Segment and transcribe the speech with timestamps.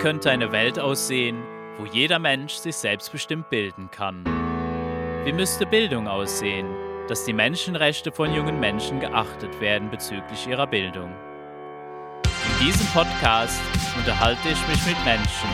[0.00, 1.42] könnte eine Welt aussehen,
[1.76, 4.24] wo jeder Mensch sich selbstbestimmt bilden kann?
[5.24, 6.66] Wie müsste Bildung aussehen,
[7.06, 11.12] dass die Menschenrechte von jungen Menschen geachtet werden bezüglich ihrer Bildung?
[12.24, 13.60] In diesem Podcast
[13.94, 15.50] unterhalte ich mich mit Menschen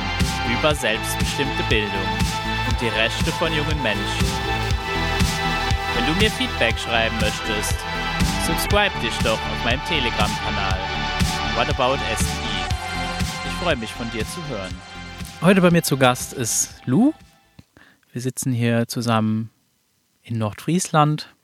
[0.56, 2.08] über selbstbestimmte Bildung
[2.68, 4.26] und die Rechte von jungen Menschen.
[5.96, 7.74] Wenn du mir Feedback schreiben möchtest,
[8.46, 10.78] subscribe dich doch auf meinem Telegram-Kanal
[11.56, 12.45] What About SI.
[13.66, 14.72] Freue mich von dir zu hören.
[15.40, 17.12] Heute bei mir zu Gast ist Lou.
[18.12, 19.50] Wir sitzen hier zusammen
[20.22, 21.34] in Nordfriesland.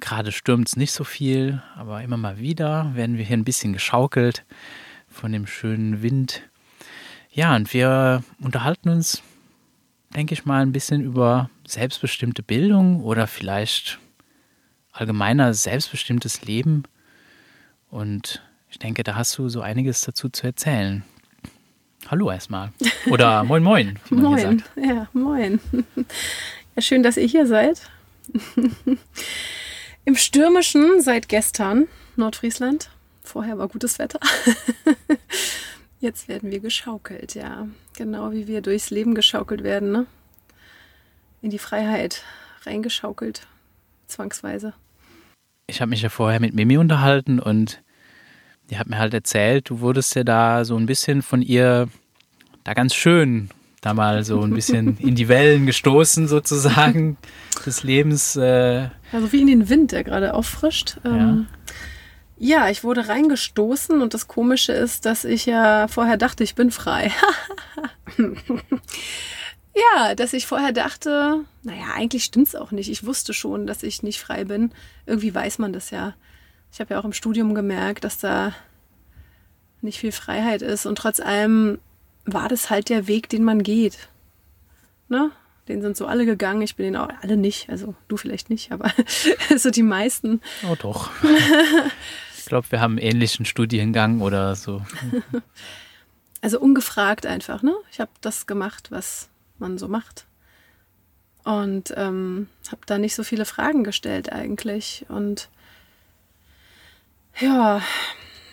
[0.00, 3.72] Gerade stürmt es nicht so viel, aber immer mal wieder werden wir hier ein bisschen
[3.72, 4.44] geschaukelt
[5.06, 6.42] von dem schönen Wind.
[7.30, 9.22] Ja, und wir unterhalten uns,
[10.12, 14.00] denke ich mal, ein bisschen über selbstbestimmte Bildung oder vielleicht
[14.90, 16.82] allgemeiner selbstbestimmtes Leben.
[17.88, 21.04] Und ich denke, da hast du so einiges dazu zu erzählen.
[22.08, 22.72] Hallo erstmal.
[23.10, 23.98] Oder moin moin.
[24.10, 25.60] moin, ja, moin.
[26.76, 27.82] Ja, schön, dass ihr hier seid.
[30.04, 32.90] Im Stürmischen seit gestern Nordfriesland.
[33.24, 34.20] Vorher war gutes Wetter.
[35.98, 37.66] Jetzt werden wir geschaukelt, ja.
[37.96, 40.06] Genau wie wir durchs Leben geschaukelt werden, ne?
[41.42, 42.22] In die Freiheit
[42.64, 43.48] reingeschaukelt,
[44.06, 44.72] zwangsweise.
[45.66, 47.82] Ich habe mich ja vorher mit Mimi unterhalten und
[48.70, 51.88] die hat mir halt erzählt, du wurdest ja da so ein bisschen von ihr
[52.64, 57.16] da ganz schön da mal so ein bisschen in die Wellen gestoßen sozusagen
[57.64, 58.36] des Lebens.
[58.36, 58.88] Äh.
[59.12, 60.98] Also wie in den Wind, der gerade auffrischt.
[61.04, 61.46] Ähm,
[62.38, 62.64] ja.
[62.64, 66.70] ja, ich wurde reingestoßen und das Komische ist, dass ich ja vorher dachte, ich bin
[66.70, 67.10] frei.
[69.74, 72.90] ja, dass ich vorher dachte, naja, eigentlich stimmt es auch nicht.
[72.90, 74.72] Ich wusste schon, dass ich nicht frei bin.
[75.06, 76.14] Irgendwie weiß man das ja.
[76.72, 78.54] Ich habe ja auch im Studium gemerkt, dass da
[79.82, 81.78] nicht viel Freiheit ist und trotz allem
[82.24, 84.08] war das halt der Weg, den man geht.
[85.08, 85.30] Ne?
[85.68, 86.62] Den sind so alle gegangen.
[86.62, 87.70] Ich bin den auch alle nicht.
[87.70, 88.92] Also du vielleicht nicht, aber
[89.56, 90.40] so die meisten.
[90.68, 91.10] Oh doch.
[92.36, 94.82] ich glaube, wir haben einen ähnlichen Studiengang oder so.
[96.42, 97.74] Also ungefragt einfach, ne?
[97.92, 99.28] Ich habe das gemacht, was
[99.58, 100.24] man so macht.
[101.44, 105.04] Und ähm, habe da nicht so viele Fragen gestellt eigentlich.
[105.10, 105.50] Und
[107.40, 107.82] ja,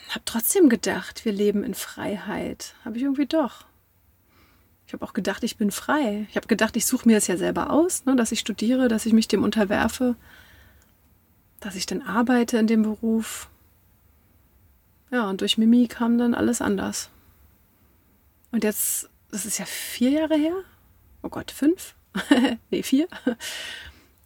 [0.10, 2.76] habe trotzdem gedacht, wir leben in Freiheit.
[2.86, 3.66] Habe ich irgendwie doch.
[4.88, 6.28] Ich habe auch gedacht, ich bin frei.
[6.30, 9.06] Ich habe gedacht, ich suche mir das ja selber aus, ne, dass ich studiere, dass
[9.06, 10.16] ich mich dem unterwerfe,
[11.60, 13.50] dass ich dann arbeite in dem Beruf.
[15.12, 17.10] Ja, und durch Mimi kam dann alles anders.
[18.52, 20.56] Und jetzt, das ist ja vier Jahre her.
[21.22, 21.96] Oh Gott, fünf?
[22.72, 23.08] nee, vier.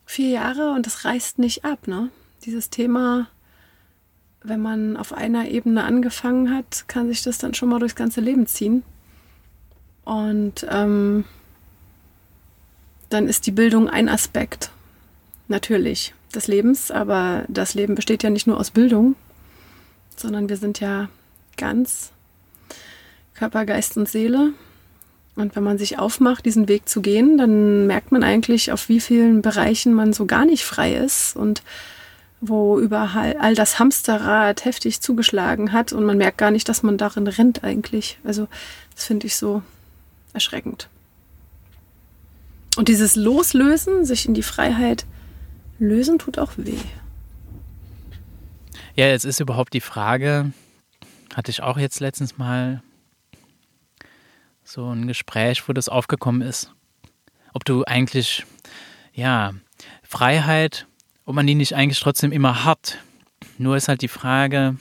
[0.05, 2.09] vier Jahre und das reißt nicht ab, ne?
[2.43, 3.27] Dieses Thema
[4.43, 8.21] wenn man auf einer Ebene angefangen hat, kann sich das dann schon mal durchs ganze
[8.21, 8.83] Leben ziehen.
[10.03, 11.25] Und ähm,
[13.09, 14.71] dann ist die Bildung ein Aspekt,
[15.47, 16.89] natürlich, des Lebens.
[16.89, 19.15] Aber das Leben besteht ja nicht nur aus Bildung,
[20.15, 21.09] sondern wir sind ja
[21.57, 22.11] ganz
[23.35, 24.53] Körper, Geist und Seele.
[25.35, 28.99] Und wenn man sich aufmacht, diesen Weg zu gehen, dann merkt man eigentlich, auf wie
[28.99, 31.63] vielen Bereichen man so gar nicht frei ist und
[32.41, 36.97] wo überall all das Hamsterrad heftig zugeschlagen hat und man merkt gar nicht, dass man
[36.97, 38.17] darin rennt eigentlich.
[38.23, 38.47] Also
[38.95, 39.61] das finde ich so
[40.33, 40.89] erschreckend.
[42.77, 45.05] Und dieses Loslösen, sich in die Freiheit
[45.77, 46.77] lösen, tut auch weh.
[48.95, 50.51] Ja, jetzt ist überhaupt die Frage,
[51.35, 52.81] hatte ich auch jetzt letztens mal
[54.63, 56.73] so ein Gespräch, wo das aufgekommen ist,
[57.53, 58.45] ob du eigentlich,
[59.13, 59.53] ja,
[60.03, 60.87] Freiheit
[61.25, 62.97] ob man die nicht eigentlich trotzdem immer hat.
[63.57, 64.75] Nur ist halt die Frage,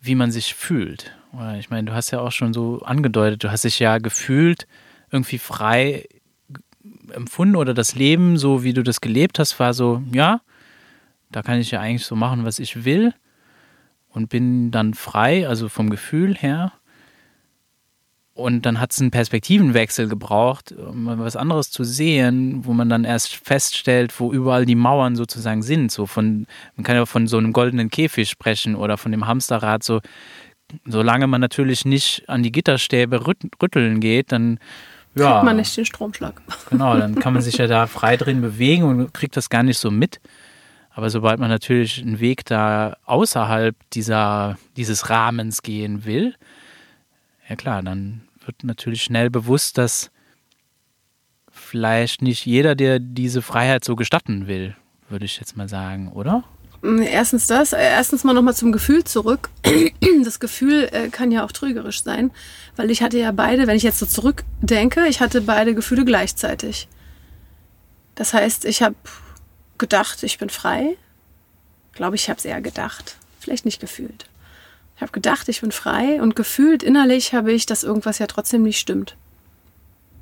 [0.00, 1.12] wie man sich fühlt.
[1.58, 4.66] Ich meine, du hast ja auch schon so angedeutet, du hast dich ja gefühlt
[5.10, 6.06] irgendwie frei
[7.12, 10.40] empfunden oder das Leben, so wie du das gelebt hast, war so, ja,
[11.30, 13.14] da kann ich ja eigentlich so machen, was ich will
[14.08, 16.72] und bin dann frei, also vom Gefühl her.
[18.34, 23.04] Und dann hat es einen Perspektivenwechsel gebraucht, um was anderes zu sehen, wo man dann
[23.04, 25.92] erst feststellt, wo überall die Mauern sozusagen sind.
[25.92, 26.46] So von,
[26.76, 29.82] man kann ja von so einem goldenen Käfig sprechen oder von dem Hamsterrad.
[29.82, 30.00] So,
[30.86, 34.58] solange man natürlich nicht an die Gitterstäbe rütteln geht, dann
[35.14, 36.40] ja, kriegt man nicht den Stromschlag.
[36.70, 39.78] Genau, dann kann man sich ja da frei drin bewegen und kriegt das gar nicht
[39.78, 40.20] so mit.
[40.94, 46.34] Aber sobald man natürlich einen Weg da außerhalb dieser, dieses Rahmens gehen will,
[47.48, 50.10] ja klar, dann wird natürlich schnell bewusst, dass
[51.50, 54.76] vielleicht nicht jeder, der diese Freiheit so gestatten will,
[55.08, 56.44] würde ich jetzt mal sagen, oder?
[56.82, 59.50] Erstens das, erstens mal nochmal zum Gefühl zurück.
[60.24, 62.30] Das Gefühl äh, kann ja auch trügerisch sein,
[62.76, 66.88] weil ich hatte ja beide, wenn ich jetzt so zurückdenke, ich hatte beide Gefühle gleichzeitig.
[68.14, 68.94] Das heißt, ich habe
[69.78, 70.96] gedacht, ich bin frei.
[71.92, 74.26] Glaube ich, habe es eher gedacht, vielleicht nicht gefühlt.
[75.02, 78.62] Ich habe gedacht, ich bin frei und gefühlt innerlich habe ich, dass irgendwas ja trotzdem
[78.62, 79.16] nicht stimmt.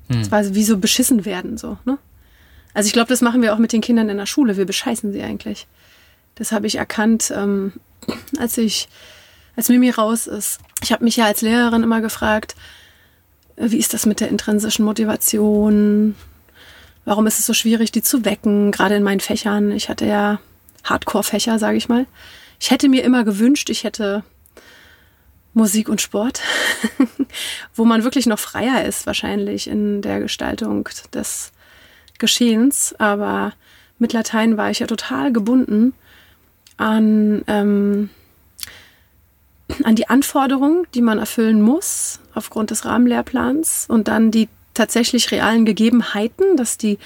[0.08, 0.30] Es hm.
[0.30, 1.76] war wie so beschissen werden so.
[1.84, 1.98] Ne?
[2.72, 4.56] Also ich glaube, das machen wir auch mit den Kindern in der Schule.
[4.56, 5.66] Wir bescheißen sie eigentlich.
[6.34, 7.74] Das habe ich erkannt, ähm,
[8.38, 8.88] als ich,
[9.54, 10.60] als Mimi raus ist.
[10.82, 12.56] Ich habe mich ja als Lehrerin immer gefragt,
[13.58, 16.14] wie ist das mit der intrinsischen Motivation?
[17.04, 18.70] Warum ist es so schwierig, die zu wecken?
[18.72, 19.72] Gerade in meinen Fächern.
[19.72, 20.40] Ich hatte ja
[20.84, 22.06] Hardcore-Fächer, sage ich mal.
[22.58, 24.24] Ich hätte mir immer gewünscht, ich hätte
[25.52, 26.40] Musik und Sport,
[27.74, 31.52] wo man wirklich noch freier ist, wahrscheinlich in der Gestaltung des
[32.18, 32.94] Geschehens.
[32.98, 33.52] Aber
[33.98, 35.92] mit Latein war ich ja total gebunden
[36.76, 38.10] an, ähm,
[39.84, 45.64] an die Anforderungen, die man erfüllen muss aufgrund des Rahmenlehrplans und dann die tatsächlich realen
[45.64, 46.98] Gegebenheiten, dass die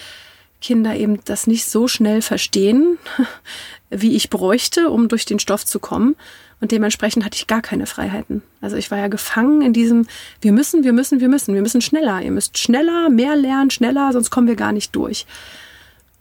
[0.60, 2.98] Kinder eben das nicht so schnell verstehen,
[3.90, 6.16] wie ich bräuchte, um durch den Stoff zu kommen.
[6.64, 8.40] Und dementsprechend hatte ich gar keine Freiheiten.
[8.62, 10.06] Also ich war ja gefangen in diesem,
[10.40, 12.22] wir müssen, wir müssen, wir müssen, wir müssen schneller.
[12.22, 15.26] Ihr müsst schneller, mehr lernen, schneller, sonst kommen wir gar nicht durch.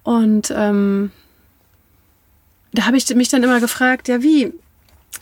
[0.04, 1.12] Und ähm,
[2.74, 4.52] da habe ich mich dann immer gefragt, ja, wie,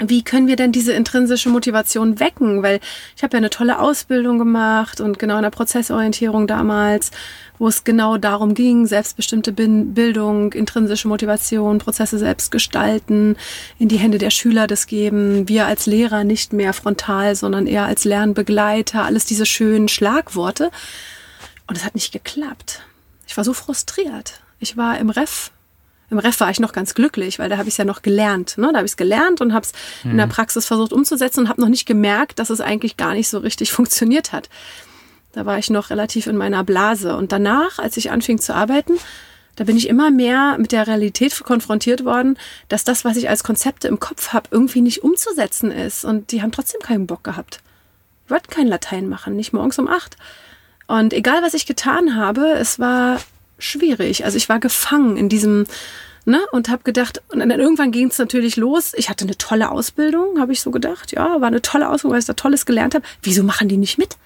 [0.09, 2.63] wie können wir denn diese intrinsische Motivation wecken?
[2.63, 2.80] Weil
[3.15, 7.12] ich habe ja eine tolle Ausbildung gemacht und genau in der Prozessorientierung damals,
[7.59, 13.36] wo es genau darum ging, selbstbestimmte Bildung, intrinsische Motivation, Prozesse selbst gestalten,
[13.77, 17.86] in die Hände der Schüler das geben, wir als Lehrer nicht mehr frontal, sondern eher
[17.86, 20.71] als Lernbegleiter, alles diese schönen Schlagworte.
[21.68, 22.81] Und es hat nicht geklappt.
[23.27, 24.42] Ich war so frustriert.
[24.59, 25.51] Ich war im Ref
[26.12, 28.58] im Ref war ich noch ganz glücklich, weil da habe ich es ja noch gelernt.
[28.58, 28.69] Ne?
[28.72, 29.72] Da habe ich es gelernt und habe es
[30.04, 30.12] mhm.
[30.12, 30.31] in der mhm.
[30.31, 33.72] Praxis versucht umzusetzen und habe noch nicht gemerkt, dass es eigentlich gar nicht so richtig
[33.72, 34.50] funktioniert hat.
[35.31, 37.16] Da war ich noch relativ in meiner Blase.
[37.16, 38.94] Und danach, als ich anfing zu arbeiten,
[39.56, 42.38] da bin ich immer mehr mit der Realität konfrontiert worden,
[42.68, 46.04] dass das, was ich als Konzepte im Kopf habe, irgendwie nicht umzusetzen ist.
[46.04, 47.62] Und die haben trotzdem keinen Bock gehabt.
[48.25, 50.18] Ich wollte kein Latein machen, nicht morgens um acht.
[50.88, 53.18] Und egal, was ich getan habe, es war
[53.62, 54.25] schwierig.
[54.25, 55.66] Also ich war gefangen in diesem,
[56.25, 58.94] ne, und habe gedacht, und dann irgendwann ging es natürlich los.
[58.96, 61.12] Ich hatte eine tolle Ausbildung, habe ich so gedacht.
[61.12, 63.06] Ja, war eine tolle Ausbildung, weil ich da Tolles gelernt habe.
[63.22, 64.18] Wieso machen die nicht mit?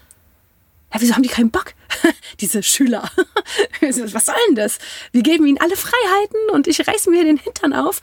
[0.93, 1.73] Ja, wieso haben die keinen Bock?
[2.39, 3.09] Diese Schüler.
[3.81, 4.79] Was soll denn das?
[5.11, 8.01] Wir geben ihnen alle Freiheiten und ich reiß mir den Hintern auf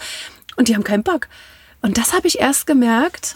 [0.56, 1.28] und die haben keinen Bock.
[1.80, 3.34] Und das habe ich erst gemerkt.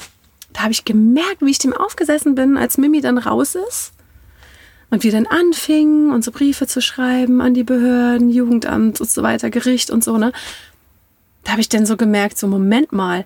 [0.53, 3.93] Da habe ich gemerkt, wie ich dem aufgesessen bin, als Mimi dann raus ist
[4.91, 9.51] und wir dann anfingen, unsere Briefe zu schreiben an die Behörden, Jugendamt und so weiter,
[9.51, 10.33] Gericht und so, ne?
[11.45, 13.25] Da habe ich dann so gemerkt, so Moment mal.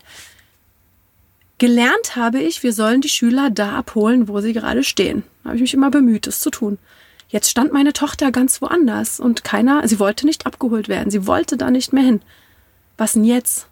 [1.58, 5.22] Gelernt habe ich, wir sollen die Schüler da abholen, wo sie gerade stehen.
[5.42, 6.78] Da habe ich mich immer bemüht, das zu tun.
[7.28, 11.56] Jetzt stand meine Tochter ganz woanders und keiner, sie wollte nicht abgeholt werden, sie wollte
[11.56, 12.22] da nicht mehr hin.
[12.96, 13.68] Was denn jetzt?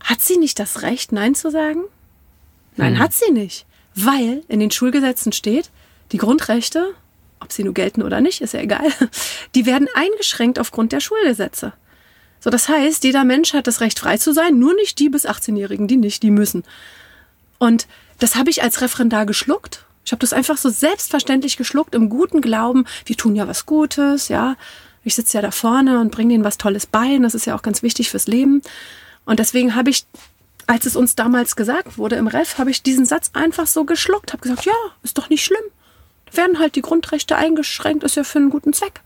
[0.00, 1.82] Hat sie nicht das Recht, Nein zu sagen?
[2.76, 2.98] Nein, hm.
[2.98, 3.66] hat sie nicht.
[3.94, 5.70] Weil in den Schulgesetzen steht,
[6.12, 6.94] die Grundrechte,
[7.40, 8.86] ob sie nur gelten oder nicht, ist ja egal,
[9.54, 11.72] die werden eingeschränkt aufgrund der Schulgesetze.
[12.40, 15.26] So, das heißt, jeder Mensch hat das Recht, frei zu sein, nur nicht die bis
[15.26, 16.64] 18-Jährigen, die nicht, die müssen.
[17.58, 17.86] Und
[18.18, 19.84] das habe ich als Referendar geschluckt.
[20.04, 24.28] Ich habe das einfach so selbstverständlich geschluckt, im guten Glauben, wir tun ja was Gutes,
[24.28, 24.56] ja.
[25.02, 27.16] Ich sitze ja da vorne und bringe denen was Tolles bei.
[27.16, 28.62] Und das ist ja auch ganz wichtig fürs Leben.
[29.24, 30.04] Und deswegen habe ich,
[30.66, 34.32] als es uns damals gesagt wurde im Ref, habe ich diesen Satz einfach so geschluckt,
[34.32, 34.72] habe gesagt, ja,
[35.02, 35.62] ist doch nicht schlimm
[36.36, 39.00] werden halt die Grundrechte eingeschränkt, ist ja für einen guten Zweck.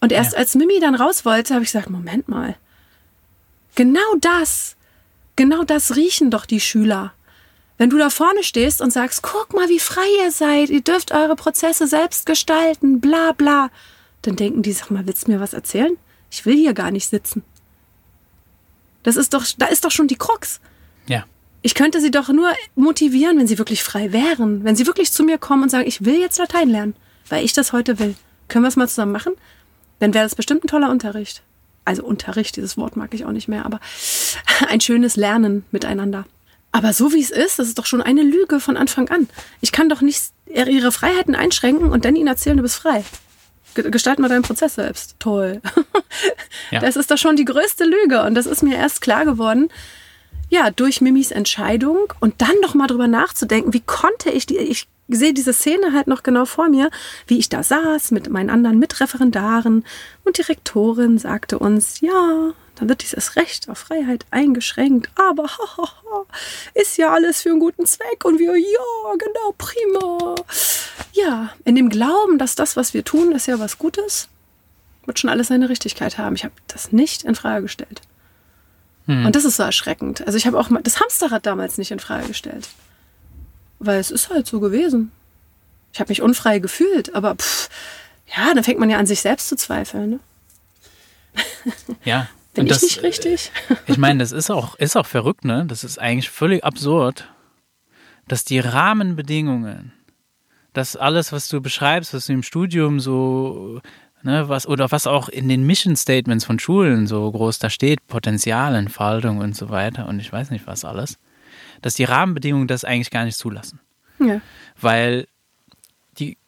[0.00, 0.38] Und erst ja.
[0.38, 2.56] als Mimi dann raus wollte, habe ich gesagt, Moment mal.
[3.74, 4.76] Genau das,
[5.36, 7.12] genau das riechen doch die Schüler.
[7.76, 11.12] Wenn du da vorne stehst und sagst, guck mal, wie frei ihr seid, ihr dürft
[11.12, 13.70] eure Prozesse selbst gestalten, bla bla,
[14.22, 15.96] dann denken die, sag mal, willst du mir was erzählen?
[16.30, 17.42] Ich will hier gar nicht sitzen.
[19.02, 20.60] Das ist doch, da ist doch schon die Krux.
[21.66, 24.64] Ich könnte sie doch nur motivieren, wenn sie wirklich frei wären.
[24.64, 26.94] Wenn sie wirklich zu mir kommen und sagen, ich will jetzt Latein lernen,
[27.30, 28.16] weil ich das heute will.
[28.48, 29.32] Können wir es mal zusammen machen?
[29.98, 31.40] Dann wäre das bestimmt ein toller Unterricht.
[31.86, 33.80] Also Unterricht, dieses Wort mag ich auch nicht mehr, aber
[34.68, 36.26] ein schönes Lernen miteinander.
[36.70, 39.26] Aber so wie es ist, das ist doch schon eine Lüge von Anfang an.
[39.62, 43.04] Ich kann doch nicht ihre Freiheiten einschränken und dann ihnen erzählen, du bist frei.
[43.72, 45.16] Gestalt mal deinen Prozess selbst.
[45.18, 45.62] Toll.
[46.70, 46.80] Ja.
[46.80, 48.22] Das ist doch schon die größte Lüge.
[48.22, 49.68] Und das ist mir erst klar geworden,
[50.54, 54.86] ja, durch Mimis Entscheidung und dann noch mal drüber nachzudenken, wie konnte ich die, ich
[55.08, 56.90] sehe diese Szene halt noch genau vor mir,
[57.26, 59.84] wie ich da saß mit meinen anderen Mitreferendaren
[60.24, 65.10] und die Rektorin sagte uns, ja, dann wird dieses Recht auf Freiheit eingeschränkt.
[65.16, 66.24] Aber hahaha,
[66.74, 70.36] ist ja alles für einen guten Zweck und wir, ja, genau, prima.
[71.14, 74.28] Ja, in dem Glauben, dass das, was wir tun, ist ja was Gutes,
[75.04, 76.36] wird schon alles seine Richtigkeit haben.
[76.36, 78.02] Ich habe das nicht in Frage gestellt.
[79.06, 79.26] Hm.
[79.26, 80.26] Und das ist so erschreckend.
[80.26, 82.68] Also ich habe auch mal das Hamsterrad damals nicht in Frage gestellt.
[83.78, 85.12] Weil es ist halt so gewesen.
[85.92, 87.68] Ich habe mich unfrei gefühlt, aber pff,
[88.36, 90.10] ja, dann fängt man ja an, sich selbst zu zweifeln.
[90.10, 90.20] Ne?
[92.04, 92.28] Ja.
[92.54, 93.50] Bin das, ich nicht richtig?
[93.86, 95.64] Ich meine, das ist auch, ist auch verrückt, ne?
[95.66, 97.28] Das ist eigentlich völlig absurd,
[98.28, 99.92] dass die Rahmenbedingungen,
[100.72, 103.80] dass alles, was du beschreibst, was du im Studium so,
[104.24, 108.06] ne, was, oder was auch in den Mission Statements von Schulen so groß da steht,
[108.06, 111.18] Potenzialentfaltung und so weiter und ich weiß nicht was alles,
[111.82, 113.80] dass die Rahmenbedingungen das eigentlich gar nicht zulassen.
[114.18, 114.40] Ja.
[114.80, 115.26] Weil
[116.18, 116.38] die,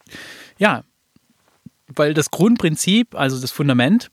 [0.59, 0.83] ja,
[1.89, 4.11] weil das Grundprinzip, also das Fundament,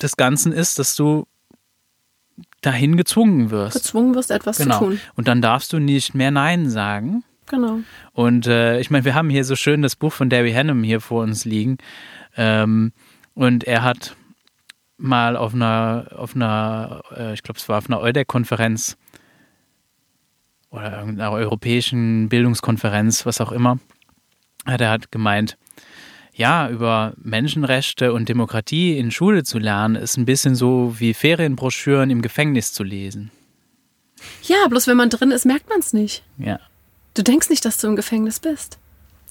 [0.00, 1.26] des Ganzen ist, dass du
[2.60, 3.74] dahin gezwungen wirst.
[3.74, 4.78] Gezwungen wirst, etwas genau.
[4.78, 5.00] zu tun.
[5.14, 7.24] Und dann darfst du nicht mehr Nein sagen.
[7.46, 7.80] Genau.
[8.12, 11.00] Und äh, ich meine, wir haben hier so schön das Buch von Derry Hannum hier
[11.00, 11.78] vor uns liegen.
[12.36, 12.92] Ähm,
[13.34, 14.16] und er hat
[14.98, 18.96] mal auf einer, auf einer, äh, ich glaube, es war auf einer EUDEC-Konferenz
[20.70, 23.78] oder irgendeiner europäischen Bildungskonferenz, was auch immer,
[24.64, 25.56] hat er hat gemeint,
[26.34, 32.10] ja, über Menschenrechte und Demokratie in Schule zu lernen, ist ein bisschen so wie Ferienbroschüren
[32.10, 33.30] im Gefängnis zu lesen.
[34.42, 36.22] Ja, bloß wenn man drin ist, merkt man es nicht.
[36.38, 36.60] Ja.
[37.14, 38.78] Du denkst nicht, dass du im Gefängnis bist.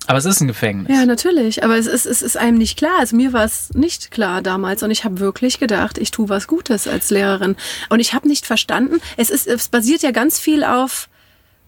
[0.08, 0.90] Aber es ist ein Gefängnis.
[0.90, 1.64] Ja, natürlich.
[1.64, 3.00] Aber es ist, es ist einem nicht klar.
[3.00, 4.84] Also mir war es nicht klar damals.
[4.84, 7.56] Und ich habe wirklich gedacht, ich tue was Gutes als Lehrerin.
[7.90, 11.10] Und ich habe nicht verstanden, es, ist, es basiert ja ganz viel auf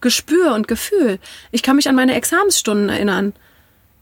[0.00, 1.18] Gespür und Gefühl.
[1.50, 3.32] Ich kann mich an meine Examensstunden erinnern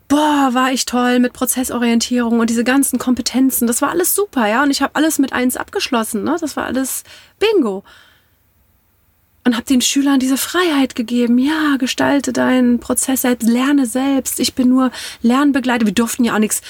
[0.08, 3.66] boah, war ich toll mit Prozessorientierung und diese ganzen Kompetenzen.
[3.66, 4.62] Das war alles super, ja.
[4.62, 6.36] Und ich habe alles mit eins abgeschlossen, ne?
[6.40, 7.02] Das war alles
[7.38, 7.84] Bingo.
[9.46, 11.38] Und habe den Schülern diese Freiheit gegeben.
[11.38, 14.40] Ja, gestalte deinen Prozess selbst, lerne selbst.
[14.40, 14.90] Ich bin nur
[15.22, 15.86] Lernbegleiter.
[15.86, 16.62] Wir durften ja auch nichts.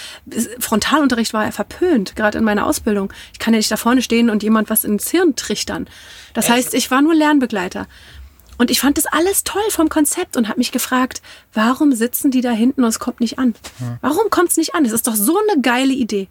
[0.59, 3.11] Frontalunterricht war ja verpönt, gerade in meiner Ausbildung.
[3.33, 5.89] Ich kann ja nicht da vorne stehen und jemand was ins Hirn trichtern.
[6.35, 7.87] Das heißt, ich war nur Lernbegleiter.
[8.59, 11.23] Und ich fand das alles toll vom Konzept und habe mich gefragt,
[11.55, 13.55] warum sitzen die da hinten und es kommt nicht an?
[14.03, 14.85] Warum kommt es nicht an?
[14.85, 16.29] Es ist doch so eine geile Idee.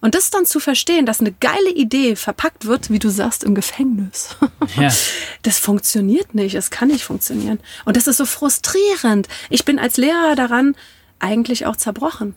[0.00, 3.54] Und das dann zu verstehen, dass eine geile Idee verpackt wird, wie du sagst, im
[3.54, 4.36] Gefängnis.
[4.76, 4.90] Ja.
[5.42, 7.60] Das funktioniert nicht, es kann nicht funktionieren.
[7.84, 9.28] Und das ist so frustrierend.
[9.48, 10.74] Ich bin als Lehrer daran
[11.20, 12.34] eigentlich auch zerbrochen.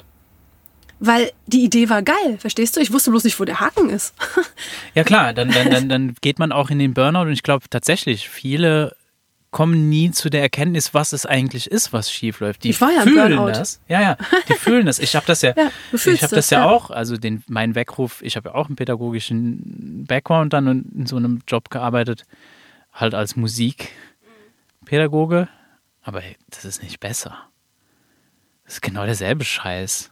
[1.00, 2.82] Weil die Idee war geil, verstehst du?
[2.82, 4.14] Ich wusste bloß nicht, wo der Haken ist.
[4.94, 7.66] Ja klar, dann, dann, dann, dann geht man auch in den Burnout und ich glaube
[7.70, 8.96] tatsächlich, viele
[9.52, 12.64] kommen nie zu der Erkenntnis, was es eigentlich ist, was schief läuft.
[12.64, 13.82] Die ich war ja fühlen das.
[13.88, 14.16] Ja, ja,
[14.48, 15.00] die fühlen das.
[15.00, 18.22] Ich habe das ja, ja ich habe das ja, ja, auch, also den mein Weckruf,
[18.22, 22.26] ich habe ja auch einen pädagogischen Background dann und in so einem Job gearbeitet,
[22.94, 25.50] halt als Musikpädagoge,
[26.02, 27.38] aber hey, das ist nicht besser.
[28.66, 30.12] Das ist genau derselbe Scheiß.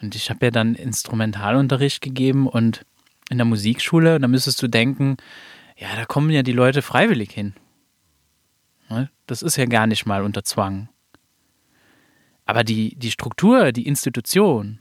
[0.00, 2.86] Und ich habe ja dann Instrumentalunterricht gegeben und
[3.28, 5.16] in der Musikschule, da müsstest du denken,
[5.76, 7.54] ja, da kommen ja die Leute freiwillig hin.
[8.92, 9.10] Ne?
[9.26, 10.88] Das ist ja gar nicht mal unter Zwang.
[12.44, 14.80] Aber die, die Struktur, die Institution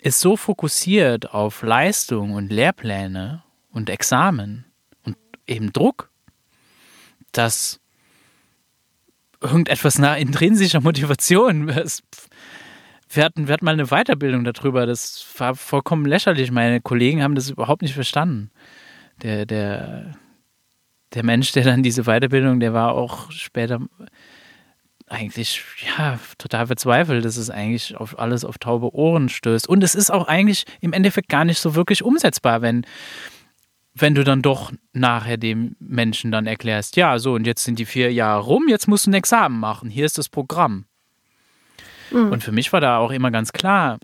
[0.00, 4.64] ist so fokussiert auf Leistung und Lehrpläne und Examen
[5.04, 6.10] und eben Druck,
[7.32, 7.80] dass
[9.40, 11.68] irgendetwas nach intrinsischer Motivation.
[13.10, 16.50] Wir hatten, wir hatten mal eine Weiterbildung darüber, das war vollkommen lächerlich.
[16.50, 18.50] Meine Kollegen haben das überhaupt nicht verstanden.
[19.22, 20.16] Der, der,
[21.14, 23.80] der Mensch, der dann diese Weiterbildung, der war auch später
[25.06, 25.62] eigentlich
[25.96, 29.68] ja total verzweifelt, dass es eigentlich auf alles auf taube Ohren stößt.
[29.68, 32.86] Und es ist auch eigentlich im Endeffekt gar nicht so wirklich umsetzbar, wenn,
[33.94, 37.84] wenn du dann doch nachher dem Menschen dann erklärst, ja, so und jetzt sind die
[37.84, 40.86] vier Jahre rum, jetzt musst du ein Examen machen, hier ist das Programm.
[42.10, 42.32] Mhm.
[42.32, 43.98] Und für mich war da auch immer ganz klar,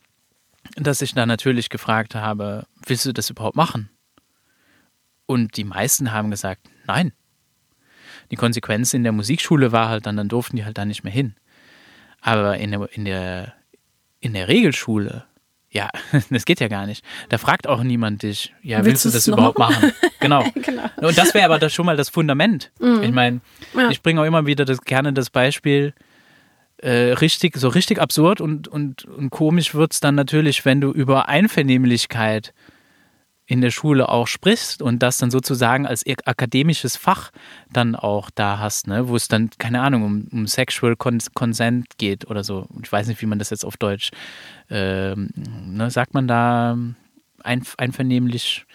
[0.77, 3.89] dass ich dann natürlich gefragt habe, willst du das überhaupt machen?
[5.31, 7.13] Und die meisten haben gesagt, nein.
[8.33, 11.13] Die Konsequenz in der Musikschule war halt dann, dann durften die halt da nicht mehr
[11.13, 11.37] hin.
[12.21, 13.55] Aber in der, in der,
[14.19, 15.27] in der Regelschule,
[15.71, 15.89] ja,
[16.31, 17.05] das geht ja gar nicht.
[17.29, 19.93] Da fragt auch niemand dich, ja, willst, willst du das überhaupt machen?
[20.19, 20.45] Genau.
[20.53, 20.91] genau.
[20.97, 22.73] Und das wäre aber das schon mal das Fundament.
[22.81, 23.03] Mhm.
[23.05, 23.41] Ich meine,
[23.75, 23.89] ja.
[23.89, 25.95] ich bringe auch immer wieder das, gerne das Beispiel,
[26.79, 30.91] äh, richtig, so richtig absurd und, und, und komisch wird es dann natürlich, wenn du
[30.91, 32.53] über Einvernehmlichkeit
[33.51, 37.33] in der Schule auch sprichst und das dann sozusagen als akademisches Fach
[37.73, 39.09] dann auch da hast, ne?
[39.09, 42.69] wo es dann, keine Ahnung, um, um Sexual Consent geht oder so.
[42.81, 44.13] Ich weiß nicht, wie man das jetzt auf Deutsch,
[44.71, 45.91] äh, ne?
[45.91, 46.79] sagt man da
[47.43, 48.67] ein, einvernehmlich,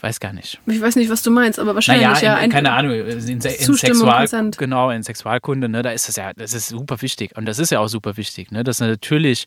[0.00, 0.60] weiß gar nicht.
[0.66, 3.06] Ich weiß nicht, was du meinst, aber wahrscheinlich naja, ja in, ein keine Ahnung, in,
[3.06, 7.36] in Sexual, genau, in Sexualkunde, ne, da ist das ja, das ist super wichtig.
[7.36, 9.46] Und das ist ja auch super wichtig, ne, dass natürlich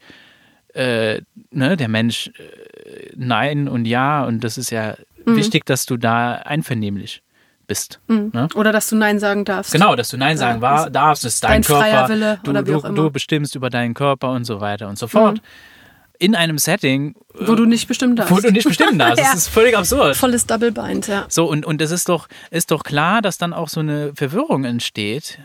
[0.77, 5.35] äh, ne, der Mensch äh, Nein und Ja und das ist ja mhm.
[5.35, 7.23] wichtig, dass du da einvernehmlich
[7.65, 7.99] bist.
[8.07, 8.31] Mhm.
[8.33, 8.47] Ne?
[8.55, 9.71] Oder dass du Nein sagen darfst.
[9.71, 12.09] Genau, dass du Nein sagen ja, darfst, ist dein, dein Körper.
[12.09, 12.95] Wille du, oder wie auch immer.
[12.95, 15.35] du bestimmst über deinen Körper und so weiter und so fort.
[15.35, 15.41] Mhm.
[16.19, 18.31] In einem Setting, wo du nicht bestimmen darfst.
[18.31, 19.19] Wo du nicht bestimmen darfst.
[19.19, 19.31] ja.
[19.31, 20.15] Das ist völlig absurd.
[20.15, 21.25] Volles Double Bind, ja.
[21.29, 24.63] So, und, und es ist doch, ist doch klar, dass dann auch so eine Verwirrung
[24.63, 25.39] entsteht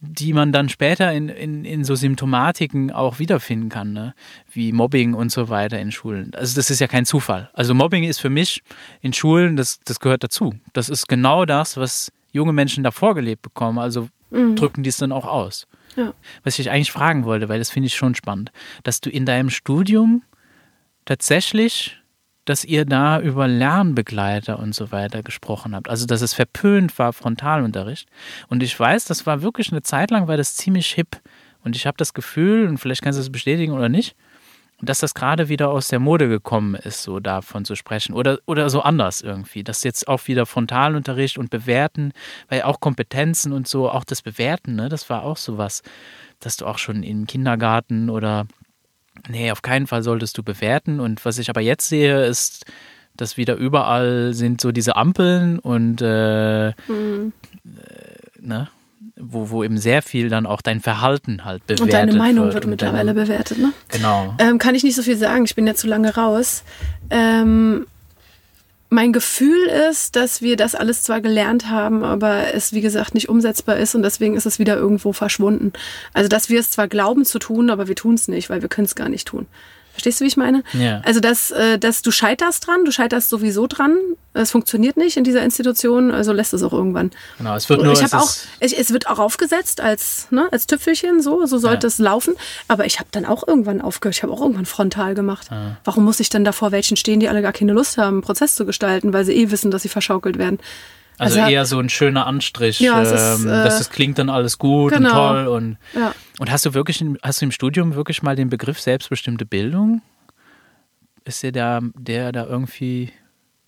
[0.00, 4.14] die man dann später in, in, in so Symptomatiken auch wiederfinden kann, ne?
[4.52, 6.32] wie Mobbing und so weiter in Schulen.
[6.34, 7.50] Also das ist ja kein Zufall.
[7.54, 8.62] Also Mobbing ist für mich
[9.00, 10.54] in Schulen, das, das gehört dazu.
[10.74, 13.78] Das ist genau das, was junge Menschen da vorgelebt bekommen.
[13.78, 14.56] Also mhm.
[14.56, 15.66] drücken die es dann auch aus.
[15.96, 16.12] Ja.
[16.44, 19.48] Was ich eigentlich fragen wollte, weil das finde ich schon spannend, dass du in deinem
[19.48, 20.22] Studium
[21.06, 21.98] tatsächlich
[22.46, 25.90] dass ihr da über Lernbegleiter und so weiter gesprochen habt.
[25.90, 28.08] Also, dass es verpönt war, Frontalunterricht.
[28.48, 31.20] Und ich weiß, das war wirklich eine Zeit lang, war das ziemlich hip.
[31.62, 34.16] Und ich habe das Gefühl, und vielleicht kannst du es bestätigen oder nicht,
[34.80, 38.14] dass das gerade wieder aus der Mode gekommen ist, so davon zu sprechen.
[38.14, 39.64] Oder, oder so anders irgendwie.
[39.64, 42.12] Dass jetzt auch wieder Frontalunterricht und Bewerten,
[42.48, 45.82] weil auch Kompetenzen und so, auch das Bewerten, ne, das war auch sowas,
[46.40, 48.46] dass du auch schon im Kindergarten oder
[49.28, 51.00] Nee, auf keinen Fall solltest du bewerten.
[51.00, 52.64] Und was ich aber jetzt sehe, ist,
[53.16, 57.32] dass wieder überall sind so diese Ampeln und äh, mhm.
[57.64, 58.68] äh, ne?
[59.18, 61.80] Wo, wo eben sehr viel dann auch dein Verhalten halt bewertet wird.
[61.80, 63.72] Und deine Meinung wird, mittlerweile deine, bewertet, ne?
[63.88, 64.34] Genau.
[64.38, 66.64] Ähm, kann ich nicht so viel sagen, ich bin ja zu lange raus.
[67.08, 67.86] Ähm,
[68.88, 73.28] mein Gefühl ist, dass wir das alles zwar gelernt haben, aber es, wie gesagt, nicht
[73.28, 75.72] umsetzbar ist und deswegen ist es wieder irgendwo verschwunden.
[76.12, 78.68] Also, dass wir es zwar glauben zu tun, aber wir tun es nicht, weil wir
[78.68, 79.46] können es gar nicht tun.
[79.96, 80.62] Verstehst du, wie ich meine?
[80.74, 81.00] Ja.
[81.06, 83.96] Also, dass, äh, dass du scheiterst dran, du scheiterst sowieso dran.
[84.34, 87.12] Es funktioniert nicht in dieser Institution, also lässt es auch irgendwann.
[87.38, 87.94] Genau, es wird nur.
[87.94, 91.86] Ich es, auch, ich, es wird auch aufgesetzt als, ne, als Tüpfelchen, so, so sollte
[91.86, 91.88] ja.
[91.88, 92.34] es laufen.
[92.68, 94.16] Aber ich habe dann auch irgendwann aufgehört.
[94.16, 95.46] Ich habe auch irgendwann frontal gemacht.
[95.50, 95.78] Ja.
[95.84, 98.22] Warum muss ich dann da vor welchen stehen, die alle gar keine Lust haben, einen
[98.22, 100.58] Prozess zu gestalten, weil sie eh wissen, dass sie verschaukelt werden?
[101.18, 104.28] Also, also, eher so ein schöner Anstrich, ja, ähm, ist, äh, dass das klingt dann
[104.28, 105.08] alles gut genau.
[105.08, 105.46] und toll.
[105.46, 106.14] Und, ja.
[106.38, 110.02] und hast du wirklich, hast du im Studium wirklich mal den Begriff selbstbestimmte Bildung?
[111.24, 113.12] Ist dir da, der da irgendwie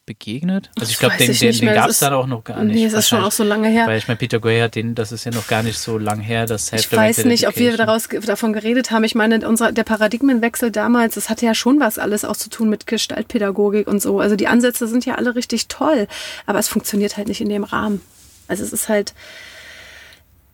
[0.08, 0.70] begegnet?
[0.80, 2.76] Also ich glaube, den, den, den gab es dann auch noch gar nicht.
[2.76, 3.86] Nee, das ist schon auch so lange her.
[3.86, 6.22] Weil ich meine, Peter Goy hat den, das ist ja noch gar nicht so lange
[6.22, 9.04] her, das Ich weiß nicht, ob wir daraus, davon geredet haben.
[9.04, 12.70] Ich meine, unser, der Paradigmenwechsel damals, das hatte ja schon was alles auch zu tun
[12.70, 14.18] mit Gestaltpädagogik und so.
[14.18, 16.08] Also die Ansätze sind ja alle richtig toll,
[16.46, 18.00] aber es funktioniert halt nicht in dem Rahmen.
[18.48, 19.12] Also es ist halt,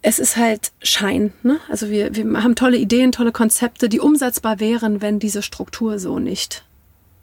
[0.03, 1.33] es ist halt Schein.
[1.45, 1.61] Ne?
[1.71, 6.19] Also wir, wir haben tolle Ideen, tolle Konzepte, die umsetzbar wären, wenn diese Struktur so
[6.19, 6.64] nicht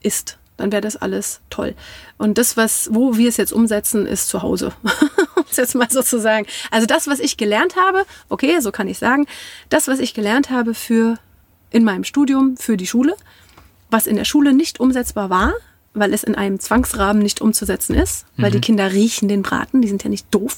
[0.01, 1.75] ist dann wäre das alles toll.
[2.17, 4.73] Und das, was, wo wir es jetzt umsetzen, ist zu Hause.
[5.35, 6.45] um es jetzt mal so zu sagen.
[6.69, 9.25] Also das, was ich gelernt habe, okay, so kann ich sagen,
[9.69, 11.17] das, was ich gelernt habe für
[11.71, 13.15] in meinem Studium für die Schule,
[13.89, 15.53] was in der Schule nicht umsetzbar war,
[15.93, 18.53] weil es in einem Zwangsrahmen nicht umzusetzen ist, weil mhm.
[18.53, 20.57] die Kinder riechen den Braten, die sind ja nicht doof,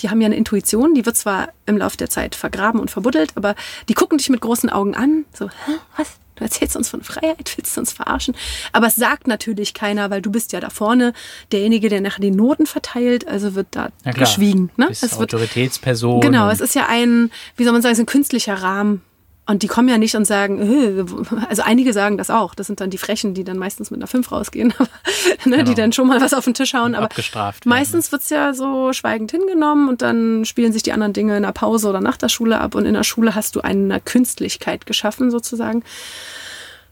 [0.00, 3.32] die haben ja eine Intuition, die wird zwar im Laufe der Zeit vergraben und verbuddelt,
[3.36, 3.54] aber
[3.88, 6.18] die gucken dich mit großen Augen an, so, Hä, was?
[6.42, 8.34] Du erzählst uns von Freiheit, willst du uns verarschen?
[8.72, 11.12] Aber es sagt natürlich keiner, weil du bist ja da vorne
[11.52, 14.70] derjenige, der nachher die Noten verteilt, also wird da geschwiegen.
[14.76, 14.88] Ne?
[14.88, 16.20] Bist es wird, Autoritätsperson.
[16.20, 19.02] Genau, es ist ja ein, wie soll man sagen, ein künstlicher Rahmen.
[19.44, 21.04] Und die kommen ja nicht und sagen, äh,
[21.48, 22.54] also einige sagen das auch.
[22.54, 24.68] Das sind dann die Frechen, die dann meistens mit einer 5 rausgehen,
[25.44, 25.62] ne, genau.
[25.64, 26.94] die dann schon mal was auf den Tisch hauen.
[26.94, 31.36] Aber Abgestraft meistens wird's ja so schweigend hingenommen und dann spielen sich die anderen Dinge
[31.36, 32.76] in der Pause oder nach der Schule ab.
[32.76, 35.82] Und in der Schule hast du eine Künstlichkeit geschaffen, sozusagen.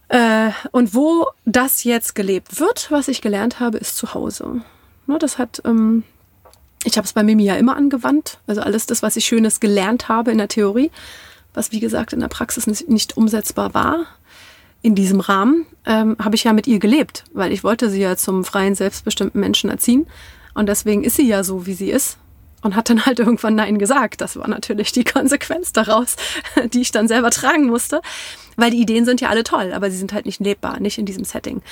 [0.08, 4.62] Äh, und wo das jetzt gelebt wird, was ich gelernt habe, ist zu Hause.
[5.06, 6.02] Ne, das hat, ähm,
[6.82, 8.38] ich habe es bei Mimi ja immer angewandt.
[8.48, 10.90] Also alles das, was ich Schönes gelernt habe in der Theorie
[11.54, 14.06] was wie gesagt in der Praxis nicht umsetzbar war,
[14.82, 18.16] in diesem Rahmen, ähm, habe ich ja mit ihr gelebt, weil ich wollte sie ja
[18.16, 20.06] zum freien, selbstbestimmten Menschen erziehen.
[20.54, 22.16] Und deswegen ist sie ja so, wie sie ist.
[22.62, 24.20] Und hat dann halt irgendwann Nein gesagt.
[24.20, 26.16] Das war natürlich die Konsequenz daraus,
[26.74, 28.02] die ich dann selber tragen musste.
[28.56, 31.06] Weil die Ideen sind ja alle toll, aber sie sind halt nicht lebbar, nicht in
[31.06, 31.62] diesem Setting.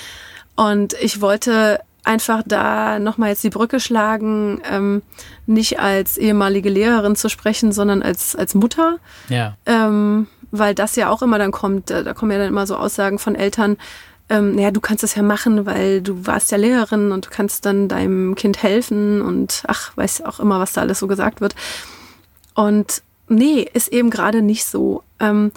[0.57, 5.03] Und ich wollte einfach da nochmal jetzt die Brücke schlagen, ähm,
[5.47, 8.99] nicht als ehemalige Lehrerin zu sprechen, sondern als, als Mutter.
[9.29, 9.57] Ja.
[9.67, 12.77] Ähm, weil das ja auch immer dann kommt, da, da kommen ja dann immer so
[12.77, 13.77] Aussagen von Eltern,
[14.31, 17.65] ähm, naja, du kannst das ja machen, weil du warst ja Lehrerin und du kannst
[17.65, 21.55] dann deinem Kind helfen und ach, weiß auch immer, was da alles so gesagt wird.
[22.55, 25.03] Und nee, ist eben gerade nicht so.
[25.19, 25.51] Ähm,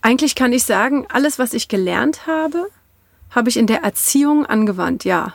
[0.00, 2.66] eigentlich kann ich sagen, alles, was ich gelernt habe,
[3.30, 5.34] habe ich in der Erziehung angewandt, ja.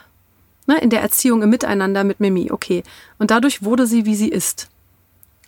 [0.66, 2.82] Ne, in der Erziehung im Miteinander mit Mimi, okay.
[3.18, 4.68] Und dadurch wurde sie, wie sie ist.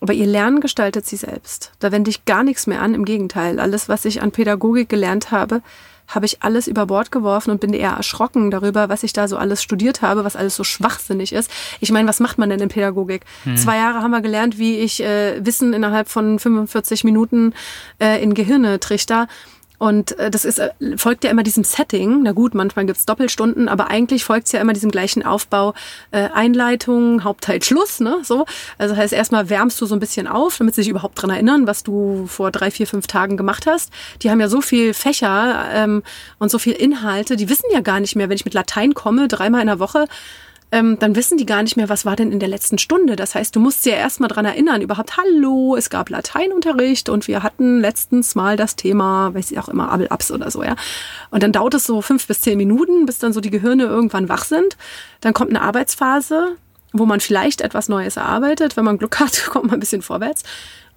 [0.01, 1.73] Aber ihr Lernen gestaltet sie selbst.
[1.81, 3.59] Da wende ich gar nichts mehr an, im Gegenteil.
[3.59, 5.61] Alles, was ich an Pädagogik gelernt habe,
[6.07, 9.37] habe ich alles über Bord geworfen und bin eher erschrocken darüber, was ich da so
[9.37, 11.51] alles studiert habe, was alles so schwachsinnig ist.
[11.81, 13.23] Ich meine, was macht man denn in Pädagogik?
[13.45, 13.57] Hm.
[13.57, 17.53] Zwei Jahre haben wir gelernt, wie ich äh, Wissen innerhalb von 45 Minuten
[18.01, 19.29] äh, in Gehirne trichter.
[19.79, 22.23] Und äh, das ist, äh, folgt ja immer diesem Setting.
[22.23, 25.75] Na gut, manchmal gibt's Doppelstunden, aber eigentlich folgt's ja immer diesem gleichen Aufbau.
[26.11, 28.19] Äh, Einleitung, Hauptteil, Schluss, ne?
[28.23, 28.45] So.
[28.77, 31.67] Also heißt erstmal wärmst du so ein bisschen auf, damit sie sich überhaupt dran erinnern,
[31.67, 33.93] was du vor drei, vier, fünf Tagen gemacht hast.
[34.23, 36.03] Die haben ja so viel Fächer ähm,
[36.39, 39.29] und so viel Inhalte, die wissen ja gar nicht mehr, wenn ich mit Latein komme,
[39.29, 40.07] dreimal in der Woche
[40.71, 43.17] ähm, dann wissen die gar nicht mehr, was war denn in der letzten Stunde.
[43.17, 47.27] Das heißt, du musst sie ja erstmal dran erinnern, überhaupt, hallo, es gab Lateinunterricht und
[47.27, 50.77] wir hatten letztens mal das Thema, weiß ich auch immer, Abel Abs oder so, ja.
[51.31, 54.29] Und dann dauert es so fünf bis zehn Minuten, bis dann so die Gehirne irgendwann
[54.29, 54.77] wach sind.
[55.21, 56.57] Dann kommt eine Arbeitsphase,
[56.93, 58.77] wo man vielleicht etwas Neues erarbeitet.
[58.77, 60.43] Wenn man Glück hat, kommt man ein bisschen vorwärts.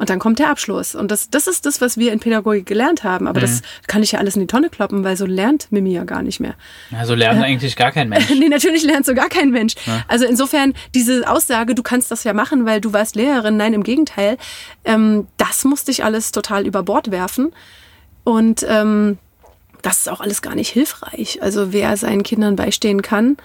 [0.02, 0.96] Und dann kommt der Abschluss.
[0.96, 3.28] Und das, das ist das, was wir in Pädagogik gelernt haben.
[3.28, 3.44] Aber mhm.
[3.44, 6.24] das kann ich ja alles in die Tonne kloppen, weil so lernt Mimi ja gar
[6.24, 6.56] nicht mehr.
[6.90, 8.28] Ja, so lernt äh, eigentlich gar kein Mensch.
[8.40, 9.76] nee, natürlich lernt so gar kein Mensch.
[9.86, 10.04] Ja.
[10.08, 13.58] Also insofern, diese Aussage, du kannst das ja machen, weil du warst Lehrerin.
[13.58, 14.38] Nein, im Gegenteil.
[14.86, 17.52] Ähm, das musste ich alles total über Bord werfen.
[18.24, 19.20] Und ähm,
[19.84, 21.44] das ist auch alles gar nicht hilfreich.
[21.44, 23.38] Also wer seinen Kindern beistehen kann,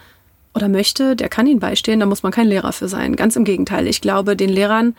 [0.55, 3.14] oder möchte, der kann ihnen beistehen, da muss man kein Lehrer für sein.
[3.14, 3.87] Ganz im Gegenteil.
[3.87, 4.97] Ich glaube, den Lehrern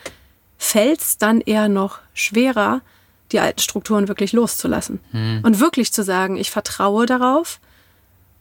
[0.57, 2.81] fällt es dann eher noch schwerer,
[3.31, 4.99] die alten Strukturen wirklich loszulassen.
[5.11, 5.41] Hm.
[5.43, 7.59] Und wirklich zu sagen, ich vertraue darauf,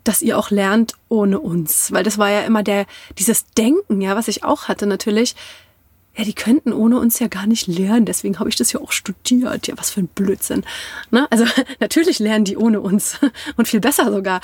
[0.04, 1.92] dass ihr auch lernt ohne uns.
[1.92, 2.86] Weil das war ja immer der,
[3.18, 5.34] dieses Denken, ja, was ich auch hatte natürlich,
[6.16, 8.06] ja, die könnten ohne uns ja gar nicht lernen.
[8.06, 9.66] Deswegen habe ich das ja auch studiert.
[9.66, 10.64] Ja, was für ein Blödsinn.
[11.10, 11.26] Ne?
[11.30, 11.44] Also
[11.80, 13.18] natürlich lernen die ohne uns
[13.56, 14.40] und viel besser sogar.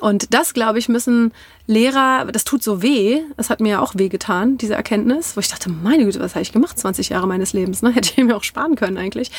[0.00, 1.32] Und das, glaube ich, müssen
[1.66, 3.20] Lehrer, das tut so weh.
[3.36, 6.34] Das hat mir ja auch weh getan, diese Erkenntnis, wo ich dachte, meine Güte, was
[6.34, 6.78] habe ich gemacht?
[6.78, 7.82] 20 Jahre meines Lebens.
[7.82, 7.90] Ne?
[7.94, 9.32] Hätte ich mir auch sparen können eigentlich.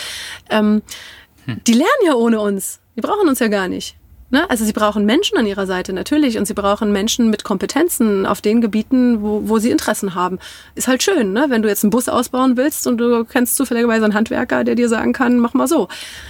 [0.49, 0.81] Ähm,
[1.45, 1.61] hm.
[1.65, 2.81] Die lernen ja ohne uns.
[2.97, 3.95] Die brauchen uns ja gar nicht.
[4.31, 4.47] Ne?
[4.49, 8.41] Also sie brauchen Menschen an ihrer Seite natürlich und sie brauchen Menschen mit Kompetenzen auf
[8.41, 10.37] den Gebieten, wo, wo sie Interessen haben.
[10.75, 11.47] Ist halt schön, ne?
[11.49, 14.87] wenn du jetzt einen Bus ausbauen willst und du kennst zufälligerweise einen Handwerker, der dir
[14.87, 15.87] sagen kann, mach mal so.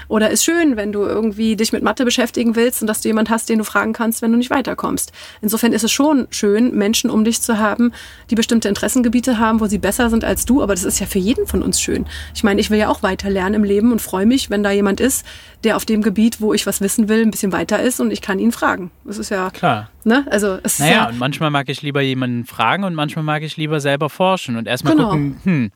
[0.08, 3.30] Oder ist schön, wenn du irgendwie dich mit Mathe beschäftigen willst und dass du jemand
[3.30, 5.12] hast, den du fragen kannst, wenn du nicht weiterkommst.
[5.42, 7.92] Insofern ist es schon schön, Menschen um dich zu haben,
[8.30, 10.62] die bestimmte Interessengebiete haben, wo sie besser sind als du.
[10.62, 12.06] Aber das ist ja für jeden von uns schön.
[12.34, 14.72] Ich meine, ich will ja auch weiter lernen im Leben und freue mich, wenn da
[14.72, 15.26] jemand ist,
[15.64, 18.22] der auf dem Gebiet, wo ich was wissen will, ein bisschen weiter ist und ich
[18.22, 18.92] kann ihn fragen.
[19.04, 19.90] Das ist ja klar.
[20.06, 20.26] Ne?
[20.30, 23.58] Also es naja, ja, und manchmal mag ich lieber jemanden fragen und manchmal mag ich
[23.58, 25.10] lieber selber forschen und erstmal genau.
[25.10, 25.72] gucken, hm,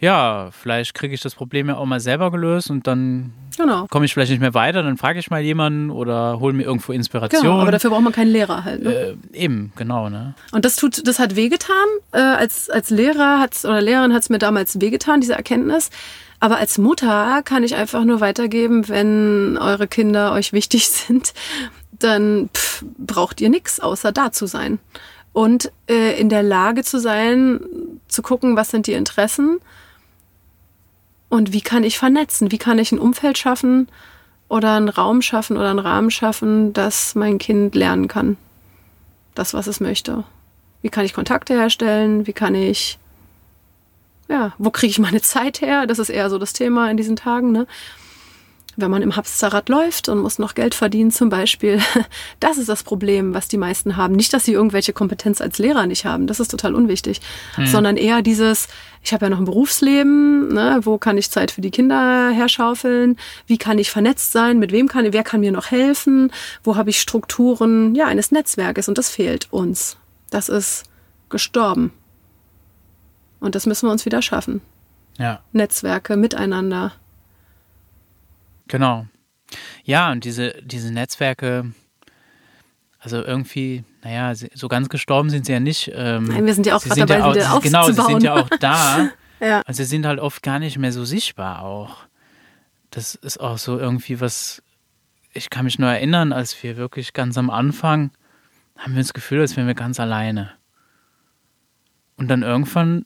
[0.00, 3.86] ja, vielleicht kriege ich das Problem ja auch mal selber gelöst und dann genau.
[3.88, 6.92] komme ich vielleicht nicht mehr weiter, dann frage ich mal jemanden oder hole mir irgendwo
[6.92, 7.42] Inspiration.
[7.42, 8.82] Genau, aber dafür braucht man keinen Lehrer halt.
[8.82, 8.90] Ne?
[8.92, 10.08] Äh, eben, genau.
[10.08, 10.34] Ne?
[10.52, 11.74] Und das tut, das hat wehgetan.
[12.12, 15.90] Äh, als, als Lehrer hat's, oder Lehrerin hat es mir damals wehgetan, diese Erkenntnis.
[16.40, 21.34] Aber als Mutter kann ich einfach nur weitergeben, wenn eure Kinder euch wichtig sind,
[21.90, 24.78] dann pff, braucht ihr nichts, außer da zu sein.
[25.32, 27.60] Und äh, in der Lage zu sein,
[28.08, 29.58] zu gucken, was sind die Interessen
[31.28, 33.88] und wie kann ich vernetzen, wie kann ich ein Umfeld schaffen
[34.48, 38.36] oder einen Raum schaffen oder einen Rahmen schaffen, dass mein Kind lernen kann.
[39.34, 40.24] Das, was es möchte.
[40.82, 42.26] Wie kann ich Kontakte herstellen?
[42.26, 42.98] Wie kann ich
[44.28, 45.86] ja, wo kriege ich meine Zeit her?
[45.86, 47.66] Das ist eher so das Thema in diesen Tagen, ne?
[48.80, 51.80] Wenn man im Hamsterrad läuft und muss noch Geld verdienen zum Beispiel,
[52.40, 54.14] das ist das Problem, was die meisten haben.
[54.14, 57.20] Nicht, dass sie irgendwelche Kompetenz als Lehrer nicht haben, das ist total unwichtig,
[57.56, 57.66] mhm.
[57.66, 58.68] sondern eher dieses,
[59.02, 60.78] ich habe ja noch ein Berufsleben, ne?
[60.82, 63.16] wo kann ich Zeit für die Kinder herschaufeln,
[63.48, 66.30] wie kann ich vernetzt sein, mit wem kann, wer kann mir noch helfen,
[66.62, 69.96] wo habe ich Strukturen ja, eines Netzwerkes und das fehlt uns.
[70.30, 70.84] Das ist
[71.30, 71.92] gestorben.
[73.40, 74.60] Und das müssen wir uns wieder schaffen.
[75.18, 75.40] Ja.
[75.52, 76.92] Netzwerke miteinander.
[78.68, 79.06] Genau.
[79.84, 81.72] Ja, und diese, diese Netzwerke,
[82.98, 85.90] also irgendwie, naja, so ganz gestorben sind sie ja nicht.
[85.94, 88.48] Ähm, Nein, wir sind ja auch gerade dabei, ja wieder Genau, sie sind ja auch
[88.60, 89.10] da.
[89.40, 89.62] ja.
[89.66, 91.96] Und sie sind halt oft gar nicht mehr so sichtbar auch.
[92.90, 94.62] Das ist auch so irgendwie was,
[95.32, 98.10] ich kann mich nur erinnern, als wir wirklich ganz am Anfang
[98.76, 100.52] haben wir das Gefühl, als wären wir ganz alleine.
[102.16, 103.04] Und dann irgendwann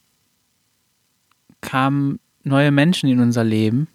[1.63, 3.89] kamen neue Menschen in unser Leben.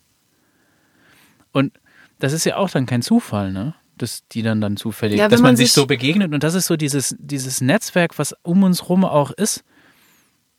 [1.52, 1.80] Und
[2.20, 3.76] das ist ja auch dann kein Zufall, ne?
[3.98, 6.34] Dass die dann dann zufällig, ja, dass man, man sich so begegnet.
[6.34, 9.64] Und das ist so dieses, dieses Netzwerk, was um uns rum auch ist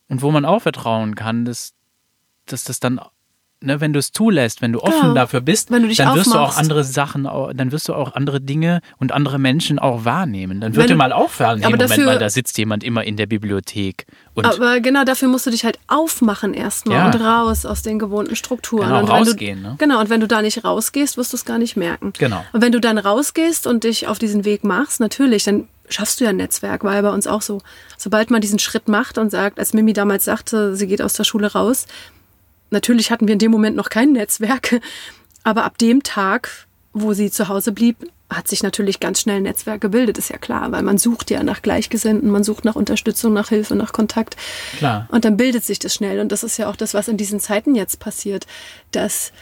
[0.09, 1.73] und wo man auch vertrauen kann, dass,
[2.47, 3.01] dass das dann
[3.61, 5.15] ne, wenn du es zulässt, wenn du offen Genau.
[5.15, 8.15] dafür bist, Wenn du dich dann wirst du auch andere Sachen, dann wirst du auch
[8.15, 10.61] andere Dinge und andere Menschen auch wahrnehmen.
[10.61, 13.17] Dann Wenn wird dir mal auffallen, aber Moment dafür- mal, da sitzt jemand immer in
[13.17, 14.07] der Bibliothek.
[14.37, 17.07] Aber genau dafür musst du dich halt aufmachen erstmal Ja.
[17.07, 18.87] und raus aus den gewohnten Strukturen.
[18.89, 19.75] Genau, und rausgehen, Du, ne?
[19.79, 22.13] Genau, und wenn du da nicht rausgehst, wirst du es gar nicht merken.
[22.19, 22.45] Genau.
[22.53, 26.25] Und wenn du dann rausgehst und dich auf diesen Weg machst, natürlich, dann schaffst du
[26.25, 27.61] ja ein Netzwerk, war ja bei uns auch so.
[27.97, 31.25] Sobald man diesen Schritt macht und sagt, als Mimi damals sagte, sie geht aus der
[31.25, 31.87] Schule raus,
[32.71, 34.81] natürlich hatten wir in dem Moment noch kein Netzwerk,
[35.45, 39.45] aber ab dem Tag, wo sie zu Hause blieb, hat sich natürlich ganz schnell ein
[39.45, 43.33] Netzwerk gebildet, ist ja klar, weil man sucht ja nach Gleichgesinnten, man sucht nach Unterstützung,
[43.33, 44.37] nach Hilfe, nach Kontakt.
[44.77, 45.09] Klar.
[45.11, 46.21] Und dann bildet sich das schnell.
[46.21, 48.47] Und das ist ja auch das, was in diesen Zeiten jetzt passiert,
[48.91, 49.33] dass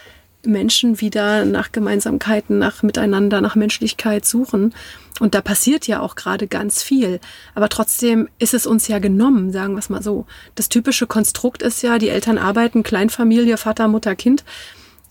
[0.47, 4.73] Menschen wieder nach Gemeinsamkeiten, nach Miteinander, nach Menschlichkeit suchen.
[5.19, 7.19] Und da passiert ja auch gerade ganz viel.
[7.55, 10.25] Aber trotzdem ist es uns ja genommen, sagen wir es mal so.
[10.55, 14.43] Das typische Konstrukt ist ja, die Eltern arbeiten, Kleinfamilie, Vater, Mutter, Kind.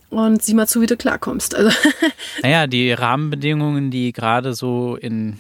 [0.09, 1.55] Und sieh mal zu, wie du klarkommst.
[1.55, 1.70] Also,
[2.42, 5.38] Naja, die Rahmenbedingungen, die gerade so in,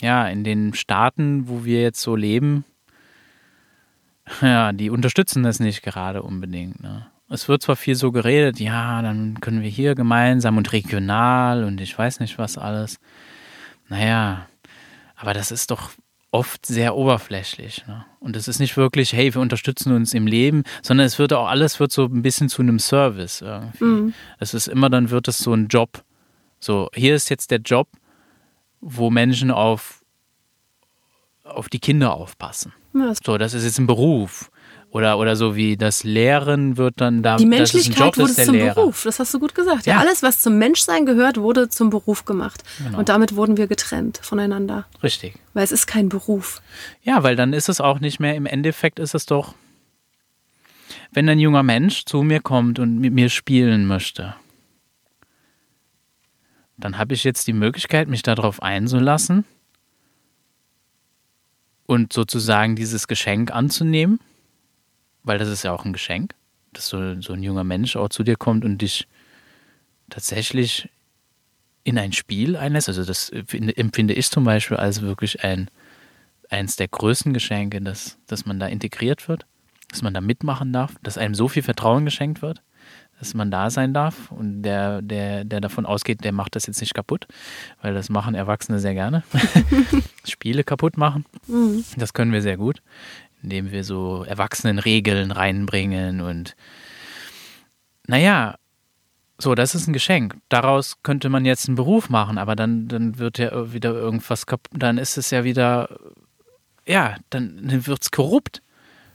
[0.00, 2.64] ja, in den Staaten, wo wir jetzt so leben,
[4.42, 6.82] ja, die unterstützen das nicht gerade unbedingt.
[6.82, 7.06] Ne?
[7.32, 11.80] Es wird zwar viel so geredet, ja, dann können wir hier gemeinsam und regional und
[11.80, 12.98] ich weiß nicht was alles.
[13.88, 14.46] Naja,
[15.16, 15.90] aber das ist doch
[16.30, 17.86] oft sehr oberflächlich.
[17.86, 18.04] Ne?
[18.20, 21.48] Und es ist nicht wirklich, hey, wir unterstützen uns im Leben, sondern es wird auch
[21.48, 24.12] alles wird so ein bisschen zu einem Service irgendwie.
[24.38, 26.04] Es ist immer, dann wird es so ein Job.
[26.60, 27.88] So, hier ist jetzt der Job,
[28.80, 30.04] wo Menschen auf,
[31.44, 32.72] auf die Kinder aufpassen.
[32.94, 34.50] ja, So, das ist jetzt ein Beruf.
[34.92, 37.38] Oder, oder so wie das Lehren wird dann da.
[37.38, 38.74] die das ist ein Menschlichkeit wurde ist der zum Lehrer.
[38.74, 39.04] Beruf.
[39.04, 39.86] Das hast du gut gesagt.
[39.86, 39.94] Ja.
[39.94, 40.00] Ja.
[40.00, 42.62] alles, was zum Menschsein gehört, wurde zum Beruf gemacht.
[42.76, 42.98] Genau.
[42.98, 44.84] Und damit wurden wir getrennt voneinander.
[45.02, 45.34] Richtig.
[45.54, 46.60] Weil es ist kein Beruf.
[47.02, 49.54] Ja, weil dann ist es auch nicht mehr, im Endeffekt ist es doch,
[51.10, 54.34] wenn ein junger Mensch zu mir kommt und mit mir spielen möchte,
[56.76, 59.46] dann habe ich jetzt die Möglichkeit, mich darauf einzulassen
[61.86, 64.20] und sozusagen dieses Geschenk anzunehmen,
[65.24, 66.34] weil das ist ja auch ein Geschenk,
[66.72, 69.06] dass so, so ein junger Mensch auch zu dir kommt und dich
[70.10, 70.88] tatsächlich
[71.84, 72.88] in ein Spiel einlässt.
[72.88, 75.68] Also das empfinde ich zum Beispiel als wirklich ein,
[76.48, 79.46] eins der größten Geschenke, dass, dass man da integriert wird,
[79.90, 82.62] dass man da mitmachen darf, dass einem so viel Vertrauen geschenkt wird,
[83.18, 86.80] dass man da sein darf und der, der, der davon ausgeht, der macht das jetzt
[86.80, 87.26] nicht kaputt,
[87.80, 89.22] weil das machen Erwachsene sehr gerne.
[90.24, 91.24] Spiele kaputt machen.
[91.96, 92.82] Das können wir sehr gut,
[93.42, 96.56] indem wir so Erwachsenenregeln reinbringen und
[98.06, 98.56] naja,
[99.38, 100.36] so, das ist ein Geschenk.
[100.48, 104.70] Daraus könnte man jetzt einen Beruf machen, aber dann, dann wird ja wieder irgendwas kaputt,
[104.74, 105.88] dann ist es ja wieder,
[106.86, 108.62] ja, dann wird es korrupt.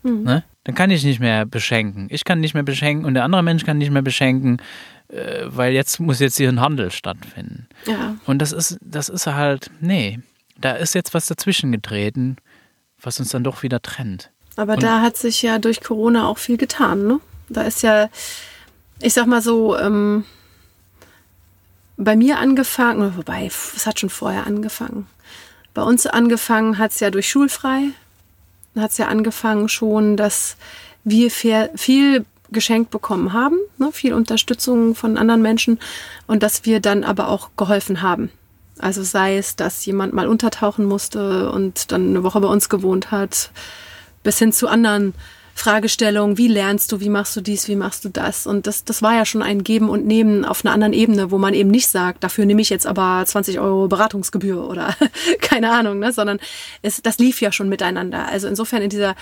[0.04, 0.44] Ne?
[0.64, 2.08] Dann kann ich nicht mehr beschenken.
[2.10, 4.62] Ich kann nicht mehr beschenken und der andere Mensch kann nicht mehr beschenken,
[5.10, 7.68] äh, weil jetzt muss jetzt hier ein Handel stattfinden.
[7.86, 8.16] Ja.
[8.26, 10.20] Und das ist, das ist halt, nee,
[10.60, 12.38] da ist jetzt was dazwischen getreten,
[13.08, 14.30] was uns dann doch wieder trennt.
[14.58, 17.20] Aber Und- da hat sich ja durch Corona auch viel getan, ne?
[17.50, 18.10] Da ist ja,
[19.00, 20.26] ich sag mal so, ähm,
[21.96, 25.08] bei mir angefangen, wobei, es hat schon vorher angefangen.
[25.74, 27.90] Bei uns angefangen hat es ja durch Schulfrei.
[28.76, 30.58] Hat es ja angefangen schon, dass
[31.04, 33.92] wir viel geschenkt bekommen haben, ne?
[33.92, 35.80] viel Unterstützung von anderen Menschen
[36.28, 38.32] und dass wir dann aber auch geholfen haben.
[38.80, 43.12] Also sei es, dass jemand mal untertauchen musste und dann eine Woche bei uns gewohnt
[43.12, 43.52] hat,
[44.24, 45.14] bis hin zu anderen
[45.56, 48.46] Fragestellungen, wie lernst du, wie machst du dies, wie machst du das?
[48.46, 51.40] Und das, das war ja schon ein Geben und Nehmen auf einer anderen Ebene, wo
[51.40, 54.96] man eben nicht sagt, dafür nehme ich jetzt aber 20 Euro Beratungsgebühr oder
[55.42, 56.12] keine Ahnung, ne?
[56.14, 56.40] sondern
[56.84, 58.28] es, das lief ja schon miteinander.
[58.28, 59.16] Also insofern in dieser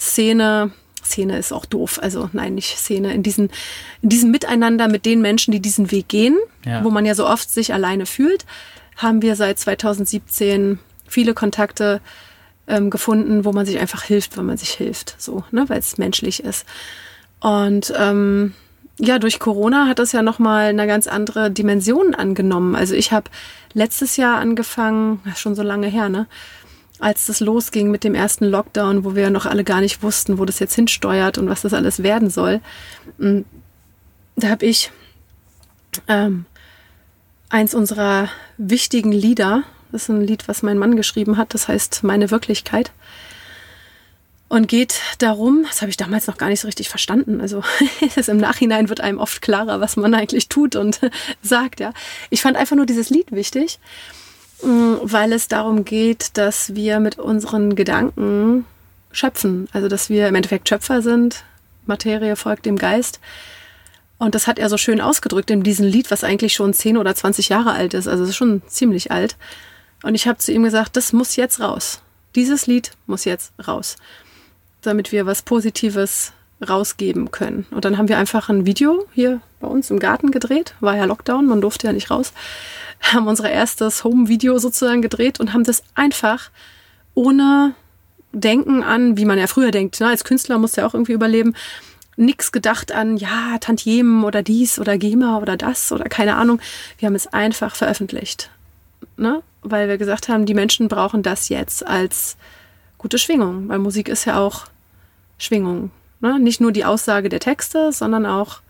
[0.00, 0.72] Szene,
[1.04, 3.50] Szene ist auch doof, also nein, nicht Szene, in, diesen,
[4.02, 6.82] in diesem Miteinander mit den Menschen, die diesen Weg gehen, Ja.
[6.84, 8.44] wo man ja so oft sich alleine fühlt,
[8.98, 12.00] haben wir seit 2017 viele Kontakte
[12.66, 15.96] ähm, gefunden, wo man sich einfach hilft, wenn man sich hilft, so, ne, weil es
[15.98, 16.66] menschlich ist.
[17.40, 18.54] Und ähm,
[18.98, 22.74] ja, durch Corona hat das ja nochmal eine ganz andere Dimension angenommen.
[22.74, 23.30] Also ich habe
[23.72, 26.26] letztes Jahr angefangen, schon so lange her, ne?
[27.00, 30.44] Als das losging mit dem ersten Lockdown, wo wir noch alle gar nicht wussten, wo
[30.44, 32.60] das jetzt hinsteuert und was das alles werden soll.
[33.18, 33.42] Mm,
[34.34, 34.90] Da habe ich
[36.08, 36.44] ähm,
[37.48, 42.04] eins unserer wichtigen Lieder, das ist ein Lied, was mein Mann geschrieben hat, das heißt
[42.04, 42.92] Meine Wirklichkeit.
[44.50, 47.40] Und geht darum, das habe ich damals noch gar nicht so richtig verstanden.
[47.40, 47.62] Also
[48.14, 51.00] das im Nachhinein wird einem oft klarer, was man eigentlich tut und
[51.42, 51.92] sagt, ja.
[52.30, 53.78] Ich fand einfach nur dieses Lied wichtig,
[54.62, 58.64] mh, weil es darum geht, dass wir mit unseren Gedanken
[59.12, 59.68] schöpfen.
[59.72, 61.44] Also dass wir im Endeffekt Schöpfer sind,
[61.86, 63.20] Materie folgt dem Geist
[64.18, 67.14] Und das hat er so schön ausgedrückt in diesem Lied, was eigentlich schon 10 oder
[67.14, 68.08] 20 Jahre alt ist.
[68.08, 69.36] Also es ist schon ziemlich alt.
[70.02, 72.00] Und ich habe zu ihm gesagt, das muss jetzt raus.
[72.34, 73.96] Dieses Lied muss jetzt raus,
[74.82, 76.32] damit wir was Positives
[76.66, 77.66] rausgeben können.
[77.70, 80.74] Und dann haben wir einfach ein Video hier bei uns im Garten gedreht.
[80.80, 82.32] War ja Lockdown, man durfte ja nicht raus.
[83.00, 86.50] Haben unser erstes Home-Video sozusagen gedreht und haben das einfach
[87.14, 87.74] ohne
[88.32, 90.00] Denken an, wie man ja früher denkt.
[90.00, 90.08] Ne?
[90.08, 91.54] Als Künstler muss ja auch irgendwie überleben.
[92.18, 96.60] Nix gedacht an, ja, Tantiemen oder dies oder GEMA oder das oder keine Ahnung.
[96.98, 98.50] Wir haben es einfach veröffentlicht.
[99.16, 99.42] Ne?
[99.62, 102.36] Weil wir gesagt haben, die Menschen brauchen das jetzt als
[102.98, 103.68] gute Schwingung.
[103.68, 104.66] Weil Musik ist ja auch
[105.38, 105.92] Schwingung.
[106.20, 106.40] Ne?
[106.40, 108.60] Nicht nur die Aussage der Texte, sondern auch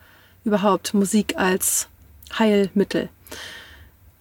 [0.45, 1.89] überhaupt Musik als
[2.39, 3.09] Heilmittel.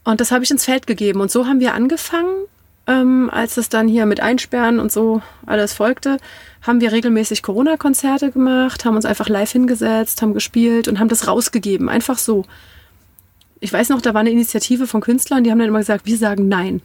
[0.06, 1.20] Und das habe ich ins Feld gegeben.
[1.20, 2.46] Und so haben wir angefangen,
[2.88, 6.18] ähm, als es dann hier mit Einsperren und so alles folgte,
[6.62, 11.28] haben wir regelmäßig Corona-Konzerte gemacht, haben uns einfach live hingesetzt, haben gespielt und haben das
[11.28, 11.90] rausgegeben.
[11.90, 12.46] Einfach so.
[13.60, 16.18] Ich weiß noch, da war eine Initiative von Künstlern, die haben dann immer gesagt, wir
[16.18, 16.82] sagen nein.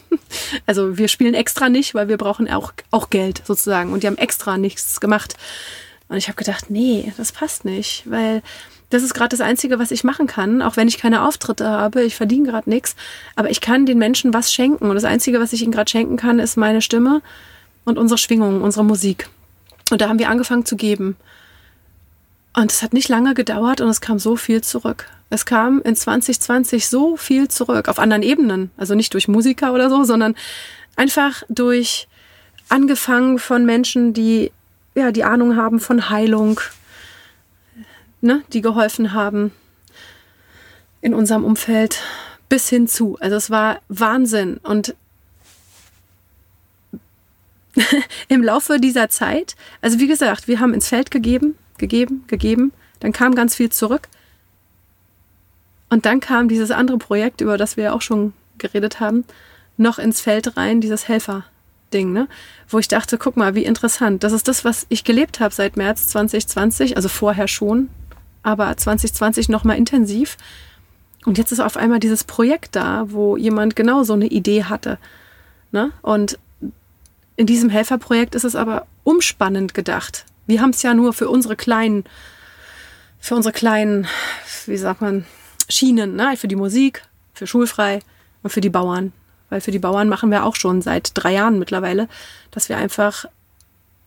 [0.66, 3.92] also wir spielen extra nicht, weil wir brauchen auch, auch Geld sozusagen.
[3.92, 5.36] Und die haben extra nichts gemacht.
[6.08, 8.42] Und ich habe gedacht, nee, das passt nicht, weil
[8.90, 12.02] das ist gerade das Einzige, was ich machen kann, auch wenn ich keine Auftritte habe.
[12.02, 12.94] Ich verdiene gerade nichts,
[13.34, 14.88] aber ich kann den Menschen was schenken.
[14.88, 17.20] Und das Einzige, was ich ihnen gerade schenken kann, ist meine Stimme
[17.84, 19.28] und unsere Schwingung, unsere Musik.
[19.90, 21.16] Und da haben wir angefangen zu geben.
[22.54, 25.06] Und es hat nicht lange gedauert und es kam so viel zurück.
[25.30, 28.70] Es kam in 2020 so viel zurück, auf anderen Ebenen.
[28.76, 30.36] Also nicht durch Musiker oder so, sondern
[30.94, 32.08] einfach durch
[32.68, 34.52] angefangen von Menschen, die
[34.94, 36.60] ja die Ahnung haben von Heilung,
[38.26, 39.52] ne, die geholfen haben
[41.00, 42.02] in unserem Umfeld
[42.48, 43.16] bis hin zu.
[43.20, 44.58] Also es war Wahnsinn.
[44.62, 44.94] Und
[48.28, 53.12] im Laufe dieser Zeit, also wie gesagt, wir haben ins Feld gegeben, gegeben, gegeben, dann
[53.12, 54.08] kam ganz viel zurück.
[55.88, 59.24] Und dann kam dieses andere Projekt, über das wir ja auch schon geredet haben,
[59.76, 62.28] noch ins Feld rein, dieses Helfer-Ding, ne?
[62.68, 64.24] Wo ich dachte, guck mal, wie interessant.
[64.24, 67.90] Das ist das, was ich gelebt habe seit März 2020, also vorher schon,
[68.46, 70.36] aber 2020 nochmal intensiv.
[71.24, 74.98] Und jetzt ist auf einmal dieses Projekt da, wo jemand genau so eine Idee hatte.
[75.72, 75.90] Ne?
[76.00, 76.38] Und
[77.34, 80.24] in diesem Helferprojekt ist es aber umspannend gedacht.
[80.46, 82.04] Wir haben es ja nur für unsere kleinen,
[83.18, 84.06] für unsere kleinen,
[84.66, 85.26] wie sagt man,
[85.68, 86.36] Schienen, ne?
[86.36, 87.02] für die Musik,
[87.34, 87.98] für schulfrei
[88.44, 89.12] und für die Bauern.
[89.50, 92.08] Weil für die Bauern machen wir auch schon seit drei Jahren mittlerweile,
[92.52, 93.26] dass wir einfach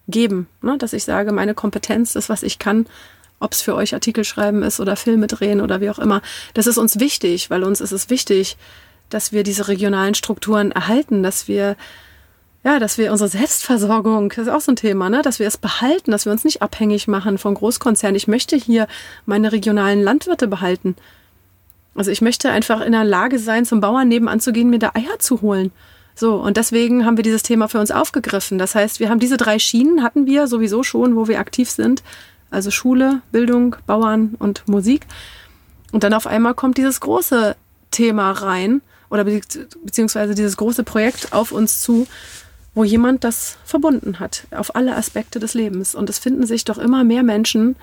[0.08, 0.78] geben, ne?
[0.78, 2.86] dass ich sage, meine Kompetenz, das, was ich kann,
[3.40, 6.22] ob es für euch Artikel schreiben ist oder Filme drehen oder wie auch immer.
[6.54, 8.58] Das ist uns wichtig, weil uns ist es wichtig,
[9.10, 11.76] dass wir diese regionalen Strukturen erhalten, dass wir
[12.62, 15.22] ja, dass wir unsere Selbstversorgung, das ist auch so ein Thema, ne?
[15.22, 18.18] dass wir es behalten, dass wir uns nicht abhängig machen von Großkonzernen.
[18.18, 18.88] Ich möchte hier
[19.26, 20.98] meine regionalen Landwirte behalten.
[21.96, 24.92] Also ich möchte einfach in der Lage sein, zum Bauern nebenan zu gehen, mir da
[24.94, 25.72] Eier zu holen.
[26.16, 28.58] So, und deswegen haben wir dieses Thema für uns aufgegriffen.
[28.58, 32.04] Das heißt, wir haben diese drei Schienen, hatten wir sowieso schon, wo wir aktiv sind
[32.52, 35.06] also Schule, Bildung, Bauern und Musik.
[35.92, 37.56] Und dann auf einmal kommt dieses große
[37.92, 42.08] Thema rein oder beziehungsweise dieses große Projekt auf uns zu,
[42.76, 45.96] wo jemand das verbunden hat auf alle Aspekte des Lebens.
[45.96, 47.76] Und es finden sich doch immer mehr Menschen,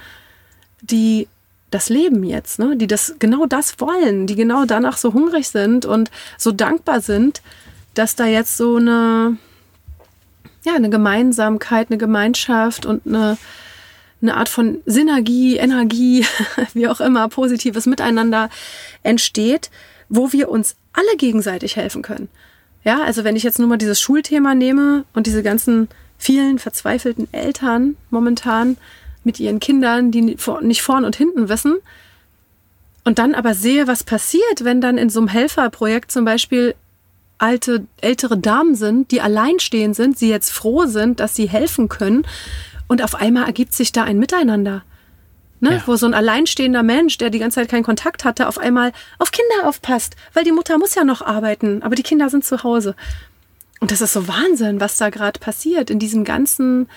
[0.80, 1.28] die
[1.70, 2.76] das Leben jetzt, ne?
[2.76, 7.42] die das genau das wollen, die genau danach so hungrig sind und so dankbar sind,
[7.94, 9.36] dass da jetzt so eine
[10.64, 13.36] ja eine Gemeinsamkeit, eine Gemeinschaft und eine
[14.22, 16.24] eine Art von Synergie, Energie,
[16.74, 18.50] wie auch immer, positives Miteinander
[19.02, 19.70] entsteht,
[20.08, 22.28] wo wir uns alle gegenseitig helfen können.
[22.84, 27.28] Ja, also wenn ich jetzt nur mal dieses Schulthema nehme und diese ganzen vielen verzweifelten
[27.32, 28.76] Eltern momentan
[29.24, 31.76] mit ihren Kindern, die nicht vorn und hinten wissen,
[33.04, 36.74] und dann aber sehe, was passiert, wenn dann in so einem Helferprojekt zum Beispiel
[37.38, 42.26] alte, ältere Damen sind, die alleinstehend sind, sie jetzt froh sind, dass sie helfen können
[42.88, 44.84] und auf einmal ergibt sich da ein Miteinander.
[45.60, 45.76] Ne?
[45.76, 45.82] Ja.
[45.86, 49.32] Wo so ein alleinstehender Mensch, der die ganze Zeit keinen Kontakt hatte, auf einmal auf
[49.32, 52.94] Kinder aufpasst, weil die Mutter muss ja noch arbeiten, aber die Kinder sind zu Hause.
[53.80, 56.88] Und das ist so Wahnsinn, was da gerade passiert in diesem ganzen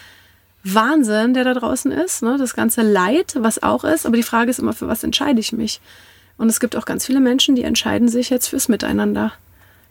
[0.63, 2.37] Wahnsinn, der da draußen ist, ne?
[2.37, 4.05] das ganze Leid, was auch ist.
[4.05, 5.79] Aber die Frage ist immer, für was entscheide ich mich?
[6.37, 9.33] Und es gibt auch ganz viele Menschen, die entscheiden sich jetzt fürs Miteinander,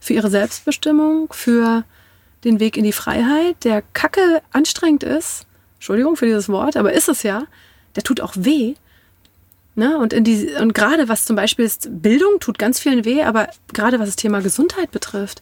[0.01, 1.85] für ihre Selbstbestimmung, für
[2.45, 5.47] den Weg in die Freiheit, der kacke anstrengend ist,
[5.79, 7.45] Entschuldigung für dieses Wort, aber ist es ja,
[7.97, 8.75] der tut auch weh.
[9.75, 9.97] Ne?
[9.97, 13.49] Und, in die, und gerade was zum Beispiel ist, Bildung tut ganz vielen weh, aber
[13.73, 15.41] gerade was das Thema Gesundheit betrifft,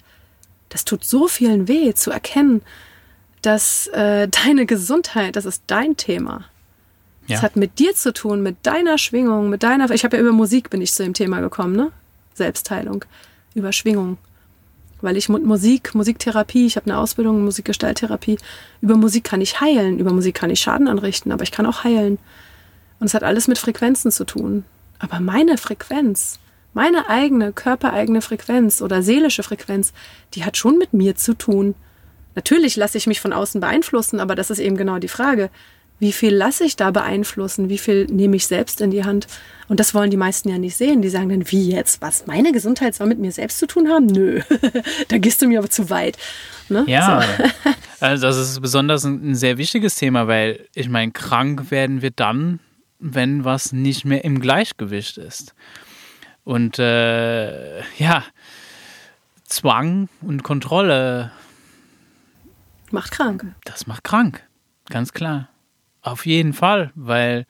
[0.68, 2.62] das tut so vielen weh zu erkennen,
[3.40, 6.44] dass äh, deine Gesundheit, das ist dein Thema.
[7.28, 9.90] Es hat mit dir zu tun, mit deiner Schwingung, mit deiner.
[9.90, 11.90] Ich habe ja über Musik bin ich zu dem Thema gekommen, ne?
[12.34, 13.04] Selbstheilung,
[13.54, 14.18] über Schwingung.
[15.00, 18.38] Weil ich mit Musik, Musiktherapie, ich habe eine Ausbildung in Musikgestalttherapie,
[18.80, 21.84] über Musik kann ich heilen, über Musik kann ich Schaden anrichten, aber ich kann auch
[21.84, 22.18] heilen.
[22.98, 24.64] Und es hat alles mit Frequenzen zu tun.
[24.98, 26.38] Aber meine Frequenz,
[26.72, 29.92] meine eigene körpereigene Frequenz oder seelische Frequenz,
[30.34, 31.74] die hat schon mit mir zu tun.
[32.34, 35.50] Natürlich lasse ich mich von außen beeinflussen, aber das ist eben genau die Frage.
[35.98, 37.68] Wie viel lasse ich da beeinflussen?
[37.68, 39.26] Wie viel nehme ich selbst in die Hand?
[39.68, 41.02] Und das wollen die meisten ja nicht sehen.
[41.02, 42.00] Die sagen dann, wie jetzt?
[42.00, 42.26] Was?
[42.26, 44.06] Meine Gesundheit soll mit mir selbst zu tun haben?
[44.06, 44.40] Nö,
[45.08, 46.16] da gehst du mir aber zu weit.
[46.68, 46.84] Ne?
[46.86, 47.70] Ja, so.
[48.00, 52.10] also das ist besonders ein, ein sehr wichtiges Thema, weil ich meine, krank werden wir
[52.10, 52.60] dann,
[52.98, 55.54] wenn was nicht mehr im Gleichgewicht ist.
[56.44, 58.24] Und äh, ja,
[59.44, 61.32] Zwang und Kontrolle
[62.90, 63.44] macht krank.
[63.64, 64.44] Das macht krank,
[64.88, 65.48] ganz klar.
[66.02, 67.46] Auf jeden Fall, weil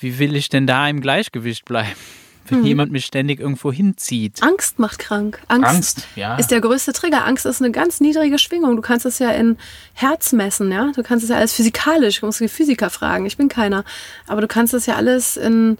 [0.00, 1.90] wie will ich denn da im Gleichgewicht bleiben?
[2.48, 2.66] Wenn hm.
[2.66, 4.42] jemand mich ständig irgendwo hinzieht.
[4.42, 5.40] Angst macht krank.
[5.46, 6.36] Angst, Angst ja.
[6.36, 7.24] ist der größte Trigger.
[7.24, 8.74] Angst ist eine ganz niedrige Schwingung.
[8.74, 9.56] Du kannst es ja in
[9.92, 10.90] Herz messen, ja.
[10.96, 13.26] Du kannst es ja alles physikalisch, du musst die Physiker fragen.
[13.26, 13.84] Ich bin keiner.
[14.26, 15.76] Aber du kannst es ja alles in,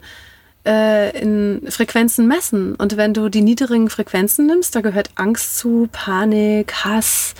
[0.65, 2.75] äh, in Frequenzen messen.
[2.75, 7.33] Und wenn du die niedrigen Frequenzen nimmst, da gehört Angst zu, Panik, Hass,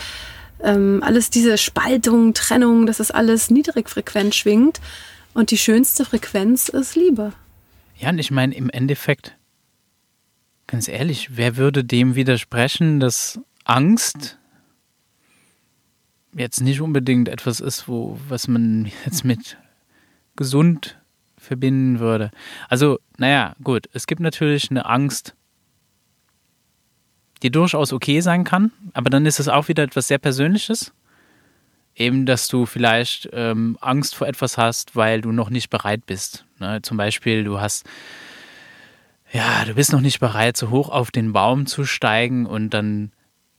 [0.63, 4.82] ähm, alles diese Spaltung, Trennung, das ist alles niedrigfrequent schwingt.
[5.34, 7.34] Und die schönste Frequenz ist Liebe.
[7.97, 9.38] Ja, und ich meine, im Endeffekt,
[10.67, 14.39] ganz ehrlich, wer würde dem widersprechen, dass Angst
[16.34, 19.57] jetzt nicht unbedingt etwas ist, wo, was man jetzt mit
[20.36, 20.97] gesund
[21.38, 22.32] verbinden würde.
[22.69, 25.36] Also, naja, gut, es gibt natürlich eine Angst,
[27.41, 30.93] die durchaus okay sein kann, aber dann ist es auch wieder etwas sehr Persönliches.
[31.96, 36.46] Eben, dass du vielleicht ähm, Angst vor etwas hast, weil du noch nicht bereit bist.
[36.60, 36.82] Ne?
[36.82, 37.86] Zum Beispiel, du hast,
[39.32, 43.12] ja, du bist noch nicht bereit, so hoch auf den Baum zu steigen und dann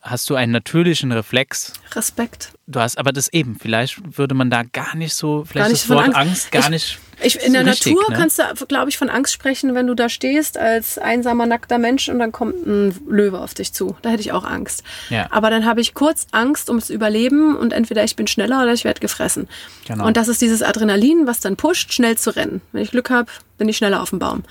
[0.03, 1.72] hast du einen natürlichen Reflex.
[1.94, 2.53] Respekt.
[2.66, 5.82] Du hast aber das eben, vielleicht würde man da gar nicht so, vielleicht gar nicht
[5.84, 6.98] das Wort Angst, Angst gar ich, nicht.
[7.22, 8.16] Ich, in so der richtig, Natur ne?
[8.16, 12.09] kannst du, glaube ich, von Angst sprechen, wenn du da stehst als einsamer, nackter Mensch
[12.09, 13.96] und dann kommt ein Löwe auf dich zu.
[14.03, 14.82] Da hätte ich auch Angst.
[15.09, 15.28] Ja.
[15.30, 18.82] Aber dann habe ich kurz Angst ums Überleben und entweder ich bin schneller oder ich
[18.82, 19.48] werde gefressen.
[19.86, 20.05] Genau.
[20.05, 22.61] Und das ist dieses Adrenalin, was dann pusht, schnell zu rennen.
[22.72, 24.42] Wenn ich Glück habe, bin ich schneller auf dem Baum.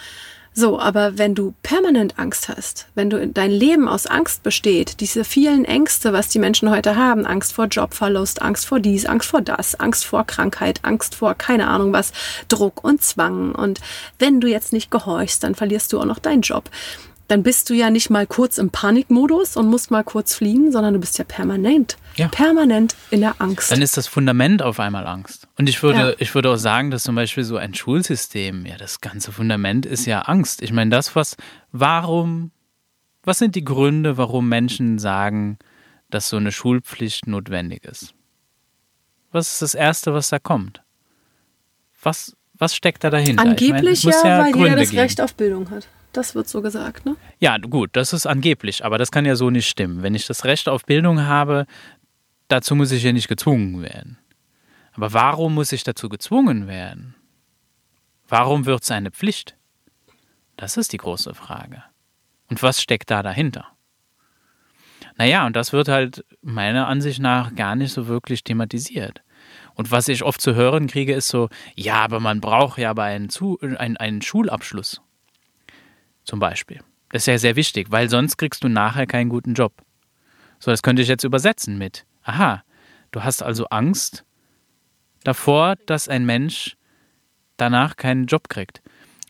[0.54, 5.24] So, aber wenn du permanent Angst hast, wenn du dein Leben aus Angst besteht, diese
[5.24, 9.42] vielen Ängste, was die Menschen heute haben, Angst vor Jobverlust, Angst vor dies, Angst vor
[9.42, 12.12] das, Angst vor Krankheit, Angst vor keine Ahnung was,
[12.50, 13.56] Druck und Zwang.
[13.56, 13.80] Und
[14.20, 16.70] wenn du jetzt nicht gehorchst, dann verlierst du auch noch deinen Job
[17.32, 20.96] dann bist du ja nicht mal kurz im Panikmodus und musst mal kurz fliehen, sondern
[20.96, 22.28] du bist ja permanent, ja.
[22.28, 23.72] permanent in der Angst.
[23.72, 25.48] Dann ist das Fundament auf einmal Angst.
[25.58, 26.14] Und ich würde, ja.
[26.20, 30.06] ich würde auch sagen, dass zum Beispiel so ein Schulsystem, ja, das ganze Fundament ist
[30.06, 30.62] ja Angst.
[30.62, 31.38] Ich meine, das, was,
[31.72, 32.52] warum,
[33.24, 35.58] was sind die Gründe, warum Menschen sagen,
[36.10, 38.14] dass so eine Schulpflicht notwendig ist?
[39.32, 40.82] Was ist das Erste, was da kommt?
[42.04, 43.42] Was, was steckt da dahinter?
[43.42, 45.02] Angeblich ich mein, ja, ja, weil Gründe jeder das geben.
[45.02, 45.88] Recht auf Bildung hat.
[46.12, 47.16] Das wird so gesagt, ne?
[47.40, 50.04] Ja, gut, das ist angeblich, aber das kann ja so nicht stimmen.
[50.04, 51.66] Wenn ich das Recht auf Bildung habe,
[52.50, 54.18] dazu muss ich ja nicht gezwungen werden.
[54.94, 57.16] Aber warum muss ich dazu gezwungen werden?
[58.28, 59.56] Warum wird es eine Pflicht?
[60.58, 61.84] Das ist die große Frage.
[62.50, 63.68] Und was steckt da dahinter?
[65.18, 69.22] Naja, und das wird halt meiner Ansicht nach gar nicht so wirklich thematisiert.
[69.76, 73.04] Und was ich oft zu hören kriege, ist so, ja, aber man braucht ja aber
[73.04, 75.02] einen, zu, einen, einen Schulabschluss
[76.24, 76.80] zum Beispiel.
[77.10, 79.74] Das ist ja sehr wichtig, weil sonst kriegst du nachher keinen guten Job.
[80.60, 82.64] So, das könnte ich jetzt übersetzen mit, aha,
[83.12, 84.24] du hast also Angst
[85.24, 86.78] davor, dass ein Mensch
[87.58, 88.82] danach keinen Job kriegt.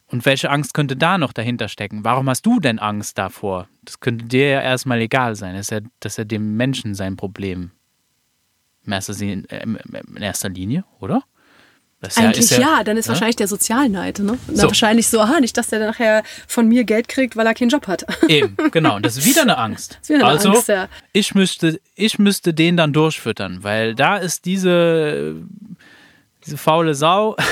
[0.07, 2.03] Und welche Angst könnte da noch dahinter stecken?
[2.03, 3.69] Warum hast du denn Angst davor?
[3.83, 5.55] Das könnte dir ja erstmal egal sein.
[5.55, 7.71] Das ist ja, das ist ja dem Menschen sein Problem.
[8.85, 9.47] In erster, in
[10.19, 11.23] erster Linie, oder?
[12.01, 13.09] Das Eigentlich ja, ja, ja, dann ist ja?
[13.11, 14.17] wahrscheinlich der Sozialneid.
[14.17, 14.35] Ne?
[14.51, 14.63] So.
[14.63, 17.87] Wahrscheinlich so, aha, nicht, dass der nachher von mir Geld kriegt, weil er keinen Job
[17.87, 18.05] hat.
[18.27, 18.95] Eben, genau.
[18.95, 19.99] Und das ist wieder eine Angst.
[20.07, 20.87] Wieder eine also, Angst, ja.
[21.13, 25.35] ich, müsste, ich müsste den dann durchfüttern, weil da ist diese,
[26.43, 27.37] diese faule Sau.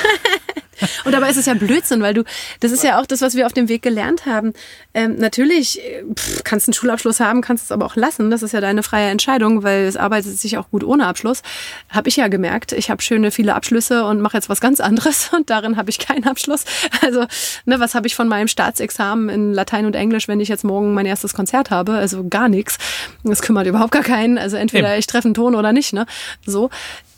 [1.05, 2.23] Und dabei ist es ja Blödsinn, weil du,
[2.59, 4.53] das ist ja auch das, was wir auf dem Weg gelernt haben.
[4.93, 5.81] Ähm, natürlich
[6.15, 8.29] pff, kannst du einen Schulabschluss haben, kannst es aber auch lassen.
[8.31, 11.41] Das ist ja deine freie Entscheidung, weil es arbeitet sich auch gut ohne Abschluss.
[11.89, 12.71] Habe ich ja gemerkt.
[12.71, 15.99] Ich habe schöne viele Abschlüsse und mache jetzt was ganz anderes und darin habe ich
[15.99, 16.65] keinen Abschluss.
[17.01, 17.25] Also,
[17.65, 20.93] ne, was habe ich von meinem Staatsexamen in Latein und Englisch, wenn ich jetzt morgen
[20.93, 21.93] mein erstes Konzert habe?
[21.93, 22.77] Also gar nichts.
[23.23, 24.37] Das kümmert überhaupt gar keinen.
[24.37, 25.93] Also entweder ich treffe einen Ton oder nicht.
[25.93, 26.05] Ne?
[26.45, 26.69] So,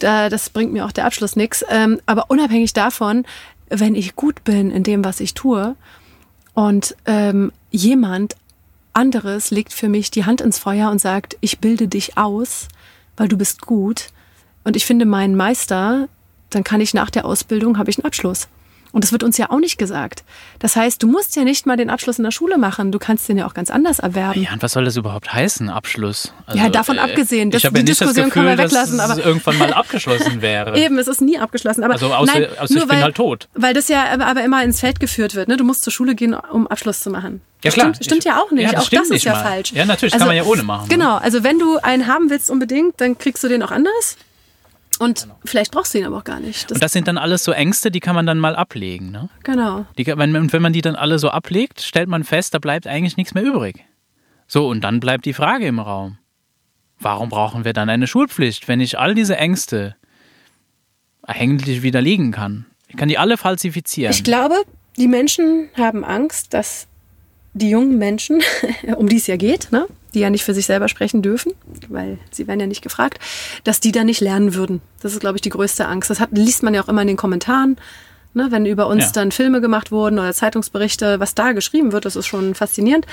[0.03, 1.63] da, das bringt mir auch der Abschluss nichts.
[1.69, 3.25] Ähm, aber unabhängig davon
[3.71, 5.75] wenn ich gut bin in dem, was ich tue
[6.53, 8.35] und ähm, jemand
[8.93, 12.67] anderes legt für mich die Hand ins Feuer und sagt, ich bilde dich aus,
[13.15, 14.09] weil du bist gut
[14.65, 16.09] und ich finde meinen Meister,
[16.49, 18.49] dann kann ich nach der Ausbildung, habe ich einen Abschluss.
[18.91, 20.23] Und das wird uns ja auch nicht gesagt.
[20.59, 22.91] Das heißt, du musst ja nicht mal den Abschluss in der Schule machen.
[22.91, 24.41] Du kannst den ja auch ganz anders erwerben.
[24.41, 26.33] Ja, und was soll das überhaupt heißen, Abschluss?
[26.45, 27.51] Also, ja, davon äh, abgesehen.
[27.51, 30.41] Das, ich habe ja nicht das Gefühl, können wir weglassen, dass es irgendwann mal abgeschlossen
[30.41, 30.77] wäre.
[30.77, 31.83] Eben, es ist nie abgeschlossen.
[31.83, 33.47] Aber also außer, nein, außer ich weil, bin halt tot.
[33.53, 35.47] Weil das ja aber immer ins Feld geführt wird.
[35.47, 35.57] Ne?
[35.57, 37.41] Du musst zur Schule gehen, um Abschluss zu machen.
[37.63, 37.93] Ja, klar.
[37.93, 38.63] Stimmt, stimmt ja auch nicht.
[38.63, 39.43] Ja, das auch das ist ja mal.
[39.43, 39.71] falsch.
[39.71, 40.89] Ja, natürlich, also, kann man ja ohne machen.
[40.89, 44.17] Genau, also wenn du einen haben willst unbedingt, dann kriegst du den auch anders.
[45.01, 45.39] Und genau.
[45.45, 46.65] vielleicht brauchst du ihn aber auch gar nicht.
[46.65, 49.09] Das und das sind dann alles so Ängste, die kann man dann mal ablegen.
[49.09, 49.29] Ne?
[49.43, 49.87] Genau.
[49.97, 53.17] Die, wenn, wenn man die dann alle so ablegt, stellt man fest, da bleibt eigentlich
[53.17, 53.83] nichts mehr übrig.
[54.45, 56.19] So, und dann bleibt die Frage im Raum.
[56.99, 59.95] Warum brauchen wir dann eine Schulpflicht, wenn ich all diese Ängste
[61.23, 62.67] eigentlich widerlegen kann?
[62.87, 64.13] Ich kann die alle falsifizieren.
[64.13, 64.53] Ich glaube,
[64.97, 66.85] die Menschen haben Angst, dass
[67.53, 68.41] die jungen Menschen,
[68.95, 71.53] um die es ja geht, ne, die ja nicht für sich selber sprechen dürfen,
[71.89, 73.19] weil sie werden ja nicht gefragt,
[73.63, 74.81] dass die da nicht lernen würden.
[75.01, 76.09] Das ist, glaube ich, die größte Angst.
[76.09, 77.77] Das hat, liest man ja auch immer in den Kommentaren.
[78.33, 79.11] Ne, wenn über uns ja.
[79.11, 83.05] dann Filme gemacht wurden oder Zeitungsberichte, was da geschrieben wird, das ist schon faszinierend.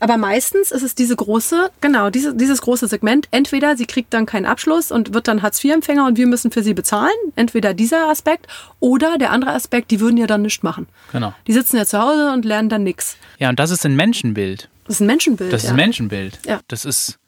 [0.00, 3.28] Aber meistens ist es diese große, genau, diese, dieses große Segment.
[3.30, 6.74] Entweder sie kriegt dann keinen Abschluss und wird dann Hartz-IV-Empfänger und wir müssen für sie
[6.74, 7.14] bezahlen.
[7.36, 8.48] Entweder dieser Aspekt
[8.80, 10.88] oder der andere Aspekt, die würden ja dann nichts machen.
[11.12, 11.32] Genau.
[11.46, 13.16] Die sitzen ja zu Hause und lernen dann nichts.
[13.38, 14.68] Ja, und das ist ein Menschenbild.
[14.86, 15.52] Das ist ein Menschenbild.
[15.52, 16.38] Das ist ein Menschenbild.
[16.46, 16.60] Ja.
[16.68, 17.18] Das ist.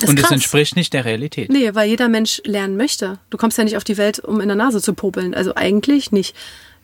[0.00, 1.50] Das und es entspricht nicht der Realität.
[1.50, 3.18] Nee, weil jeder Mensch lernen möchte.
[3.28, 5.34] Du kommst ja nicht auf die Welt, um in der Nase zu popeln.
[5.34, 6.34] Also eigentlich nicht.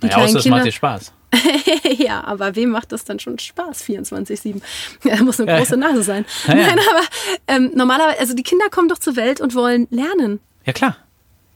[0.03, 1.13] Die naja, außer es macht dir Spaß.
[1.99, 4.61] ja, aber wem macht das dann schon Spaß, 24-7?
[5.05, 6.25] Ja, muss eine große Nase sein.
[6.47, 6.67] Ja, ja.
[6.67, 7.07] Nein, aber
[7.49, 10.41] ähm, normalerweise, also die Kinder kommen doch zur Welt und wollen lernen.
[10.65, 10.97] Ja, klar.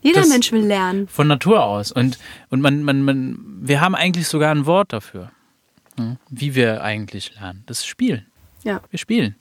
[0.02, 1.08] Jeder das Mensch will lernen.
[1.08, 1.92] Von Natur aus.
[1.92, 5.30] Und, und man, man, man, wir haben eigentlich sogar ein Wort dafür,
[5.98, 7.62] hm, wie wir eigentlich lernen.
[7.66, 8.26] Das ist Spielen.
[8.64, 8.80] Ja.
[8.90, 9.36] Wir spielen.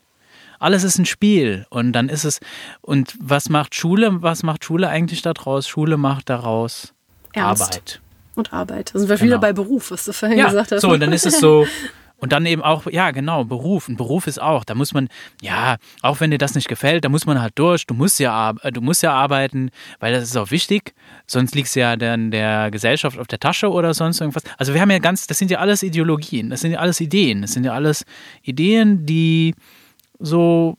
[0.60, 1.66] Alles ist ein Spiel.
[1.70, 2.38] Und dann ist es.
[2.82, 4.22] Und was macht Schule?
[4.22, 5.66] Was macht Schule eigentlich daraus?
[5.66, 6.94] Schule macht daraus
[7.32, 7.62] Ernst.
[7.62, 8.00] Arbeit.
[8.36, 8.94] Und Arbeit.
[8.94, 9.26] Da sind wir genau.
[9.26, 10.82] wieder bei Beruf, was du vorhin ja, gesagt hast.
[10.82, 11.66] So, und dann ist es so.
[12.20, 13.88] Und dann eben auch, ja, genau, Beruf.
[13.88, 15.08] Ein Beruf ist auch, da muss man,
[15.40, 17.86] ja, auch wenn dir das nicht gefällt, da muss man halt durch.
[17.86, 20.92] Du musst ja, äh, du musst ja arbeiten, weil das ist auch wichtig.
[21.26, 24.42] Sonst liegt es ja dann der Gesellschaft auf der Tasche oder sonst irgendwas.
[24.58, 27.40] Also wir haben ja ganz, das sind ja alles Ideologien, das sind ja alles Ideen.
[27.40, 28.04] Das sind ja alles
[28.42, 29.54] Ideen, die
[30.20, 30.76] so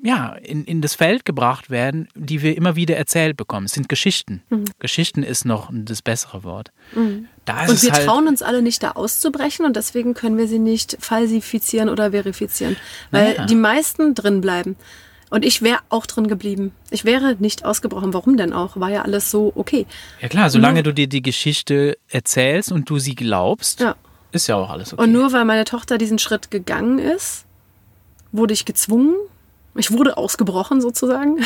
[0.00, 3.66] ja, in, in das Feld gebracht werden, die wir immer wieder erzählt bekommen.
[3.66, 4.42] Es sind Geschichten.
[4.48, 4.66] Mhm.
[4.78, 6.70] Geschichten ist noch das bessere Wort.
[6.94, 7.28] Mhm.
[7.46, 10.96] und wir halt trauen uns alle nicht, da auszubrechen und deswegen können wir sie nicht
[11.00, 12.76] falsifizieren oder verifizieren,
[13.10, 13.46] weil naja.
[13.46, 14.76] die meisten drin bleiben.
[15.30, 16.72] Und ich wäre auch drin geblieben.
[16.90, 18.14] Ich wäre nicht ausgebrochen.
[18.14, 18.80] Warum denn auch?
[18.80, 19.86] War ja alles so okay.
[20.22, 23.94] Ja klar, solange nur, du dir die Geschichte erzählst und du sie glaubst, ja.
[24.32, 25.02] ist ja auch alles okay.
[25.02, 27.44] Und nur weil meine Tochter diesen Schritt gegangen ist,
[28.38, 29.14] wurde ich gezwungen,
[29.74, 31.38] ich wurde ausgebrochen sozusagen.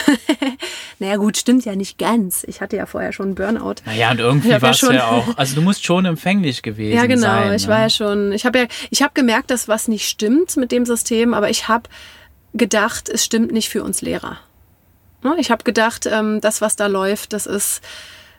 [0.98, 2.44] naja gut, stimmt ja nicht ganz.
[2.44, 3.76] Ich hatte ja vorher schon einen Burnout.
[3.84, 7.10] Naja, und irgendwie war es ja, ja auch, also du musst schon empfänglich gewesen sein.
[7.10, 7.68] Ja genau, sein, ich ne?
[7.68, 10.86] war ja schon, ich habe ja, ich habe gemerkt, dass was nicht stimmt mit dem
[10.86, 11.88] System, aber ich habe
[12.54, 14.38] gedacht, es stimmt nicht für uns Lehrer.
[15.22, 17.82] Ne, ich habe gedacht, ähm, das, was da läuft, das ist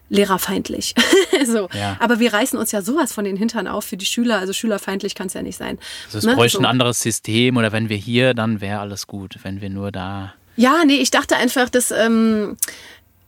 [0.10, 0.94] lehrerfeindlich.
[1.46, 1.70] so.
[1.74, 1.98] Ja.
[2.00, 4.40] Aber wir reißen uns ja sowas von den Hintern auf für die Schüler.
[4.40, 5.80] Also schülerfeindlich kann es ja nicht sein.
[6.06, 6.36] Also es ne?
[6.36, 6.64] bräuchte so.
[6.64, 9.38] ein anderes System oder wenn wir hier, dann wäre alles gut.
[9.44, 10.34] Wenn wir nur da.
[10.56, 11.92] Ja, nee, ich dachte einfach, dass.
[11.92, 12.58] Ähm,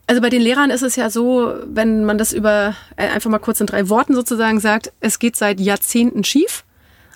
[0.08, 3.40] also bei den Lehrern ist es ja so, wenn man das über äh, einfach mal
[3.40, 6.64] kurz in drei Worten sozusagen sagt, es geht seit Jahrzehnten schief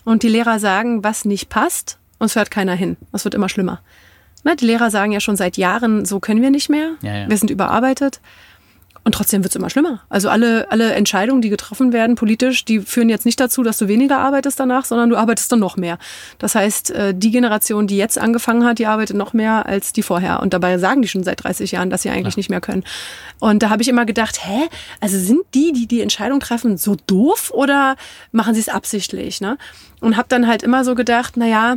[0.04, 2.96] und die Lehrer sagen, was nicht passt und es hört keiner hin.
[3.12, 3.80] Es wird immer schlimmer.
[4.42, 6.94] Ne, die Lehrer sagen ja schon seit Jahren, so können wir nicht mehr.
[7.02, 7.28] Ja, ja.
[7.28, 8.20] Wir sind überarbeitet.
[9.02, 10.00] Und trotzdem wird es immer schlimmer.
[10.10, 13.88] Also alle, alle Entscheidungen, die getroffen werden politisch, die führen jetzt nicht dazu, dass du
[13.88, 15.98] weniger arbeitest danach, sondern du arbeitest dann noch mehr.
[16.38, 20.02] Das heißt, äh, die Generation, die jetzt angefangen hat, die arbeitet noch mehr als die
[20.02, 20.40] vorher.
[20.40, 22.40] Und dabei sagen die schon seit 30 Jahren, dass sie eigentlich ja.
[22.40, 22.84] nicht mehr können.
[23.38, 24.68] Und da habe ich immer gedacht, hä,
[25.00, 27.96] also sind die, die die Entscheidung treffen, so doof oder
[28.32, 29.40] machen sie es absichtlich?
[29.40, 29.56] Ne?
[30.00, 31.76] Und habe dann halt immer so gedacht, na ja,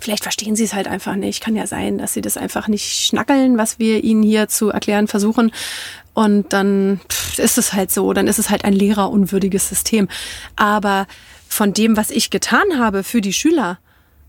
[0.00, 1.40] Vielleicht verstehen sie es halt einfach nicht.
[1.40, 5.06] Kann ja sein, dass sie das einfach nicht schnackeln, was wir ihnen hier zu erklären
[5.06, 5.52] versuchen.
[6.14, 7.00] Und dann
[7.36, 10.08] ist es halt so, dann ist es halt ein lehrerunwürdiges System.
[10.56, 11.06] Aber
[11.48, 13.78] von dem, was ich getan habe für die Schüler,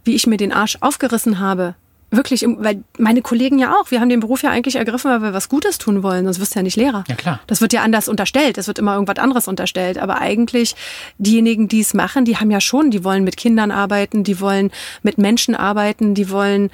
[0.04, 1.76] wie ich mir den Arsch aufgerissen habe,
[2.16, 5.34] wirklich, weil meine Kollegen ja auch, wir haben den Beruf ja eigentlich ergriffen, weil wir
[5.34, 7.04] was Gutes tun wollen, sonst wirst du ja nicht Lehrer.
[7.08, 7.40] Ja, klar.
[7.48, 10.76] Das wird ja anders unterstellt, es wird immer irgendwas anderes unterstellt, aber eigentlich
[11.18, 14.72] diejenigen, die es machen, die haben ja schon, die wollen mit Kindern arbeiten, die wollen
[15.02, 16.70] mit Menschen arbeiten, die wollen,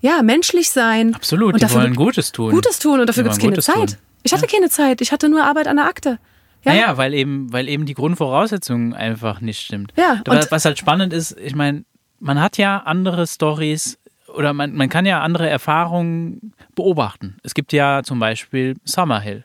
[0.00, 1.14] ja, menschlich sein.
[1.14, 2.52] Absolut, und die wollen Gutes tun.
[2.52, 3.90] Gutes tun und dafür gibt es keine Zeit.
[3.90, 3.98] Tun.
[4.24, 4.52] Ich hatte ja.
[4.52, 6.18] keine Zeit, ich hatte nur Arbeit an der Akte.
[6.64, 6.72] Ja?
[6.72, 9.92] Naja, weil eben, weil eben die Grundvoraussetzungen einfach nicht stimmt.
[9.96, 11.84] Ja, Aber und- was halt spannend ist, ich meine,
[12.20, 13.98] man hat ja andere Stories
[14.34, 17.36] oder man, man kann ja andere Erfahrungen beobachten.
[17.42, 19.44] Es gibt ja zum Beispiel Summerhill.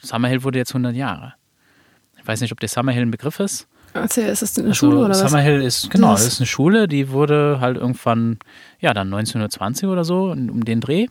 [0.00, 1.34] Summerhill wurde jetzt 100 Jahre.
[2.18, 3.66] Ich weiß nicht, ob der Summerhill ein Begriff ist.
[3.94, 5.20] Erzähl, ist das eine Also Schule oder was?
[5.20, 8.38] Summerhill ist, genau, Das- ist eine Schule, die wurde halt irgendwann,
[8.80, 11.06] ja, dann 1920 oder so, um den Dreh,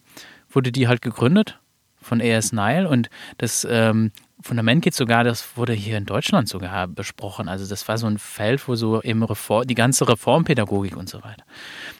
[0.52, 1.60] wurde die halt gegründet
[2.04, 2.52] von A.S.
[2.52, 7.48] Nile und das ähm, Fundament geht sogar, das wurde hier in Deutschland sogar besprochen.
[7.48, 11.24] Also das war so ein Feld, wo so eben Reform, die ganze Reformpädagogik und so
[11.24, 11.44] weiter.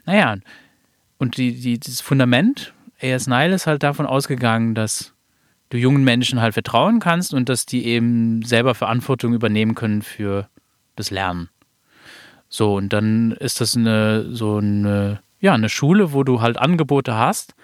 [0.06, 0.36] Naja,
[1.18, 3.28] und die, die, dieses Fundament, A.S.
[3.28, 5.14] Nile ist halt davon ausgegangen, dass
[5.70, 10.50] du jungen Menschen halt vertrauen kannst und dass die eben selber Verantwortung übernehmen können für
[10.96, 11.50] das Lernen.
[12.50, 17.16] So, und dann ist das eine, so eine, ja, eine Schule, wo du halt Angebote
[17.16, 17.56] hast.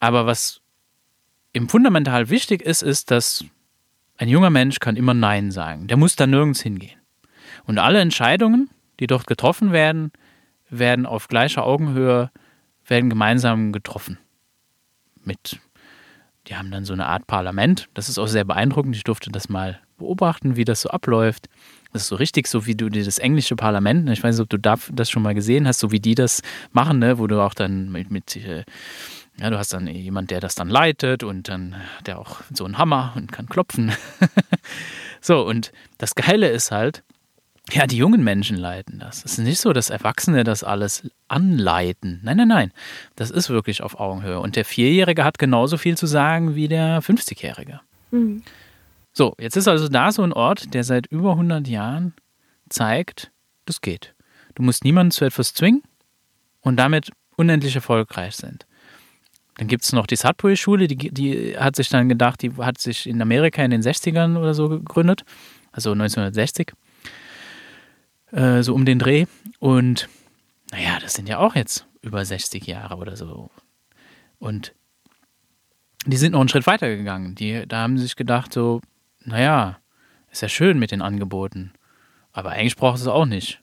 [0.00, 0.60] Aber was
[1.56, 3.42] im Fundamental wichtig ist, ist, dass
[4.18, 5.86] ein junger Mensch kann immer Nein sagen.
[5.86, 7.00] Der muss da nirgends hingehen.
[7.64, 8.68] Und alle Entscheidungen,
[9.00, 10.12] die dort getroffen werden,
[10.68, 12.30] werden auf gleicher Augenhöhe,
[12.86, 14.18] werden gemeinsam getroffen.
[15.24, 15.58] Mit,
[16.46, 17.88] die haben dann so eine Art Parlament.
[17.94, 18.94] Das ist auch sehr beeindruckend.
[18.94, 21.48] Ich durfte das mal beobachten, wie das so abläuft.
[21.94, 24.42] Das ist so richtig, so wie du dir das englische Parlament, ne, ich weiß nicht,
[24.42, 26.42] ob du da das schon mal gesehen hast, so wie die das
[26.72, 28.64] machen, ne, wo du auch dann mit, mit äh,
[29.38, 32.64] ja, du hast dann jemand, der das dann leitet und dann hat der auch so
[32.64, 33.92] einen Hammer und kann klopfen.
[35.20, 37.02] so, und das Geile ist halt,
[37.72, 39.24] ja, die jungen Menschen leiten das.
[39.24, 42.20] Es ist nicht so, dass Erwachsene das alles anleiten.
[42.22, 42.72] Nein, nein, nein.
[43.16, 44.38] Das ist wirklich auf Augenhöhe.
[44.38, 47.80] Und der Vierjährige hat genauso viel zu sagen wie der 50-Jährige.
[48.12, 48.42] Mhm.
[49.12, 52.14] So, jetzt ist also da so ein Ort, der seit über 100 Jahren
[52.68, 53.32] zeigt,
[53.64, 54.14] das geht.
[54.54, 55.82] Du musst niemanden zu etwas zwingen
[56.60, 58.66] und damit unendlich erfolgreich sind.
[59.58, 63.06] Dann gibt es noch die Sudbury-Schule, die, die hat sich dann gedacht, die hat sich
[63.06, 65.24] in Amerika in den 60ern oder so gegründet,
[65.72, 66.72] also 1960,
[68.32, 69.24] äh, so um den Dreh.
[69.58, 70.08] Und
[70.72, 73.50] naja, das sind ja auch jetzt über 60 Jahre oder so.
[74.38, 74.74] Und
[76.04, 77.34] die sind noch einen Schritt weiter gegangen.
[77.34, 78.80] Die, da haben sie sich gedacht, so,
[79.24, 79.78] naja,
[80.30, 81.72] ist ja schön mit den Angeboten,
[82.32, 83.62] aber eigentlich braucht es auch nicht.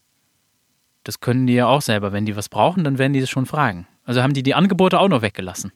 [1.04, 2.14] Das können die ja auch selber.
[2.14, 3.88] Wenn die was brauchen, dann werden die es schon fragen.
[4.06, 5.72] Also haben die die Angebote auch noch weggelassen.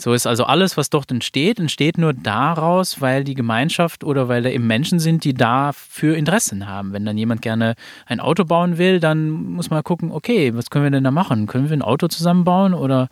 [0.00, 4.42] So ist also alles, was dort entsteht, entsteht nur daraus, weil die Gemeinschaft oder weil
[4.42, 6.92] da eben Menschen sind, die dafür Interessen haben.
[6.92, 7.74] Wenn dann jemand gerne
[8.06, 11.48] ein Auto bauen will, dann muss man gucken, okay, was können wir denn da machen?
[11.48, 13.08] Können wir ein Auto zusammenbauen oder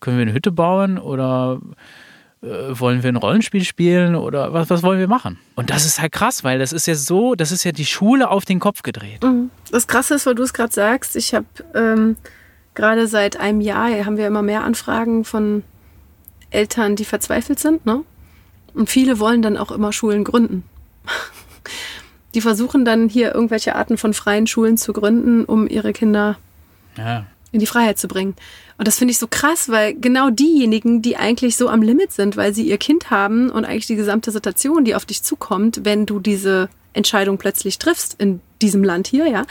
[0.00, 1.60] können wir eine Hütte bauen oder
[2.42, 5.38] äh, wollen wir ein Rollenspiel spielen oder was, was wollen wir machen?
[5.56, 8.30] Und das ist halt krass, weil das ist ja so, das ist ja die Schule
[8.30, 9.22] auf den Kopf gedreht.
[9.22, 9.50] Mhm.
[9.70, 12.16] Das Krasse ist, weil du es gerade sagst, ich habe ähm,
[12.74, 15.64] gerade seit einem Jahr, haben wir immer mehr Anfragen von
[16.50, 17.86] Eltern, die verzweifelt sind.
[17.86, 18.02] Ne?
[18.74, 20.64] Und viele wollen dann auch immer Schulen gründen.
[22.34, 26.38] Die versuchen dann hier irgendwelche Arten von freien Schulen zu gründen, um ihre Kinder
[26.96, 27.26] Ja.
[27.50, 28.36] in die Freiheit zu bringen.
[28.78, 32.36] Und das finde ich so krass, weil genau diejenigen, die eigentlich so am Limit sind,
[32.36, 36.06] weil sie ihr Kind haben und eigentlich die gesamte Situation, die auf dich zukommt, wenn
[36.06, 39.44] du diese Entscheidung plötzlich triffst in diesem Land hier, ja,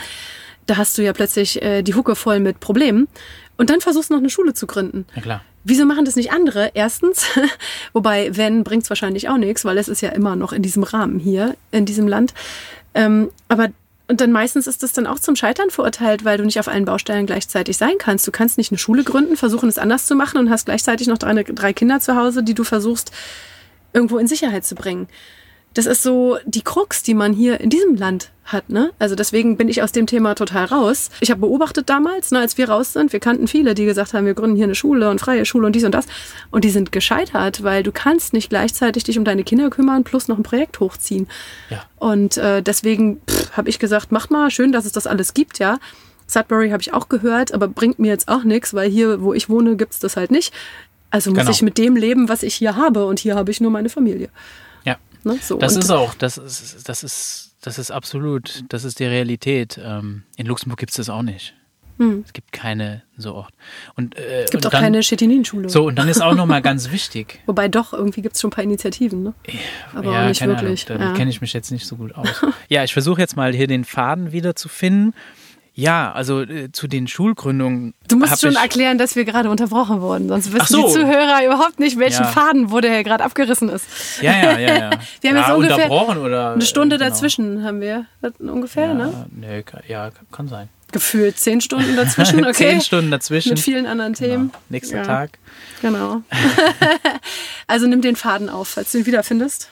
[0.65, 3.09] da hast du ja plötzlich äh, die Hucke voll mit Problemen
[3.57, 5.05] und dann versuchst du noch eine Schule zu gründen.
[5.15, 5.41] Ja klar.
[5.63, 6.71] Wieso machen das nicht andere?
[6.73, 7.25] Erstens,
[7.93, 10.83] wobei wenn bringt es wahrscheinlich auch nichts, weil es ist ja immer noch in diesem
[10.83, 12.33] Rahmen hier, in diesem Land.
[12.93, 13.69] Ähm, aber
[14.09, 16.85] und dann meistens ist das dann auch zum Scheitern verurteilt, weil du nicht auf allen
[16.85, 18.25] Baustellen gleichzeitig sein kannst.
[18.25, 21.19] Du kannst nicht eine Schule gründen, versuchen es anders zu machen und hast gleichzeitig noch
[21.19, 23.11] drei, drei Kinder zu Hause, die du versuchst
[23.93, 25.07] irgendwo in Sicherheit zu bringen.
[25.75, 28.69] Das ist so die Krux, die man hier in diesem Land hat.
[28.69, 28.91] Ne?
[28.97, 31.09] Also deswegen bin ich aus dem Thema total raus.
[31.19, 34.25] Ich habe beobachtet damals, ne, als wir raus sind, wir kannten viele, die gesagt haben,
[34.25, 36.07] wir gründen hier eine Schule und freie Schule und dies und das.
[36.49, 40.27] Und die sind gescheitert, weil du kannst nicht gleichzeitig dich um deine Kinder kümmern plus
[40.27, 41.27] noch ein Projekt hochziehen.
[41.69, 41.83] Ja.
[41.97, 43.21] Und äh, deswegen
[43.55, 45.77] habe ich gesagt, macht mal, schön, dass es das alles gibt, ja.
[46.25, 49.49] Sudbury habe ich auch gehört, aber bringt mir jetzt auch nichts, weil hier, wo ich
[49.49, 50.53] wohne, gibt's das halt nicht.
[51.11, 51.51] Also muss Genau.
[51.51, 53.05] ich mit dem leben, was ich hier habe.
[53.05, 54.29] Und hier habe ich nur meine Familie.
[55.23, 55.37] Ne?
[55.41, 59.05] So, Das und ist auch, das ist, das ist, das ist absolut, das ist die
[59.05, 59.79] Realität.
[59.83, 61.53] Ähm, in Luxemburg gibt es das auch nicht.
[62.25, 63.53] Es gibt keine so Ort.
[63.95, 64.43] Und, äh, Hm.
[64.45, 65.67] es gibt auch dann, keine Chetininschule.
[65.67, 67.41] So, und dann ist auch nochmal ganz wichtig.
[67.45, 69.33] Wobei doch, irgendwie gibt's schon ein paar Initiativen, ne?
[69.93, 70.89] Aber ja, auch nicht wirklich.
[70.89, 71.13] Ahnung, da ja.
[71.13, 72.29] kenne ich mich jetzt nicht so gut aus.
[72.69, 75.13] ja, ich versuche jetzt mal hier den Faden wieder zu finden.
[75.79, 77.93] Ja, also äh, zu den Schulgründungen.
[78.09, 80.87] Du musst schon erklären, dass wir gerade unterbrochen wurden, sonst wissen so.
[80.87, 82.29] die Zuhörer überhaupt nicht, welchen Ja.
[82.29, 83.85] Faden, der hier gerade abgerissen ist.
[84.21, 84.89] Ja, ja, ja, ja.
[85.21, 87.09] Wir haben ja, jetzt ungefähr oder Eine Stunde äh, genau.
[87.09, 88.05] dazwischen haben wir
[88.39, 89.27] ungefähr, ne?
[89.31, 90.67] nee, ja, kann sein.
[90.91, 92.53] Gefühlt zehn Stunden dazwischen, okay?
[92.53, 93.49] Zehn Stunden dazwischen.
[93.49, 94.49] Mit vielen anderen Themen.
[94.49, 94.63] Genau.
[94.69, 95.03] Nächster.
[95.03, 95.31] Tag.
[95.81, 96.21] Genau.
[97.67, 99.69] also nimm den Faden auf, falls du ihn wiederfindest.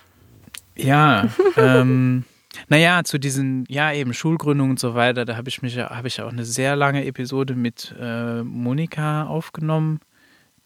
[0.76, 1.28] Ja,
[1.58, 2.24] ähm,
[2.68, 6.22] naja, zu diesen, ja, eben Schulgründungen und so weiter, da habe ich mich habe ich
[6.22, 10.00] auch eine sehr lange Episode mit äh, Monika aufgenommen,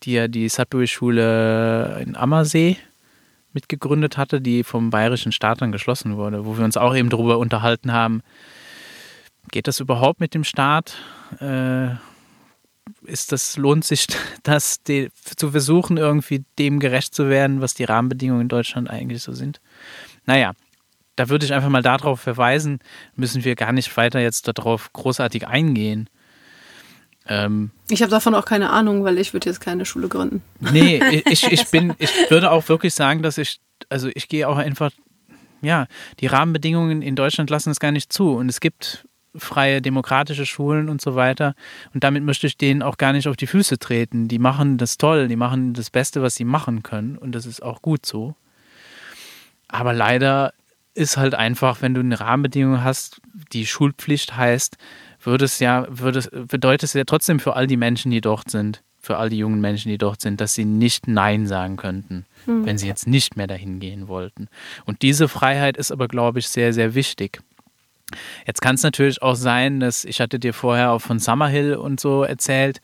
[0.03, 2.77] die ja die Sudbury-Schule in Ammersee
[3.53, 7.37] mitgegründet hatte, die vom bayerischen Staat dann geschlossen wurde, wo wir uns auch eben darüber
[7.37, 8.21] unterhalten haben,
[9.51, 10.95] geht das überhaupt mit dem Staat?
[11.39, 11.95] Äh,
[13.03, 14.07] ist das, lohnt sich
[14.43, 19.21] das die, zu versuchen, irgendwie dem gerecht zu werden, was die Rahmenbedingungen in Deutschland eigentlich
[19.23, 19.59] so sind?
[20.25, 20.53] Naja,
[21.21, 22.79] da würde ich einfach mal darauf verweisen,
[23.15, 26.09] müssen wir gar nicht weiter jetzt darauf großartig eingehen.
[27.27, 30.41] Ähm, ich habe davon auch keine Ahnung, weil ich würde jetzt keine Schule gründen.
[30.59, 34.57] Nee, ich, ich bin, ich würde auch wirklich sagen, dass ich, also ich gehe auch
[34.57, 34.89] einfach,
[35.61, 35.85] ja,
[36.19, 38.31] die Rahmenbedingungen in Deutschland lassen es gar nicht zu.
[38.31, 41.53] Und es gibt freie demokratische Schulen und so weiter.
[41.93, 44.27] Und damit möchte ich denen auch gar nicht auf die Füße treten.
[44.27, 47.15] Die machen das toll, die machen das Beste, was sie machen können.
[47.15, 48.33] Und das ist auch gut so.
[49.67, 50.53] Aber leider
[50.93, 53.21] ist halt einfach, wenn du eine Rahmenbedingung hast,
[53.53, 54.77] die Schulpflicht heißt,
[55.21, 58.49] würde es ja, würde es, bedeutet es ja trotzdem für all die Menschen, die dort
[58.49, 62.25] sind, für all die jungen Menschen, die dort sind, dass sie nicht Nein sagen könnten,
[62.45, 62.65] hm.
[62.65, 64.47] wenn sie jetzt nicht mehr dahin gehen wollten.
[64.85, 67.41] Und diese Freiheit ist aber, glaube ich, sehr, sehr wichtig.
[68.45, 71.99] Jetzt kann es natürlich auch sein, dass ich hatte dir vorher auch von Summerhill und
[71.99, 72.81] so erzählt.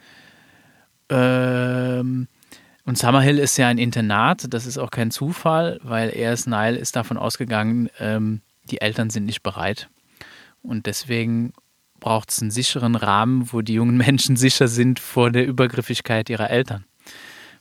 [1.10, 2.28] Ähm,
[2.88, 6.96] und Summerhill ist ja ein Internat, das ist auch kein Zufall, weil erst Nile ist
[6.96, 8.40] davon ausgegangen, ähm,
[8.72, 9.90] die Eltern sind nicht bereit.
[10.64, 11.52] Und deswegen
[12.00, 16.50] braucht es einen sicheren Rahmen, wo die jungen Menschen sicher sind vor der Übergriffigkeit ihrer
[16.50, 16.86] Eltern.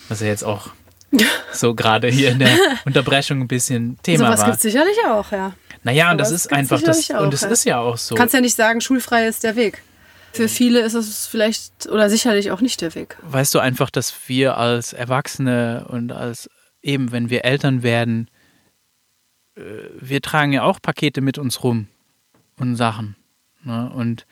[0.08, 0.70] Was ja jetzt auch
[1.52, 4.46] so gerade hier in der Unterbrechung ein bisschen Thema so was war.
[4.46, 5.54] gibt es sicherlich auch, ja.
[5.82, 7.48] Naja, so und das ist einfach das, auch, und das ja.
[7.48, 8.14] ist ja auch so.
[8.14, 9.82] Du kannst ja nicht sagen, schulfrei ist der Weg.
[10.36, 13.16] Für viele ist es vielleicht oder sicherlich auch nicht der Weg.
[13.22, 16.48] Weißt du einfach, dass wir als Erwachsene und als
[16.82, 18.28] eben, wenn wir Eltern werden,
[19.56, 19.62] äh,
[20.00, 21.88] wir tragen ja auch Pakete mit uns rum
[22.58, 23.16] und Sachen.
[23.64, 23.90] Ne?
[23.94, 24.26] Und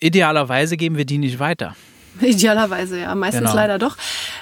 [0.00, 1.76] idealerweise geben wir die nicht weiter.
[2.20, 3.14] Idealerweise, ja.
[3.14, 3.54] Meistens genau.
[3.54, 3.96] leider doch.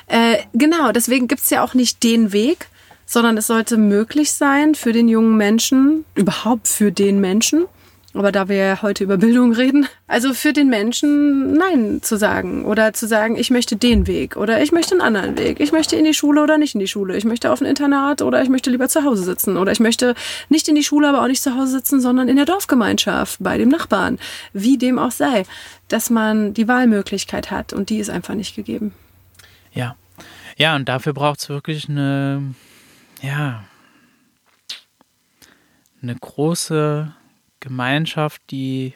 [0.06, 2.68] Äh, genau, deswegen gibt es ja auch nicht den Weg,
[3.06, 7.66] sondern es sollte möglich sein für den jungen Menschen, überhaupt für den Menschen,
[8.14, 12.92] aber da wir heute über Bildung reden, also für den Menschen Nein zu sagen oder
[12.92, 15.58] zu sagen, ich möchte den Weg oder ich möchte einen anderen Weg.
[15.58, 17.16] Ich möchte in die Schule oder nicht in die Schule.
[17.16, 20.14] Ich möchte auf ein Internat oder ich möchte lieber zu Hause sitzen oder ich möchte
[20.48, 23.58] nicht in die Schule, aber auch nicht zu Hause sitzen, sondern in der Dorfgemeinschaft bei
[23.58, 24.18] dem Nachbarn,
[24.52, 25.44] wie dem auch sei,
[25.88, 28.94] dass man die Wahlmöglichkeit hat und die ist einfach nicht gegeben.
[29.72, 29.96] Ja.
[30.56, 32.54] Ja, und dafür braucht es wirklich eine,
[33.22, 33.64] ja,
[36.00, 37.12] eine große
[37.64, 38.94] Gemeinschaft, die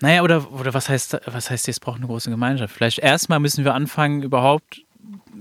[0.00, 2.74] naja, oder, oder was heißt, was heißt jetzt braucht eine große Gemeinschaft?
[2.74, 4.82] Vielleicht erstmal müssen wir anfangen, überhaupt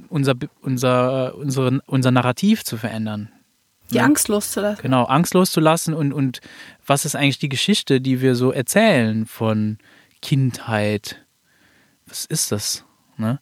[0.09, 3.29] unser, unser, unsere, unser Narrativ zu verändern.
[3.91, 4.03] Die ja?
[4.03, 4.81] Angst loszulassen.
[4.81, 6.41] Genau, Angst loszulassen und, und
[6.85, 9.77] was ist eigentlich die Geschichte, die wir so erzählen von
[10.21, 11.23] Kindheit?
[12.07, 12.85] Was ist das?
[13.17, 13.39] Ne?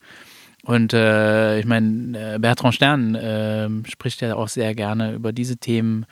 [0.63, 5.57] Und äh, ich meine, äh, Bertrand Stern äh, spricht ja auch sehr gerne über diese
[5.57, 6.05] Themen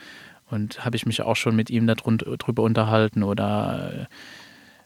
[0.51, 4.05] und habe ich mich auch schon mit ihm darüber unterhalten oder äh,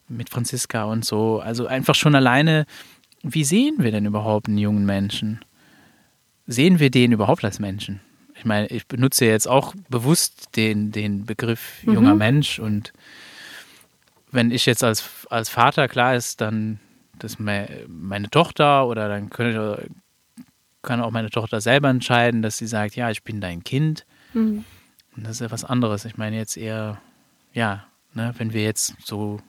[0.08, 1.40] mit Franziska und so.
[1.40, 2.66] Also einfach schon alleine,
[3.24, 5.44] wie sehen wir denn überhaupt einen jungen Menschen?
[6.48, 8.02] Sehen wir den überhaupt als Menschen?
[8.36, 12.20] Ich meine, ich benutze jetzt auch bewusst den, den Begriff junger mhm.
[12.20, 12.94] Mensch und
[14.32, 16.80] wenn ich jetzt als, als Vater klar ist, dann
[17.18, 19.88] das meine Tochter oder dann könnte,
[20.82, 24.06] kann auch meine Tochter selber entscheiden, dass sie sagt, ja, ich bin dein Kind.
[24.34, 24.66] Mhm.
[25.16, 26.06] Und das ist ja was anderes.
[26.06, 27.02] Ich meine jetzt eher,
[27.54, 29.40] ja, ne, wenn wir jetzt so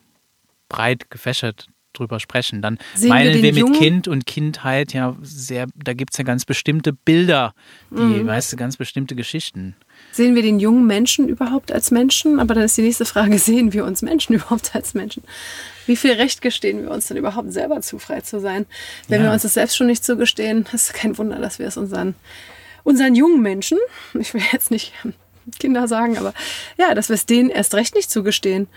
[0.69, 3.79] breit gefächert drüber sprechen, dann Sehen meinen wir, wir mit Jungen?
[3.79, 7.55] Kind und Kindheit ja sehr, da gibt es ja ganz bestimmte Bilder,
[7.91, 8.27] die, mhm.
[8.27, 9.75] weißt du, ganz bestimmte Geschichten.
[10.13, 12.39] Sehen wir den jungen Menschen überhaupt als Menschen?
[12.39, 15.23] Aber dann ist die nächste Frage, sehen wir uns Menschen überhaupt als Menschen?
[15.87, 18.67] Wie viel Recht gestehen wir uns denn überhaupt selber zu, frei zu sein?
[19.09, 19.29] Wenn ja.
[19.29, 22.15] wir uns das selbst schon nicht zugestehen, ist kein Wunder, dass wir es unseren,
[22.83, 23.79] unseren jungen Menschen,
[24.19, 24.93] ich will jetzt nicht
[25.59, 26.35] Kinder sagen, aber
[26.77, 28.69] ja, dass wir es denen erst recht nicht zugestehen.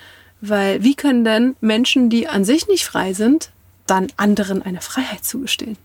[0.42, 3.50] Weil wie können denn Menschen, die an sich nicht frei sind,
[3.88, 5.78] dann anderen eine Freiheit zugestehen?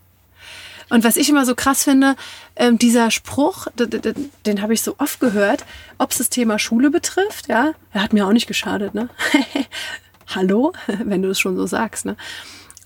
[0.91, 2.14] Und was ich immer so krass finde,
[2.57, 5.64] ähm, dieser Spruch, den, habe ich so oft gehört,
[5.99, 9.09] ob es das Thema Schule betrifft, ja, er hat mir auch nicht geschadet, ne?
[10.35, 12.16] Hallo, wenn du es schon so sagst, ne?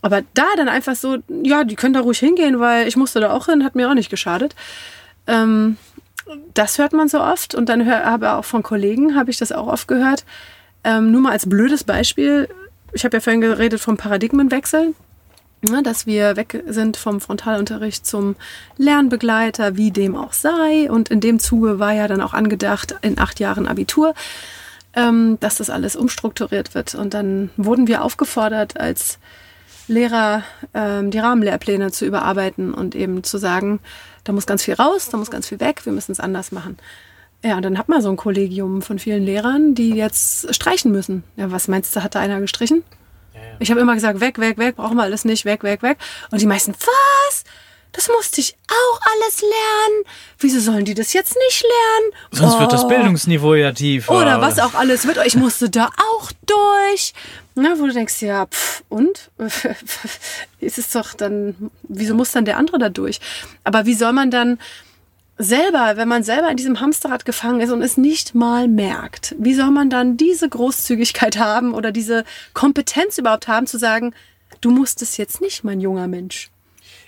[0.00, 3.32] Aber da dann einfach so, ja, die können da ruhig hingehen, weil ich musste da
[3.32, 4.54] auch hin, hat mir auch nicht geschadet.
[5.26, 5.76] Ähm,
[6.54, 9.52] das hört man so oft und dann hör, aber auch von Kollegen habe ich das
[9.52, 10.24] auch oft gehört.
[10.84, 12.48] Ähm, nur mal als blödes Beispiel,
[12.92, 14.94] ich habe ja vorhin geredet vom Paradigmenwechsel.
[15.60, 18.36] Ne, dass wir weg sind vom Frontalunterricht zum
[18.76, 20.88] Lernbegleiter, wie dem auch sei.
[20.88, 24.14] Und in dem Zuge war ja dann auch angedacht, in acht Jahren Abitur,
[24.94, 26.94] ähm, dass das alles umstrukturiert wird.
[26.94, 29.18] Und dann wurden wir aufgefordert, als
[29.88, 33.80] Lehrer ähm, die Rahmenlehrpläne zu überarbeiten und eben zu sagen,
[34.28, 36.76] da muss ganz viel raus, da muss ganz viel weg, wir müssen es anders machen.
[37.42, 41.24] Ja, und dann hat man so ein Kollegium von vielen Lehrern, die jetzt streichen müssen.
[41.36, 42.84] Ja, was meinst du, hat da einer gestrichen?
[43.58, 45.96] Ich habe immer gesagt, weg, weg, weg, brauchen wir alles nicht, weg, weg, weg.
[46.30, 47.44] Und die meisten, was?
[47.98, 50.04] Das musste ich auch alles lernen.
[50.38, 52.12] Wieso sollen die das jetzt nicht lernen?
[52.30, 52.60] Sonst oh.
[52.60, 52.86] wird das oh.
[52.86, 54.12] Bildungsniveau ja tiefer.
[54.12, 55.18] Oder was auch alles wird.
[55.26, 57.12] Ich musste da auch durch.
[57.56, 59.32] Na, wo du denkst, ja, pff, und?
[60.60, 63.18] ist es doch dann, wieso muss dann der andere da durch?
[63.64, 64.60] Aber wie soll man dann
[65.36, 69.54] selber, wenn man selber in diesem Hamsterrad gefangen ist und es nicht mal merkt, wie
[69.54, 72.22] soll man dann diese Großzügigkeit haben oder diese
[72.54, 74.14] Kompetenz überhaupt haben, zu sagen,
[74.60, 76.52] du musst es jetzt nicht, mein junger Mensch.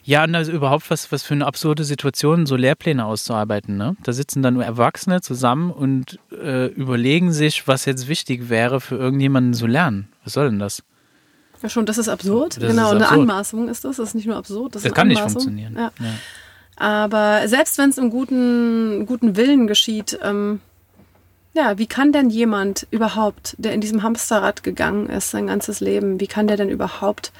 [0.04, 3.76] Ja, und also überhaupt was, was für eine absurde Situation, so Lehrpläne auszuarbeiten.
[3.76, 3.96] Ne?
[4.02, 8.96] Da sitzen dann nur Erwachsene zusammen und äh, überlegen sich, was jetzt wichtig wäre, für
[8.96, 10.08] irgendjemanden zu lernen.
[10.24, 10.82] Was soll denn das?
[11.62, 12.56] Ja, schon, das ist absurd.
[12.56, 13.12] Das genau, ist absurd.
[13.12, 13.96] eine Anmaßung ist das.
[13.96, 14.74] Das ist nicht nur absurd.
[14.74, 15.74] Das, das kann nicht funktionieren.
[15.74, 15.92] Ja.
[16.00, 16.14] Ja.
[16.76, 20.60] Aber selbst wenn es im guten, guten Willen geschieht, ähm,
[21.52, 26.20] ja, wie kann denn jemand überhaupt, der in diesem Hamsterrad gegangen ist, sein ganzes Leben,
[26.20, 27.32] wie kann der denn überhaupt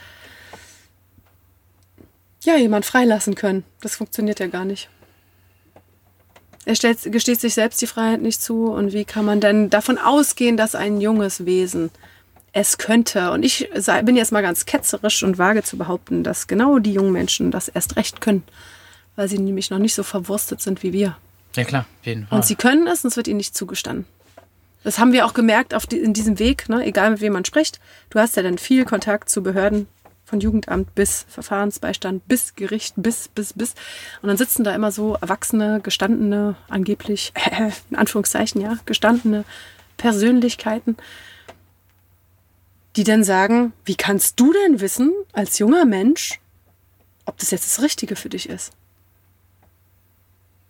[2.42, 3.64] ja, jemand freilassen können?
[3.80, 4.88] Das funktioniert ja gar nicht.
[6.64, 9.98] Er stellt, gesteht sich selbst die Freiheit nicht zu und wie kann man denn davon
[9.98, 11.90] ausgehen, dass ein junges Wesen
[12.52, 13.30] es könnte?
[13.32, 13.70] Und ich
[14.04, 17.68] bin jetzt mal ganz ketzerisch und wage zu behaupten, dass genau die jungen Menschen das
[17.68, 18.42] erst recht können
[19.20, 21.14] weil sie nämlich noch nicht so verwurstet sind wie wir.
[21.54, 22.38] Ja klar, auf jeden Fall.
[22.38, 24.06] Und sie können es und es wird ihnen nicht zugestanden.
[24.82, 26.82] Das haben wir auch gemerkt auf die, in diesem Weg, ne?
[26.86, 27.80] egal mit wem man spricht.
[28.08, 29.88] Du hast ja dann viel Kontakt zu Behörden,
[30.30, 33.74] von Jugendamt bis Verfahrensbeistand, bis Gericht, bis, bis, bis.
[34.22, 39.44] Und dann sitzen da immer so erwachsene, gestandene, angeblich, äh, in Anführungszeichen, ja, gestandene
[39.96, 40.96] Persönlichkeiten,
[42.96, 46.40] die dann sagen, wie kannst du denn wissen, als junger Mensch,
[47.26, 48.72] ob das jetzt das Richtige für dich ist?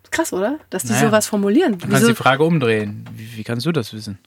[0.09, 0.59] Krass, oder?
[0.71, 1.07] Dass die naja.
[1.07, 1.77] sowas formulieren.
[1.77, 3.07] Du kannst die Frage umdrehen.
[3.15, 4.19] Wie, wie kannst du das wissen?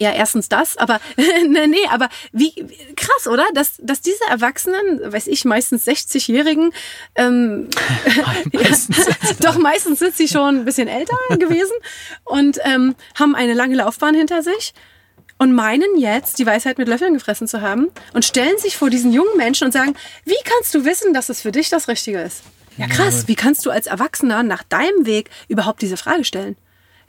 [0.00, 2.52] Ja, erstens das, aber nee, nee, aber wie
[2.96, 3.44] krass, oder?
[3.54, 6.72] Dass, dass diese Erwachsenen, weiß ich, meistens 60-Jährigen,
[7.14, 7.68] ähm,
[8.52, 11.76] meistens ja, doch meistens sind sie schon ein bisschen älter gewesen
[12.24, 14.74] und ähm, haben eine lange Laufbahn hinter sich
[15.38, 19.12] und meinen jetzt, die Weisheit mit Löffeln gefressen zu haben und stellen sich vor diesen
[19.12, 22.42] jungen Menschen und sagen, wie kannst du wissen, dass es für dich das Richtige ist?
[22.76, 23.28] Ja, krass.
[23.28, 26.56] Wie kannst du als Erwachsener nach deinem Weg überhaupt diese Frage stellen?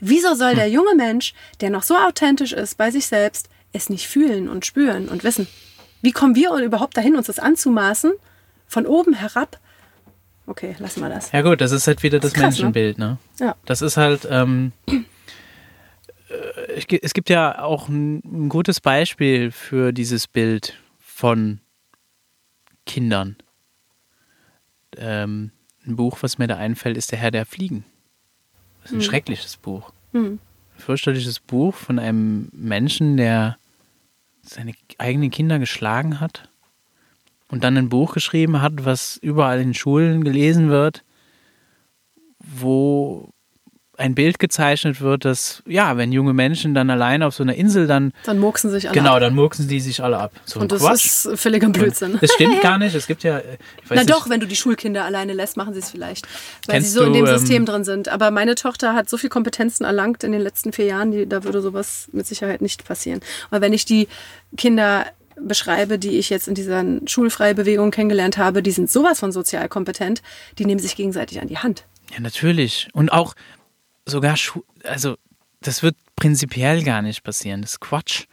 [0.07, 4.07] Wieso soll der junge Mensch, der noch so authentisch ist bei sich selbst, es nicht
[4.07, 5.47] fühlen und spüren und wissen?
[6.03, 8.13] Wie kommen wir überhaupt dahin, uns das anzumaßen?
[8.67, 9.59] Von oben herab?
[10.45, 11.31] Okay, lassen wir das.
[11.31, 12.65] Ja gut, das ist halt wieder das, das krass, ne?
[12.65, 13.17] Menschenbild, ne?
[13.39, 13.55] Ja.
[13.65, 20.27] Das ist halt, ähm, äh, es gibt ja auch ein, ein gutes Beispiel für dieses
[20.27, 21.61] Bild von
[22.85, 23.37] Kindern.
[24.97, 25.49] Ähm,
[25.87, 27.85] ein Buch, was mir da einfällt, ist Der Herr der Fliegen.
[28.83, 29.09] Das ist ein hm.
[29.09, 29.94] schreckliches Buch.
[30.15, 30.39] Hm.
[30.75, 33.57] Ein fürchterliches Buch von einem Menschen, der
[34.41, 36.49] seine eigenen Kinder geschlagen hat
[37.49, 41.03] und dann ein Buch geschrieben hat, was überall in Schulen gelesen wird,
[42.39, 43.33] wo
[43.97, 47.87] ein Bild gezeichnet wird, dass, ja, wenn junge Menschen dann alleine auf so einer Insel
[47.87, 48.13] dann.
[48.25, 49.19] Dann murksen sich alle Genau, ab.
[49.21, 50.31] dann murksen die sich alle ab.
[50.45, 51.05] So und das Quatsch.
[51.05, 52.17] ist völliger Blödsinn.
[52.19, 52.95] das stimmt gar nicht.
[52.95, 53.41] Es gibt ja.
[53.89, 54.09] Na nicht.
[54.09, 56.27] doch, wenn du die Schulkinder alleine lässt, machen sie es vielleicht.
[56.67, 58.09] Weil Kennst sie so du, in dem ähm, System drin sind.
[58.09, 61.43] Aber meine Tochter hat so viel Kompetenzen erlangt in den letzten vier Jahren, die, da
[61.43, 63.21] würde sowas mit Sicherheit nicht passieren.
[63.51, 64.07] Und wenn ich die
[64.57, 65.05] Kinder
[65.37, 69.67] beschreibe, die ich jetzt in dieser schulfreie Bewegung kennengelernt habe, die sind sowas von sozial
[69.67, 70.21] kompetent,
[70.57, 71.85] die nehmen sich gegenseitig an die Hand.
[72.13, 72.87] Ja, natürlich.
[72.93, 73.33] Und auch,
[74.05, 74.35] sogar,
[74.83, 75.17] also
[75.61, 77.61] das wird prinzipiell gar nicht passieren.
[77.61, 78.25] Das ist Quatsch.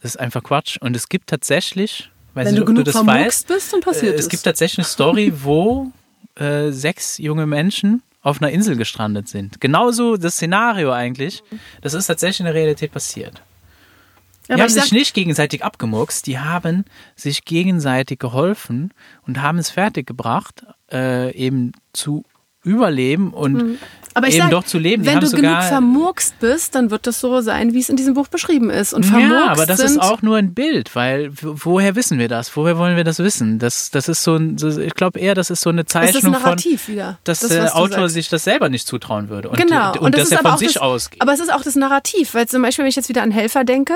[0.00, 0.78] Das ist einfach Quatsch.
[0.80, 4.14] Und es gibt tatsächlich, weiß Wenn nicht, du genug du das weißt, bist, dann passiert
[4.14, 4.28] äh, es.
[4.28, 5.92] gibt tatsächlich eine Story, wo
[6.36, 9.60] äh, sechs junge Menschen auf einer Insel gestrandet sind.
[9.60, 11.42] Genauso das Szenario eigentlich.
[11.82, 13.42] Das ist tatsächlich in der Realität passiert.
[14.48, 18.94] Ja, die haben sich nicht gegenseitig abgemurkst, die haben sich gegenseitig geholfen
[19.26, 22.24] und haben es fertiggebracht, äh, eben zu
[22.68, 23.78] überleben und mhm.
[24.14, 25.04] Aber eben sag, doch zu leben.
[25.04, 28.14] Die wenn du genug vermurkst bist, dann wird das so sein, wie es in diesem
[28.14, 28.92] Buch beschrieben ist.
[28.92, 32.56] Und ja, aber das ist auch nur ein Bild, weil woher wissen wir das?
[32.56, 33.60] Woher wollen wir das wissen?
[33.60, 36.42] Das, das ist so ein, so, ich glaube eher, das ist so eine Zeichnung das
[36.42, 37.18] Narrativ von, wieder.
[37.24, 39.92] dass das, der Autor sich das selber nicht zutrauen würde und, genau.
[39.92, 41.22] und, und dass er von sich das, ausgeht.
[41.22, 43.62] Aber es ist auch das Narrativ, weil zum Beispiel, wenn ich jetzt wieder an Helfer
[43.62, 43.94] denke,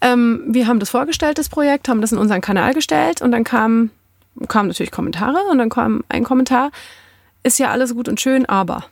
[0.00, 3.44] ähm, wir haben das vorgestellt, das Projekt, haben das in unseren Kanal gestellt und dann
[3.44, 3.90] kam
[4.46, 6.70] kamen natürlich Kommentare und dann kam ein Kommentar,
[7.42, 8.84] ist ja alles gut und schön, aber.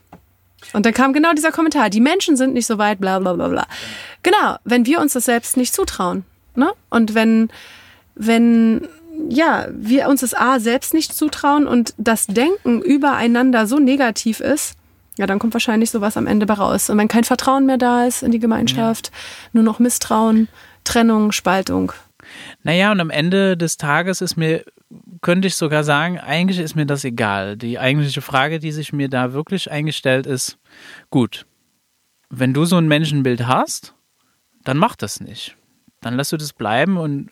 [0.73, 3.47] Und dann kam genau dieser Kommentar, die Menschen sind nicht so weit, bla bla bla
[3.47, 3.67] bla.
[4.23, 6.25] Genau, wenn wir uns das selbst nicht zutrauen.
[6.55, 6.71] Ne?
[6.89, 7.49] Und wenn,
[8.15, 8.87] wenn
[9.29, 14.75] ja, wir uns das A selbst nicht zutrauen und das Denken übereinander so negativ ist,
[15.17, 16.89] ja, dann kommt wahrscheinlich sowas am Ende bei raus.
[16.89, 19.13] Und wenn kein Vertrauen mehr da ist in die Gemeinschaft, ja.
[19.53, 20.47] nur noch Misstrauen,
[20.83, 21.91] Trennung, Spaltung.
[22.63, 24.63] Naja, und am Ende des Tages ist mir,
[25.21, 27.57] könnte ich sogar sagen, eigentlich ist mir das egal.
[27.57, 30.57] Die eigentliche Frage, die sich mir da wirklich eingestellt ist,
[31.09, 31.45] gut,
[32.29, 33.93] wenn du so ein Menschenbild hast,
[34.63, 35.55] dann mach das nicht.
[36.01, 37.29] Dann lass du das bleiben und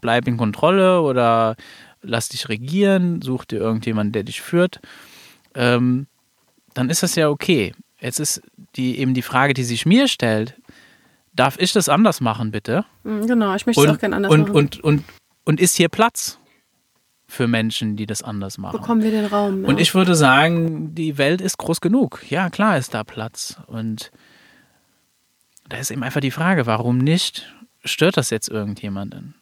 [0.00, 1.56] bleib in Kontrolle oder
[2.02, 4.80] lass dich regieren, such dir irgendjemanden, der dich führt.
[5.54, 6.06] Ähm,
[6.74, 7.72] dann ist das ja okay.
[8.00, 8.42] Jetzt ist
[8.76, 10.60] die, eben die Frage, die sich mir stellt,
[11.34, 12.84] darf ich das anders machen, bitte?
[13.02, 14.54] Mhm, genau, ich möchte es auch gerne anders und, machen.
[14.54, 15.04] Und, und,
[15.44, 16.38] und ist hier Platz
[17.26, 18.78] für Menschen, die das anders machen?
[18.78, 19.62] Bekommen wir den Raum?
[19.62, 19.68] Ja.
[19.68, 22.22] Und ich würde sagen, die Welt ist groß genug.
[22.30, 23.58] Ja, klar ist da Platz.
[23.66, 24.10] Und
[25.68, 27.52] da ist eben einfach die Frage, warum nicht?
[27.84, 29.34] Stört das jetzt irgendjemanden?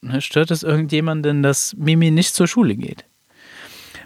[0.00, 3.04] Ne, stört es irgendjemanden, dass Mimi nicht zur Schule geht?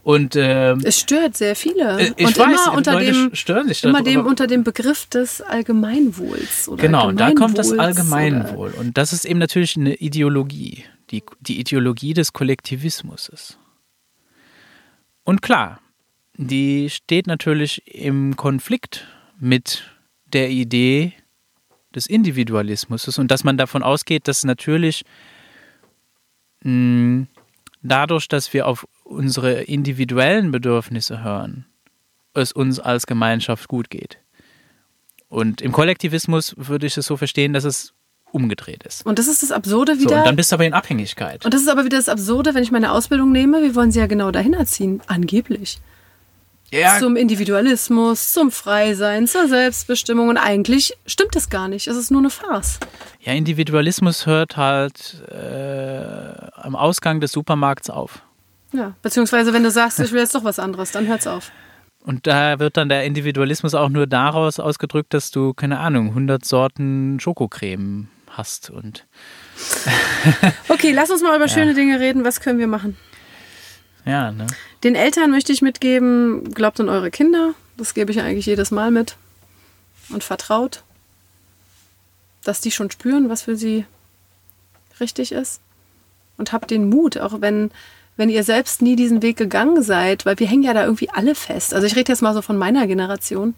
[0.02, 2.00] Und äh, es stört sehr viele.
[2.00, 4.10] Äh, ich und weiß, immer unter Leute dem, stören sich immer darüber.
[4.10, 6.68] dem unter dem Begriff des Allgemeinwohls.
[6.68, 8.72] Oder genau, und da kommt das Allgemeinwohl.
[8.78, 13.58] Und das ist eben natürlich eine Ideologie, die, die Ideologie des Kollektivismus.
[15.24, 15.80] Und klar,
[16.36, 19.06] die steht natürlich im Konflikt
[19.38, 19.84] mit
[20.32, 21.12] der Idee
[21.94, 25.04] des Individualismus und dass man davon ausgeht, dass natürlich
[26.62, 27.26] mh,
[27.82, 31.66] dadurch, dass wir auf unsere individuellen Bedürfnisse hören,
[32.34, 34.18] es uns als Gemeinschaft gut geht.
[35.28, 37.92] Und im Kollektivismus würde ich es so verstehen, dass es
[38.32, 39.04] umgedreht ist.
[39.04, 40.10] Und das ist das Absurde wieder.
[40.10, 41.44] So, und dann bist du aber in Abhängigkeit.
[41.44, 43.62] Und das ist aber wieder das Absurde, wenn ich meine Ausbildung nehme.
[43.62, 45.80] Wir wollen sie ja genau dahin erziehen, angeblich.
[46.72, 50.28] Ja, Zum Individualismus, zum Freisein, zur Selbstbestimmung.
[50.28, 51.88] Und eigentlich stimmt das gar nicht.
[51.88, 52.78] Es ist nur eine Farce.
[53.20, 58.22] ja, Individualismus hört halt äh, am Ausgang des Supermarkts auf.
[58.72, 61.50] Ja, beziehungsweise wenn du sagst, ich will jetzt doch was anderes, dann hört's auf.
[62.02, 66.44] Und da wird dann der Individualismus auch nur daraus ausgedrückt, dass du, keine Ahnung, 100
[66.44, 68.70] Sorten Schokocreme hast.
[68.70, 69.06] Und
[70.68, 72.24] Okay, lass uns mal über schöne Dinge reden.
[72.24, 72.96] Was können wir machen?
[74.06, 74.46] ja, ne?
[74.82, 77.54] Den Eltern möchte ich mitgeben, glaubt an eure Kinder.
[77.76, 79.16] Das gebe ich eigentlich jedes Mal mit.
[80.08, 80.82] Und vertraut,
[82.44, 83.84] dass die schon spüren, was für sie
[85.00, 85.60] richtig ist.
[86.38, 87.70] Und habt den Mut, auch wenn,
[88.16, 91.34] wenn ihr selbst nie diesen Weg gegangen seid, weil wir hängen ja da irgendwie alle
[91.34, 91.74] fest.
[91.74, 93.54] Also ich rede jetzt mal so von meiner Generation.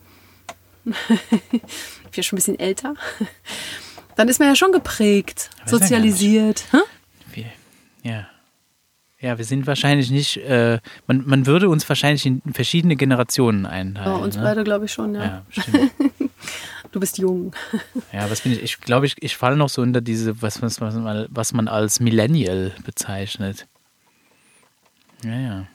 [0.84, 0.92] ich
[1.50, 1.61] bin
[2.14, 2.94] ja schon ein bisschen älter.
[4.16, 6.64] Dann ist man ja schon geprägt, ja gar sozialisiert.
[6.70, 6.78] Hä?
[7.32, 7.46] Wir,
[8.03, 8.26] ja.
[9.20, 14.12] Ja, wir sind wahrscheinlich nicht, äh, man, man würde uns wahrscheinlich in verschiedene Generationen einteilen.
[14.12, 14.42] Oh, uns ne?
[14.42, 15.24] beide glaube ich schon, ja.
[15.24, 15.92] Ja, stimmt.
[16.92, 17.53] Du bist jung.
[18.12, 18.62] Ja, was bin ich?
[18.62, 21.66] Ich glaube, ich, ich falle noch so unter diese, was, was, was, man, was man
[21.66, 23.66] als Millennial bezeichnet.
[25.24, 25.66] Ja, ja.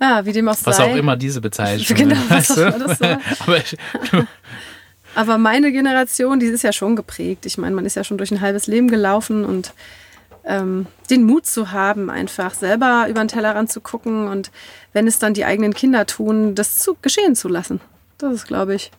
[0.00, 0.92] Ja, wie dem auch Was sei.
[0.92, 3.20] auch immer diese Bezeichnung Genau, was auch immer das war.
[3.40, 3.76] Aber ich,
[5.14, 7.46] Aber meine Generation, die ist ja schon geprägt.
[7.46, 9.72] Ich meine, man ist ja schon durch ein halbes Leben gelaufen und
[10.44, 14.50] ähm, den Mut zu haben, einfach selber über den Tellerrand zu gucken und
[14.92, 17.80] wenn es dann die eigenen Kinder tun, das zu geschehen zu lassen.
[18.18, 18.92] Das ist, glaube ich,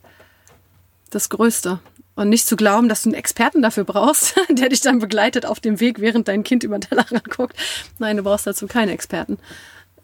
[1.09, 1.79] das Größte.
[2.18, 5.59] Und nicht zu glauben, dass du einen Experten dafür brauchst, der dich dann begleitet auf
[5.59, 7.55] dem Weg, während dein Kind über den Tellerrand guckt.
[7.99, 9.38] Nein, du brauchst dazu keinen Experten.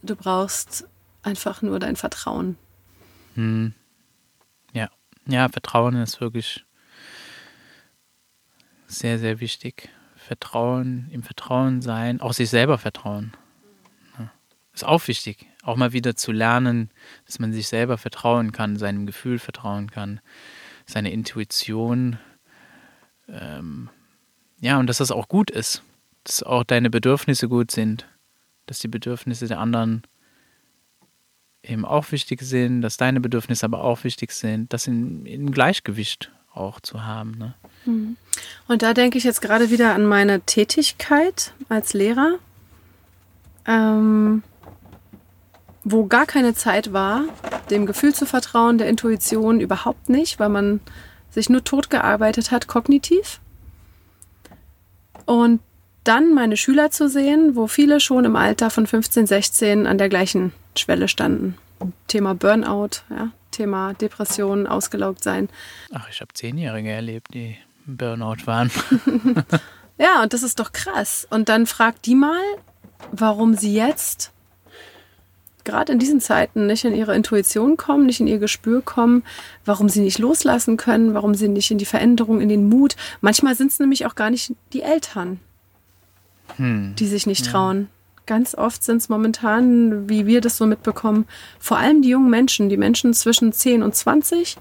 [0.03, 0.87] Du brauchst
[1.23, 2.55] einfach nur dein Vertrauen.
[3.33, 3.73] hm.
[4.73, 4.89] Ja.
[5.25, 6.63] ja, Vertrauen ist wirklich
[8.85, 9.89] sehr, sehr wichtig.
[10.15, 13.33] Vertrauen, im Vertrauen sein, auch sich selber vertrauen.
[14.73, 16.89] Ist auch wichtig, auch mal wieder zu lernen,
[17.27, 20.19] dass man sich selber vertrauen kann, seinem Gefühl vertrauen kann,
[20.85, 22.17] seine Intuition.
[23.27, 23.89] Ähm,
[24.59, 25.83] ja, und dass das auch gut ist,
[26.23, 28.07] dass auch deine Bedürfnisse gut sind,
[28.65, 30.03] dass die Bedürfnisse der anderen
[31.63, 36.31] eben auch wichtig sind, dass deine Bedürfnisse aber auch wichtig sind, das in, in Gleichgewicht
[36.53, 37.31] auch zu haben.
[37.37, 37.55] Ne?
[38.67, 42.37] Und da denke ich jetzt gerade wieder an meine Tätigkeit als Lehrer,
[43.65, 44.43] ähm,
[45.83, 47.23] wo gar keine Zeit war,
[47.69, 50.79] dem Gefühl zu vertrauen, der Intuition überhaupt nicht, weil man
[51.29, 53.39] sich nur tot gearbeitet hat, kognitiv.
[55.25, 55.61] Und
[56.03, 60.09] dann meine Schüler zu sehen, wo viele schon im Alter von 15, 16 an der
[60.09, 61.57] gleichen Schwelle standen.
[62.07, 65.49] Thema Burnout, ja, Thema Depressionen, ausgelaugt sein.
[65.93, 68.71] Ach, ich habe Zehnjährige erlebt, die Burnout waren.
[69.97, 71.27] Ja, und das ist doch krass.
[71.29, 72.41] Und dann frag die mal,
[73.11, 74.31] warum sie jetzt
[75.63, 79.23] gerade in diesen Zeiten nicht in ihre Intuition kommen, nicht in ihr Gespür kommen,
[79.65, 82.95] warum sie nicht loslassen können, warum sie nicht in die Veränderung, in den Mut.
[83.21, 85.39] Manchmal sind es nämlich auch gar nicht die Eltern,
[86.57, 86.95] hm.
[86.97, 87.87] die sich nicht trauen.
[88.25, 91.25] Ganz oft sind es momentan, wie wir das so mitbekommen,
[91.59, 94.57] vor allem die jungen Menschen, die Menschen zwischen 10 und 20,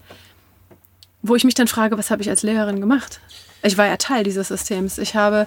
[1.23, 3.21] wo ich mich dann frage, was habe ich als Lehrerin gemacht?
[3.63, 4.99] Ich war ja Teil dieses Systems.
[4.99, 5.47] Ich habe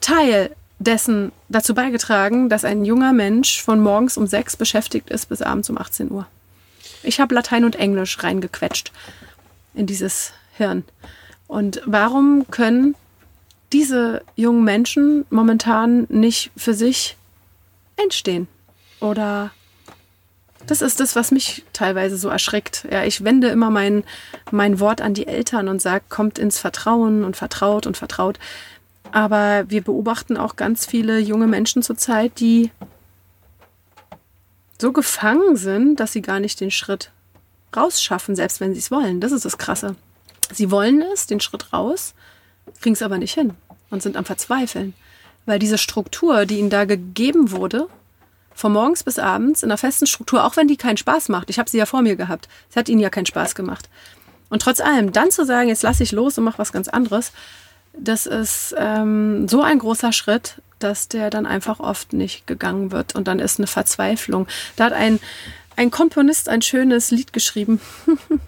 [0.00, 5.42] Teil dessen dazu beigetragen, dass ein junger Mensch von morgens um sechs beschäftigt ist bis
[5.42, 6.26] abends um 18 Uhr.
[7.02, 8.92] Ich habe Latein und Englisch reingequetscht
[9.74, 10.84] in dieses Hirn.
[11.46, 12.94] Und warum können
[13.72, 17.16] diese jungen Menschen momentan nicht für sich
[17.96, 18.48] entstehen?
[19.00, 19.50] Oder
[20.66, 22.86] das ist das, was mich teilweise so erschreckt.
[22.90, 24.04] Ja, ich wende immer mein,
[24.50, 28.38] mein Wort an die Eltern und sage, kommt ins Vertrauen und vertraut und vertraut.
[29.12, 32.70] Aber wir beobachten auch ganz viele junge Menschen zurzeit, die
[34.80, 37.12] so gefangen sind, dass sie gar nicht den Schritt
[37.76, 39.20] rausschaffen, selbst wenn sie es wollen.
[39.20, 39.96] Das ist das Krasse.
[40.52, 42.14] Sie wollen es, den Schritt raus,
[42.80, 43.52] kriegen es aber nicht hin
[43.90, 44.94] und sind am Verzweifeln.
[45.46, 47.88] Weil diese Struktur, die ihnen da gegeben wurde,
[48.54, 51.58] von morgens bis abends in einer festen Struktur, auch wenn die keinen Spaß macht, ich
[51.58, 53.88] habe sie ja vor mir gehabt, es hat ihnen ja keinen Spaß gemacht.
[54.50, 57.32] Und trotz allem, dann zu sagen, jetzt lasse ich los und mache was ganz anderes,
[57.92, 63.14] das ist ähm, so ein großer Schritt, dass der dann einfach oft nicht gegangen wird.
[63.14, 64.46] Und dann ist eine Verzweiflung.
[64.76, 65.20] Da hat ein,
[65.76, 67.80] ein Komponist ein schönes Lied geschrieben.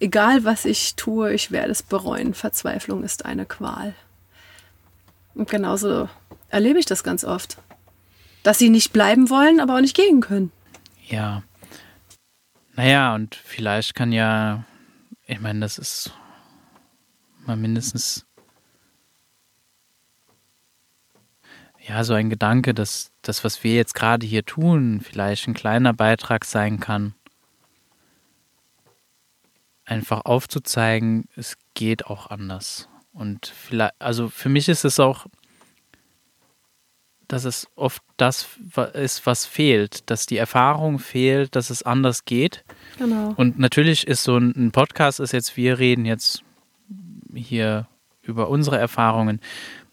[0.00, 2.34] Egal was ich tue, ich werde es bereuen.
[2.34, 3.94] Verzweiflung ist eine Qual.
[5.34, 6.08] Und genauso
[6.48, 7.56] erlebe ich das ganz oft.
[8.42, 10.50] Dass sie nicht bleiben wollen, aber auch nicht gehen können.
[11.06, 11.44] Ja.
[12.74, 14.64] Naja, und vielleicht kann ja,
[15.26, 16.10] ich meine, das ist
[17.46, 18.26] mal mindestens
[21.92, 25.92] ja, so ein Gedanke, dass das, was wir jetzt gerade hier tun, vielleicht ein kleiner
[25.92, 27.14] Beitrag sein kann.
[29.84, 32.88] Einfach aufzuzeigen, es geht auch anders.
[33.12, 35.26] Und vielleicht, also für mich ist es auch,
[37.28, 38.48] dass es oft das
[38.94, 42.64] ist, was fehlt, dass die Erfahrung fehlt, dass es anders geht.
[42.96, 43.34] Genau.
[43.36, 46.42] Und natürlich ist so ein Podcast ist jetzt, wir reden jetzt
[47.34, 47.86] hier
[48.22, 49.40] über unsere Erfahrungen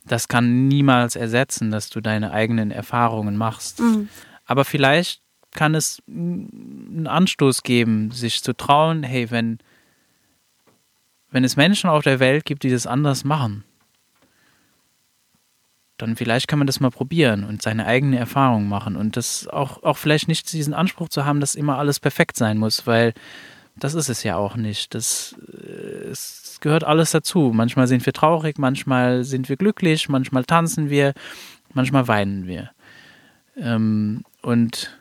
[0.06, 3.80] das kann niemals ersetzen, dass du deine eigenen Erfahrungen machst.
[3.80, 4.10] Mhm.
[4.46, 5.22] Aber vielleicht
[5.52, 9.60] kann es einen Anstoß geben, sich zu trauen, hey, wenn,
[11.32, 13.64] wenn es Menschen auf der Welt gibt, die das anders machen,
[15.98, 19.84] dann vielleicht kann man das mal probieren und seine eigene Erfahrung machen und das auch,
[19.84, 23.14] auch vielleicht nicht diesen Anspruch zu haben, dass immer alles perfekt sein muss, weil
[23.80, 24.94] das ist es ja auch nicht.
[24.94, 27.52] Das, äh, es gehört alles dazu.
[27.54, 31.14] Manchmal sind wir traurig, manchmal sind wir glücklich, manchmal tanzen wir,
[31.74, 32.72] manchmal weinen wir.
[33.58, 35.00] Ähm, und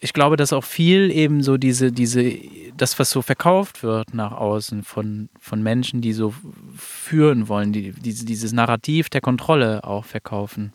[0.00, 2.34] ich glaube, dass auch viel eben so diese, diese,
[2.76, 6.34] das, was so verkauft wird nach außen von, von Menschen, die so
[6.76, 10.72] führen wollen, die, diese, dieses Narrativ der Kontrolle auch verkaufen.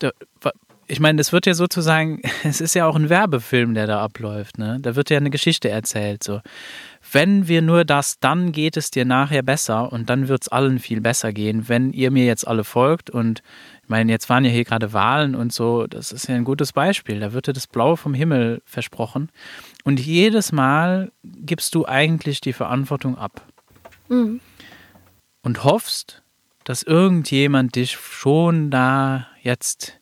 [0.00, 0.12] Da,
[0.88, 4.58] ich meine, es wird ja sozusagen, es ist ja auch ein Werbefilm, der da abläuft,
[4.58, 4.78] ne?
[4.80, 6.40] Da wird ja eine Geschichte erzählt, so.
[7.12, 10.80] Wenn wir nur das, dann geht es dir nachher besser und dann wird es allen
[10.80, 13.42] viel besser gehen, wenn ihr mir jetzt alle folgt und
[13.82, 16.72] ich meine, jetzt waren ja hier gerade Wahlen und so, das ist ja ein gutes
[16.72, 17.20] Beispiel.
[17.20, 19.30] Da wird dir das Blaue vom Himmel versprochen
[19.84, 23.42] und jedes Mal gibst du eigentlich die Verantwortung ab.
[24.08, 24.40] Mhm.
[25.42, 26.22] Und hoffst,
[26.64, 30.00] dass irgendjemand dich schon da jetzt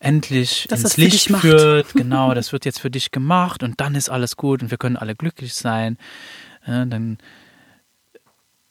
[0.00, 1.92] endlich Dass ins Licht führt.
[1.94, 4.96] Genau, das wird jetzt für dich gemacht und dann ist alles gut und wir können
[4.96, 5.98] alle glücklich sein.
[6.66, 7.18] Ja, dann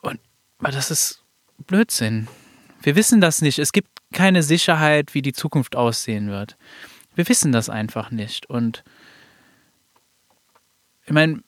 [0.01, 0.19] und
[0.59, 1.23] aber das ist
[1.65, 2.27] Blödsinn.
[2.81, 3.59] Wir wissen das nicht.
[3.59, 6.57] Es gibt keine Sicherheit, wie die Zukunft aussehen wird.
[7.15, 8.49] Wir wissen das einfach nicht.
[8.49, 8.83] Und
[11.05, 11.41] ich meine,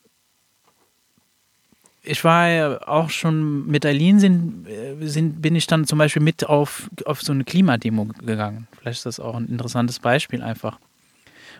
[2.09, 4.67] ich war ja auch schon mit Eileen sind,
[5.01, 8.67] sind, bin ich dann zum Beispiel mit auf, auf so eine Klimademo gegangen.
[8.79, 10.79] Vielleicht ist das auch ein interessantes Beispiel einfach.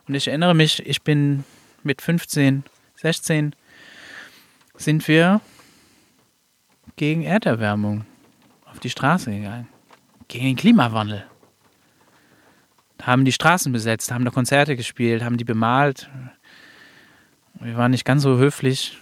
[0.08, 1.44] Und ich erinnere mich, ich bin
[1.84, 2.64] mit 15,
[2.96, 3.56] 16
[4.76, 5.40] sind wir
[6.96, 8.06] gegen Erderwärmung
[8.66, 9.68] auf die Straße gegangen.
[10.28, 11.26] Gegen den Klimawandel.
[13.04, 16.10] Haben die Straßen besetzt, haben da Konzerte gespielt, haben die bemalt.
[17.60, 18.98] Wir waren nicht ganz so höflich,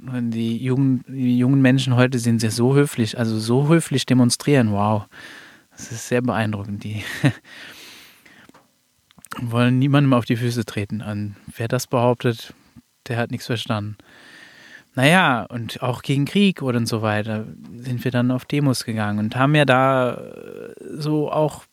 [0.00, 4.72] die jungen, die jungen Menschen heute sind sehr so höflich, also so höflich demonstrieren.
[4.72, 5.04] Wow,
[5.70, 6.84] das ist sehr beeindruckend.
[6.84, 7.02] Die
[9.40, 11.02] wollen niemandem auf die Füße treten.
[11.02, 12.54] An wer das behauptet,
[13.08, 13.96] der hat nichts verstanden.
[14.94, 17.46] naja, und auch gegen Krieg oder und so weiter
[17.76, 21.64] sind wir dann auf Demos gegangen und haben ja da äh, so auch,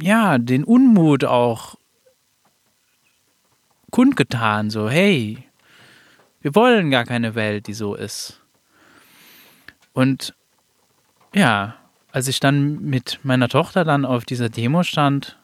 [0.00, 1.76] ja, den Unmut auch
[3.90, 5.38] kundgetan, so, hey,
[6.44, 8.38] wir wollen gar keine Welt, die so ist.
[9.94, 10.34] Und
[11.34, 11.76] ja,
[12.12, 15.38] als ich dann mit meiner Tochter dann auf dieser Demo stand,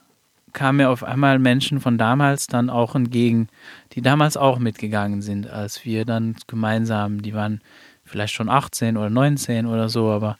[0.52, 3.48] kamen mir auf einmal Menschen von damals dann auch entgegen,
[3.93, 7.62] die damals auch mitgegangen sind, als wir dann gemeinsam, die waren
[8.05, 10.36] vielleicht schon 18 oder 19 oder so, aber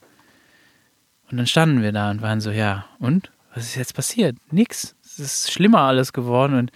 [1.31, 3.31] und dann standen wir da und waren so, ja, und?
[3.55, 4.37] Was ist jetzt passiert?
[4.51, 4.95] Nix.
[5.03, 6.71] Es ist schlimmer alles geworden und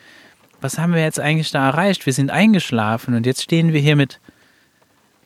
[0.65, 2.07] was haben wir jetzt eigentlich da erreicht?
[2.07, 4.19] Wir sind eingeschlafen und jetzt stehen wir hier mit,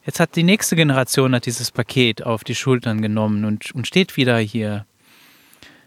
[0.05, 4.17] jetzt hat die nächste Generation hat dieses Paket auf die Schultern genommen und, und steht
[4.17, 4.85] wieder hier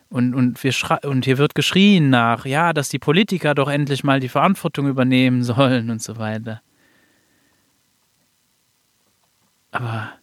[0.10, 0.74] und, und, wir
[1.04, 5.44] und hier wird geschrien nach, ja, dass die Politiker doch endlich mal die Verantwortung übernehmen
[5.44, 6.62] sollen und so weiter.
[9.72, 10.14] Aber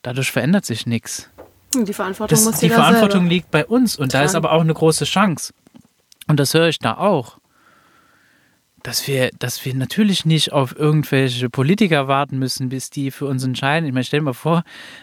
[0.00, 1.28] dadurch verändert sich nichts.
[1.74, 4.22] Die Verantwortung das, Die Verantwortung liegt bei uns und tragen.
[4.22, 5.52] da ist aber auch eine große Chance.
[6.26, 7.43] Und das höre ich da auch
[8.84, 13.42] dass wir, dass wir natürlich nicht auf irgendwelche Politiker warten müssen, bis die für uns
[13.42, 13.86] entscheiden.
[13.86, 14.62] Ich meine, stell dir mal vor,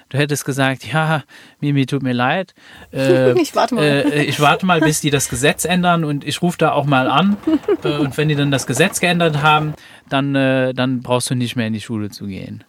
[0.09, 1.23] du hättest gesagt, ja,
[1.59, 2.53] Mimi, tut mir leid.
[2.93, 3.83] Äh, ich warte mal.
[3.83, 7.09] Äh, ich warte mal, bis die das Gesetz ändern und ich rufe da auch mal
[7.09, 7.37] an.
[7.83, 9.73] äh, und wenn die dann das Gesetz geändert haben,
[10.09, 12.63] dann, äh, dann brauchst du nicht mehr in die Schule zu gehen.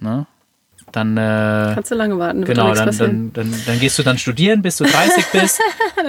[0.00, 0.26] Ne?
[0.92, 2.44] Dann äh, kannst du lange warten.
[2.44, 5.60] Genau, dann, dann, dann, dann, gehst du dann studieren, bis du 30 bist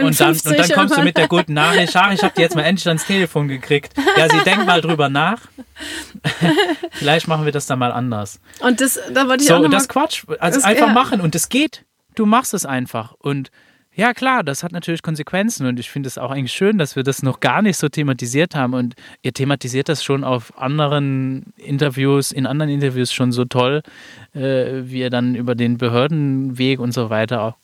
[0.01, 2.55] und, dann, und dann kommst du mit der guten Nachricht, ach, ich habe die jetzt
[2.55, 3.93] mal endlich ans Telefon gekriegt.
[4.17, 5.41] Ja, sie denkt mal drüber nach.
[6.91, 8.39] Vielleicht machen wir das dann mal anders.
[8.59, 10.93] Und das, da wollte ich so, auch noch das Quatsch, also einfach ja.
[10.93, 11.85] machen und es geht.
[12.15, 13.51] Du machst es einfach und
[13.99, 17.03] ja, klar, das hat natürlich Konsequenzen und ich finde es auch eigentlich schön, dass wir
[17.03, 22.31] das noch gar nicht so thematisiert haben und ihr thematisiert das schon auf anderen Interviews,
[22.31, 23.81] in anderen Interviews schon so toll,
[24.33, 27.57] äh, wie ihr dann über den Behördenweg und so weiter auch,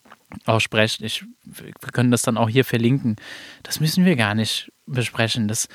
[0.45, 1.01] auch sprecht.
[1.01, 3.15] Ich, wir können das dann auch hier verlinken.
[3.63, 5.47] Das müssen wir gar nicht besprechen.
[5.47, 5.69] Das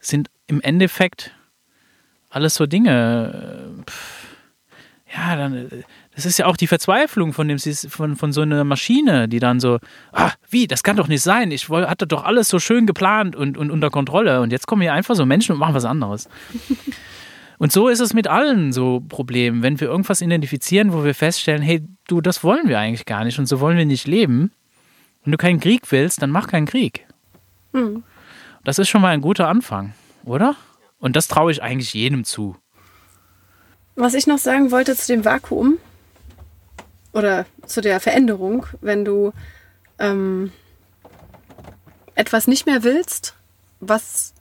[0.00, 1.32] sind im Endeffekt
[2.30, 3.76] alles so Dinge.
[3.78, 4.26] Äh, pff,
[5.14, 5.82] ja, dann äh,
[6.14, 9.60] das ist ja auch die Verzweiflung von, dem, von, von so einer Maschine, die dann
[9.60, 9.78] so,
[10.12, 11.50] ah, wie, das kann doch nicht sein.
[11.52, 14.40] Ich hatte doch alles so schön geplant und, und unter Kontrolle.
[14.40, 16.28] Und jetzt kommen hier einfach so Menschen und machen was anderes.
[17.60, 19.62] Und so ist es mit allen so Problemen.
[19.62, 23.38] Wenn wir irgendwas identifizieren, wo wir feststellen, hey, du, das wollen wir eigentlich gar nicht
[23.38, 24.50] und so wollen wir nicht leben.
[25.24, 27.06] Wenn du keinen Krieg willst, dann mach keinen Krieg.
[27.74, 28.02] Mhm.
[28.64, 29.92] Das ist schon mal ein guter Anfang,
[30.24, 30.56] oder?
[31.00, 32.56] Und das traue ich eigentlich jedem zu.
[33.94, 35.76] Was ich noch sagen wollte zu dem Vakuum,
[37.12, 39.32] oder zu der Veränderung, wenn du
[39.98, 40.52] ähm,
[42.14, 43.34] etwas nicht mehr willst,
[43.80, 44.34] was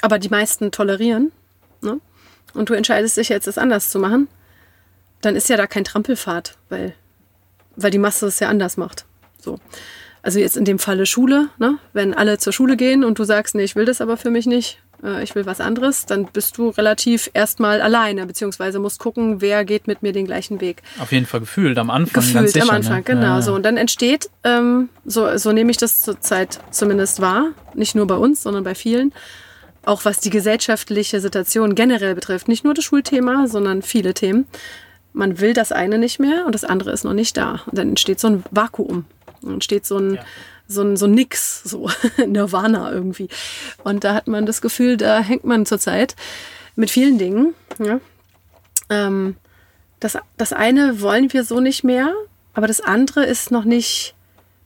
[0.00, 1.32] aber die meisten tolerieren,
[1.80, 2.00] ne?
[2.54, 4.28] und du entscheidest dich jetzt, es anders zu machen,
[5.20, 6.94] dann ist ja da kein Trampelfahrt, weil,
[7.76, 9.04] weil die Masse es ja anders macht.
[9.40, 9.58] So.
[10.22, 11.78] Also jetzt in dem Falle Schule, ne?
[11.92, 14.46] wenn alle zur Schule gehen und du sagst, nee, ich will das aber für mich
[14.46, 19.40] nicht, äh, ich will was anderes, dann bist du relativ erstmal alleine, beziehungsweise musst gucken,
[19.40, 20.82] wer geht mit mir den gleichen Weg.
[20.98, 22.22] Auf jeden Fall gefühlt am Anfang.
[22.22, 23.02] Gefühlt ganz sicher, am Anfang, ne?
[23.02, 23.42] genau ja.
[23.42, 23.54] so.
[23.54, 28.16] Und dann entsteht, ähm, so, so nehme ich das zurzeit zumindest wahr, nicht nur bei
[28.16, 29.12] uns, sondern bei vielen,
[29.84, 34.46] auch was die gesellschaftliche Situation generell betrifft, nicht nur das Schulthema, sondern viele Themen.
[35.12, 37.62] Man will das eine nicht mehr und das andere ist noch nicht da.
[37.66, 39.06] Und dann entsteht so ein Vakuum.
[39.42, 40.22] Dann entsteht so ein, ja
[40.68, 41.90] so ein, so ein Nix, so
[42.26, 43.28] Nirvana irgendwie.
[43.82, 46.14] Und da hat man das Gefühl, da hängt man zurzeit
[46.76, 47.54] mit vielen Dingen.
[47.78, 48.00] Ja.
[48.90, 49.36] Ähm,
[49.98, 52.14] das, das eine wollen wir so nicht mehr,
[52.54, 54.14] aber das andere ist noch nicht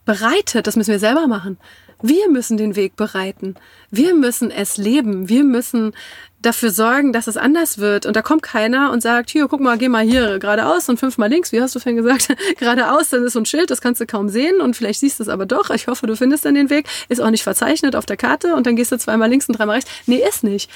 [0.05, 0.67] bereitet.
[0.67, 1.57] Das müssen wir selber machen.
[2.05, 3.55] Wir müssen den Weg bereiten.
[3.89, 5.29] Wir müssen es leben.
[5.29, 5.93] Wir müssen
[6.41, 8.05] dafür sorgen, dass es anders wird.
[8.05, 11.29] Und da kommt keiner und sagt, hier, guck mal, geh mal hier geradeaus und fünfmal
[11.29, 11.53] links.
[11.53, 12.27] Wie hast du vorhin gesagt?
[12.57, 15.23] geradeaus, dann ist so ein Schild, das kannst du kaum sehen und vielleicht siehst du
[15.23, 15.69] es aber doch.
[15.69, 16.89] Ich hoffe, du findest dann den Weg.
[17.07, 19.75] Ist auch nicht verzeichnet auf der Karte und dann gehst du zweimal links und dreimal
[19.75, 19.89] rechts.
[20.05, 20.69] Nee, ist nicht.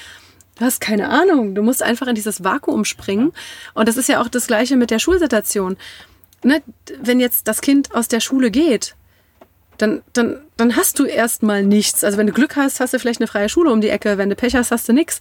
[0.58, 1.54] Du hast keine Ahnung.
[1.54, 3.32] Du musst einfach in dieses Vakuum springen.
[3.74, 5.76] Und das ist ja auch das Gleiche mit der Schulsituation.
[6.42, 6.62] Ne?
[7.02, 8.94] Wenn jetzt das Kind aus der Schule geht,
[9.78, 12.02] dann, dann, dann hast du erstmal nichts.
[12.04, 14.18] Also wenn du Glück hast, hast du vielleicht eine freie Schule um die Ecke.
[14.18, 15.20] Wenn du Pech hast, hast du nichts.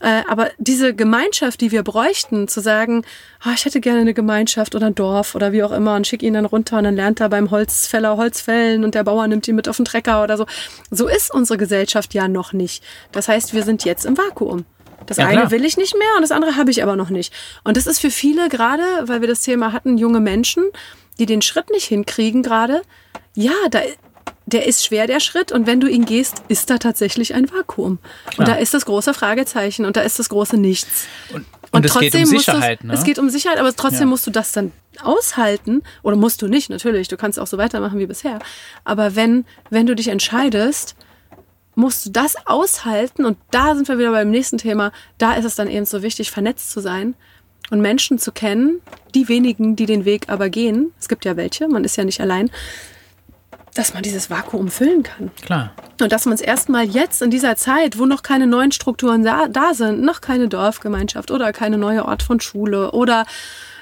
[0.00, 3.04] Äh, aber diese Gemeinschaft, die wir bräuchten, zu sagen,
[3.44, 6.22] oh, ich hätte gerne eine Gemeinschaft oder ein Dorf oder wie auch immer und schick
[6.22, 9.46] ihn dann runter und dann lernt er beim Holzfäller Holz fällen und der Bauer nimmt
[9.48, 10.46] ihn mit auf den Trecker oder so.
[10.90, 12.84] So ist unsere Gesellschaft ja noch nicht.
[13.10, 14.64] Das heißt, wir sind jetzt im Vakuum.
[15.06, 17.32] Das ja, eine will ich nicht mehr und das andere habe ich aber noch nicht.
[17.64, 20.64] Und das ist für viele gerade, weil wir das Thema hatten, junge Menschen,
[21.18, 22.82] die den Schritt nicht hinkriegen gerade,
[23.34, 23.80] ja, da,
[24.46, 25.52] der ist schwer, der Schritt.
[25.52, 27.98] Und wenn du ihn gehst, ist da tatsächlich ein Vakuum.
[28.38, 31.06] Und da ist das große Fragezeichen und da ist das große Nichts.
[31.32, 32.94] Und, und, es geht um Sicherheit, ne?
[32.94, 34.06] Es geht um Sicherheit, aber trotzdem Ja.
[34.06, 34.72] musst du das dann
[35.02, 35.82] aushalten.
[36.02, 37.08] Oder musst du nicht, natürlich.
[37.08, 38.38] Du kannst auch so weitermachen wie bisher.
[38.84, 40.94] Aber wenn, wenn du dich entscheidest,
[41.74, 43.24] musst du das aushalten.
[43.24, 44.92] Und da sind wir wieder beim nächsten Thema.
[45.18, 47.14] Da ist es dann eben so wichtig, vernetzt zu sein
[47.70, 48.80] und Menschen zu kennen.
[49.14, 50.92] Die wenigen, die den Weg aber gehen.
[51.00, 52.50] Es gibt ja welche, man ist ja nicht allein.
[53.74, 55.30] Dass man dieses Vakuum füllen kann.
[55.42, 55.72] Klar.
[56.00, 59.48] Und dass man es erstmal jetzt in dieser Zeit, wo noch keine neuen Strukturen da,
[59.48, 63.26] da sind, noch keine Dorfgemeinschaft oder keine neue Ort von Schule oder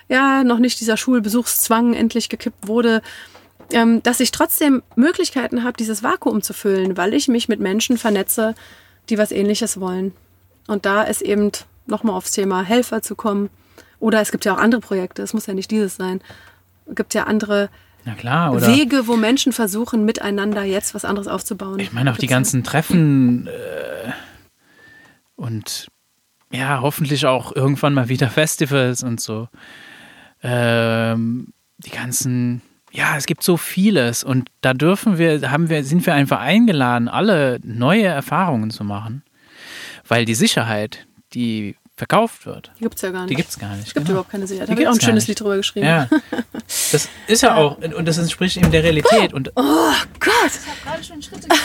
[0.09, 3.03] ja, noch nicht dieser Schulbesuchszwang endlich gekippt wurde,
[3.73, 7.99] ähm, dass ich trotzdem Möglichkeiten habe, dieses Vakuum zu füllen, weil ich mich mit Menschen
[7.99, 8.55] vernetze,
[9.09, 10.13] die was ähnliches wollen.
[10.67, 11.51] Und da ist eben
[11.87, 13.51] nochmal aufs Thema Helfer zu kommen.
[14.05, 16.21] Oder es gibt ja auch andere Projekte, es muss ja nicht dieses sein.
[16.85, 17.71] Es gibt ja andere
[18.19, 18.55] klar?
[18.61, 21.79] Wege, wo Menschen versuchen, miteinander jetzt was anderes aufzubauen.
[21.79, 22.37] Ich meine auch die ja.
[22.37, 24.13] ganzen Treffen äh,
[25.37, 25.89] und
[26.53, 29.49] ja, hoffentlich auch irgendwann mal wieder Festivals und so.
[30.43, 32.61] Ähm, die ganzen,
[32.93, 37.09] ja, es gibt so vieles und da dürfen wir, haben wir, sind wir einfach eingeladen,
[37.09, 39.23] alle neue Erfahrungen zu machen,
[40.07, 43.31] weil die Sicherheit, die verkauft wird, Die gibt's ja gar nicht.
[43.31, 43.87] die gibt es gar nicht.
[43.89, 44.17] Es gibt genau.
[44.17, 44.69] überhaupt keine Sicherheit.
[44.69, 45.29] Die Da habe ich auch ein schönes nicht.
[45.29, 45.87] Lied drüber geschrieben.
[45.87, 46.09] Ja,
[46.93, 49.33] das ist ja auch, und das entspricht eben der Realität.
[49.33, 49.63] Und Oh
[50.19, 51.65] Gott, Ich habe gerade schon Schritte gehört.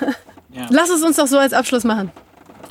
[0.50, 0.66] ja.
[0.70, 2.10] lass es uns doch so als Abschluss machen.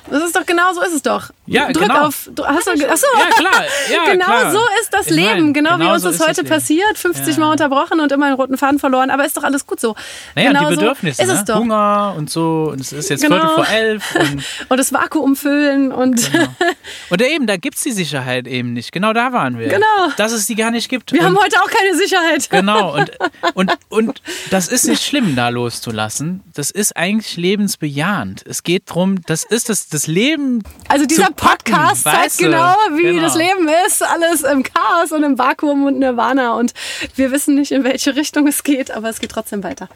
[0.09, 1.29] Das ist doch genau so ist es doch.
[1.51, 2.07] Ja, Drück genau.
[2.07, 2.29] auf.
[2.29, 4.51] Hast du, achso, ja, klar, ja, genau klar.
[4.51, 5.53] so ist das Ich mein, Leben.
[5.53, 6.49] Genau, wie genau uns so das heute Leben.
[6.49, 6.97] passiert.
[6.97, 7.39] 50 Ja.
[7.39, 9.09] Mal unterbrochen und immer einen roten Faden verloren.
[9.09, 9.95] Aber ist doch alles gut so.
[10.35, 11.55] Naja, genau die Bedürfnisse, so ist ne?
[11.55, 12.69] Hunger und so.
[12.71, 13.35] Und es ist jetzt Genau.
[13.37, 14.15] Viertel vor elf.
[14.15, 16.45] Und, Und das Vakuum füllen und genau.
[17.09, 18.91] und eben, da gibt es die Sicherheit eben nicht.
[18.91, 19.67] Genau da waren wir.
[19.67, 19.85] Genau.
[20.17, 21.11] Dass es die gar nicht gibt.
[21.11, 22.49] wir und, haben heute auch keine Sicherheit.
[22.49, 23.11] Genau, und,
[23.53, 26.41] und, und das ist nicht schlimm, da loszulassen.
[26.53, 28.43] Das ist eigentlich lebensbejahend.
[28.45, 30.63] Es geht darum, das ist das, das Leben.
[30.87, 32.43] Also dieser Podcast zeigt weißt du?
[32.45, 33.21] genau, wie Genau.
[33.23, 34.03] das Leben ist.
[34.03, 36.53] Alles im Chaos und im Vakuum und Nirvana.
[36.53, 36.73] Und
[37.15, 39.89] wir wissen nicht, in welche Richtung es geht, aber es geht trotzdem weiter.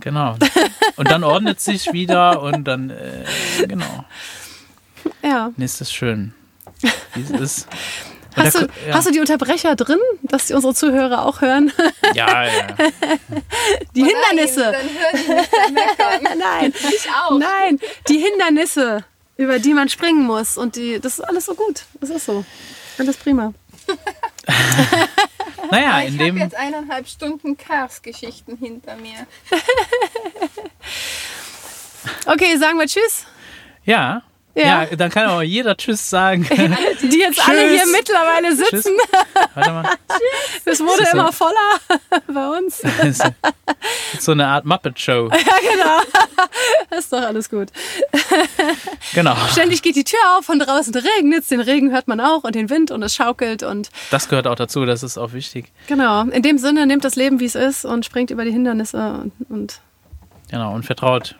[0.00, 0.36] Genau.
[0.96, 3.24] Und dann ordnet sich wieder und dann, äh,
[3.66, 4.04] genau.
[5.22, 5.50] Ja.
[5.56, 6.34] Nee, ist das schön.
[7.14, 7.68] Wie es ist.
[8.36, 11.72] Hast du, hast du die Unterbrecher drin, dass die unsere Zuhörer auch hören?
[12.14, 12.50] ja, ja.
[13.96, 14.60] Die Oh Hindernisse.
[14.60, 16.38] Nein, dann hören die meckern.
[16.38, 17.36] Nein, Ich auch.
[17.38, 19.04] nein, die Hindernisse,
[19.38, 20.58] über die man springen muss.
[20.58, 21.84] Und die, das ist alles so gut.
[22.00, 22.44] Das ist so.
[22.98, 23.54] Alles prima.
[25.70, 26.36] Naja, Ich in habe dem.
[26.38, 29.26] jetzt eineinhalb Stunden Cars-Geschichten hinter mir.
[32.26, 33.26] Okay, sagen wir Tschüss.
[33.84, 34.22] Ja.
[34.58, 34.82] Ja.
[34.84, 36.42] Ja, dann kann auch jeder Tschüss sagen.
[37.02, 37.92] Die jetzt alle hier Tschüss.
[37.92, 38.70] mittlerweile Tschüss.
[38.82, 38.92] sitzen.
[39.54, 39.84] Warte mal.
[40.64, 42.82] Es wurde immer so- voller bei uns.
[44.20, 45.30] So eine Art Muppet-Show.
[45.30, 46.00] Ja, genau.
[46.90, 47.68] Das ist doch alles gut.
[49.14, 49.34] Genau.
[49.50, 51.48] Ständig geht die Tür auf, von draußen regnet es.
[51.48, 53.62] Den Regen hört man auch und den Wind und es schaukelt.
[53.62, 55.72] Und Das gehört auch dazu, das ist auch wichtig.
[55.86, 58.98] genau, in dem Sinne nehmt das Leben, wie es ist und springt über die Hindernisse.
[59.22, 59.80] Und, und
[60.50, 61.36] Genau, und vertraut.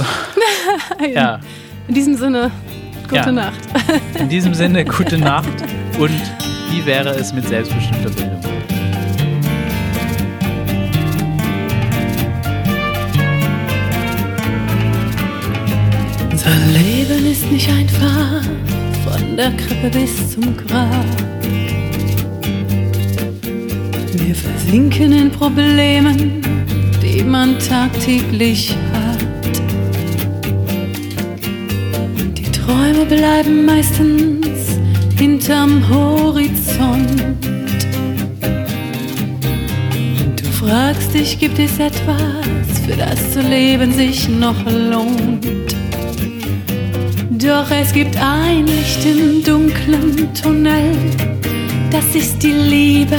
[0.00, 1.06] So.
[1.14, 1.40] Ja,
[1.88, 2.50] in diesem Sinne,
[3.04, 3.32] gute Ja.
[3.32, 3.60] Nacht.
[4.18, 5.48] in diesem Sinne, gute Nacht
[5.98, 6.10] und
[6.70, 8.40] wie wäre es mit selbstbestimmter Bildung?
[16.30, 18.42] Unser Leben ist nicht einfach,
[19.04, 21.04] von der Krippe bis zum Grab.
[24.14, 26.42] Wir versinken in Problemen,
[27.02, 29.29] die man tagtäglich hat.
[32.64, 34.78] Träume bleiben meistens
[35.18, 37.22] hinterm Horizont.
[40.36, 42.46] Du fragst dich, gibt es etwas,
[42.84, 45.46] für das zu leben sich noch lohnt?
[47.30, 50.92] Doch es gibt ein Licht im dunklen Tunnel,
[51.90, 53.16] das ist die Liebe.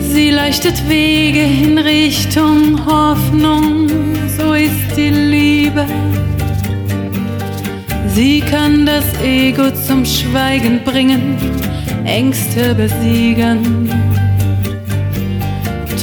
[0.00, 3.88] Sie leuchtet Wege in Richtung Hoffnung,
[4.36, 5.86] so ist die Liebe.
[8.16, 11.36] Sie kann das Ego zum Schweigen bringen,
[12.06, 13.90] Ängste besiegen,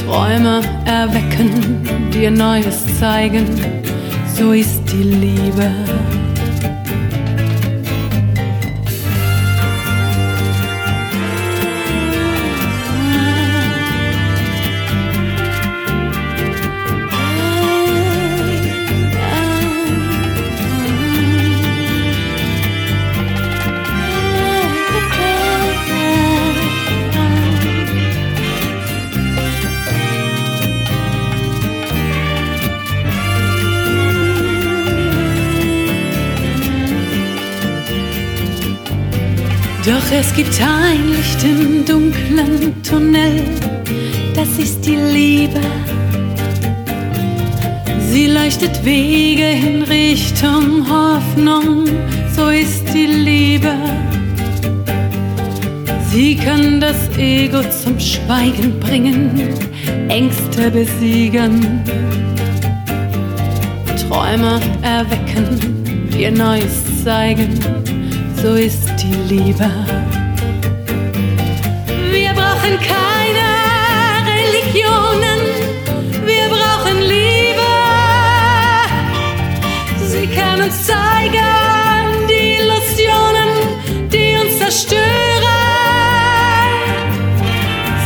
[0.06, 1.82] Träume erwecken,
[2.14, 3.46] dir Neues zeigen,
[4.36, 5.72] so ist die Liebe.
[40.16, 43.42] Es gibt ein Licht im dunklen Tunnel,
[44.34, 45.60] das ist die Liebe.
[48.10, 51.88] Sie leuchtet Wege in Richtung Hoffnung,
[52.36, 53.74] so ist die Liebe.
[56.12, 59.52] Sie kann das Ego zum Schweigen bringen,
[60.08, 61.82] Ängste besiegen,
[64.06, 67.58] Träume erwecken, dir Neues zeigen,
[68.44, 69.70] so ist die Liebe.
[72.12, 73.46] Wir brauchen keine
[74.38, 75.40] Religionen,
[76.26, 77.72] wir brauchen Liebe.
[80.10, 81.48] Sie kann uns zeigen
[82.28, 83.50] die Illusionen,
[84.12, 85.02] die uns zerstören.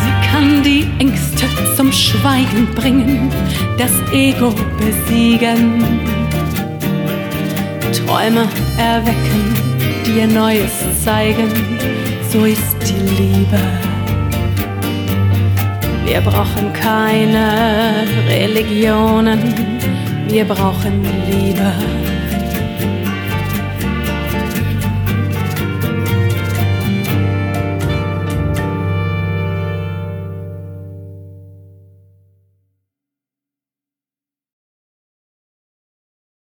[0.03, 1.47] Sie kann die Ängste
[1.77, 3.29] zum Schweigen bringen,
[3.77, 5.83] das Ego besiegen,
[7.93, 8.47] Träume
[8.79, 9.48] erwecken,
[10.19, 10.73] dir Neues
[11.05, 11.49] zeigen,
[12.29, 13.61] so ist die Liebe.
[16.05, 19.55] Wir brauchen keine Religionen,
[20.27, 22.08] wir brauchen Liebe.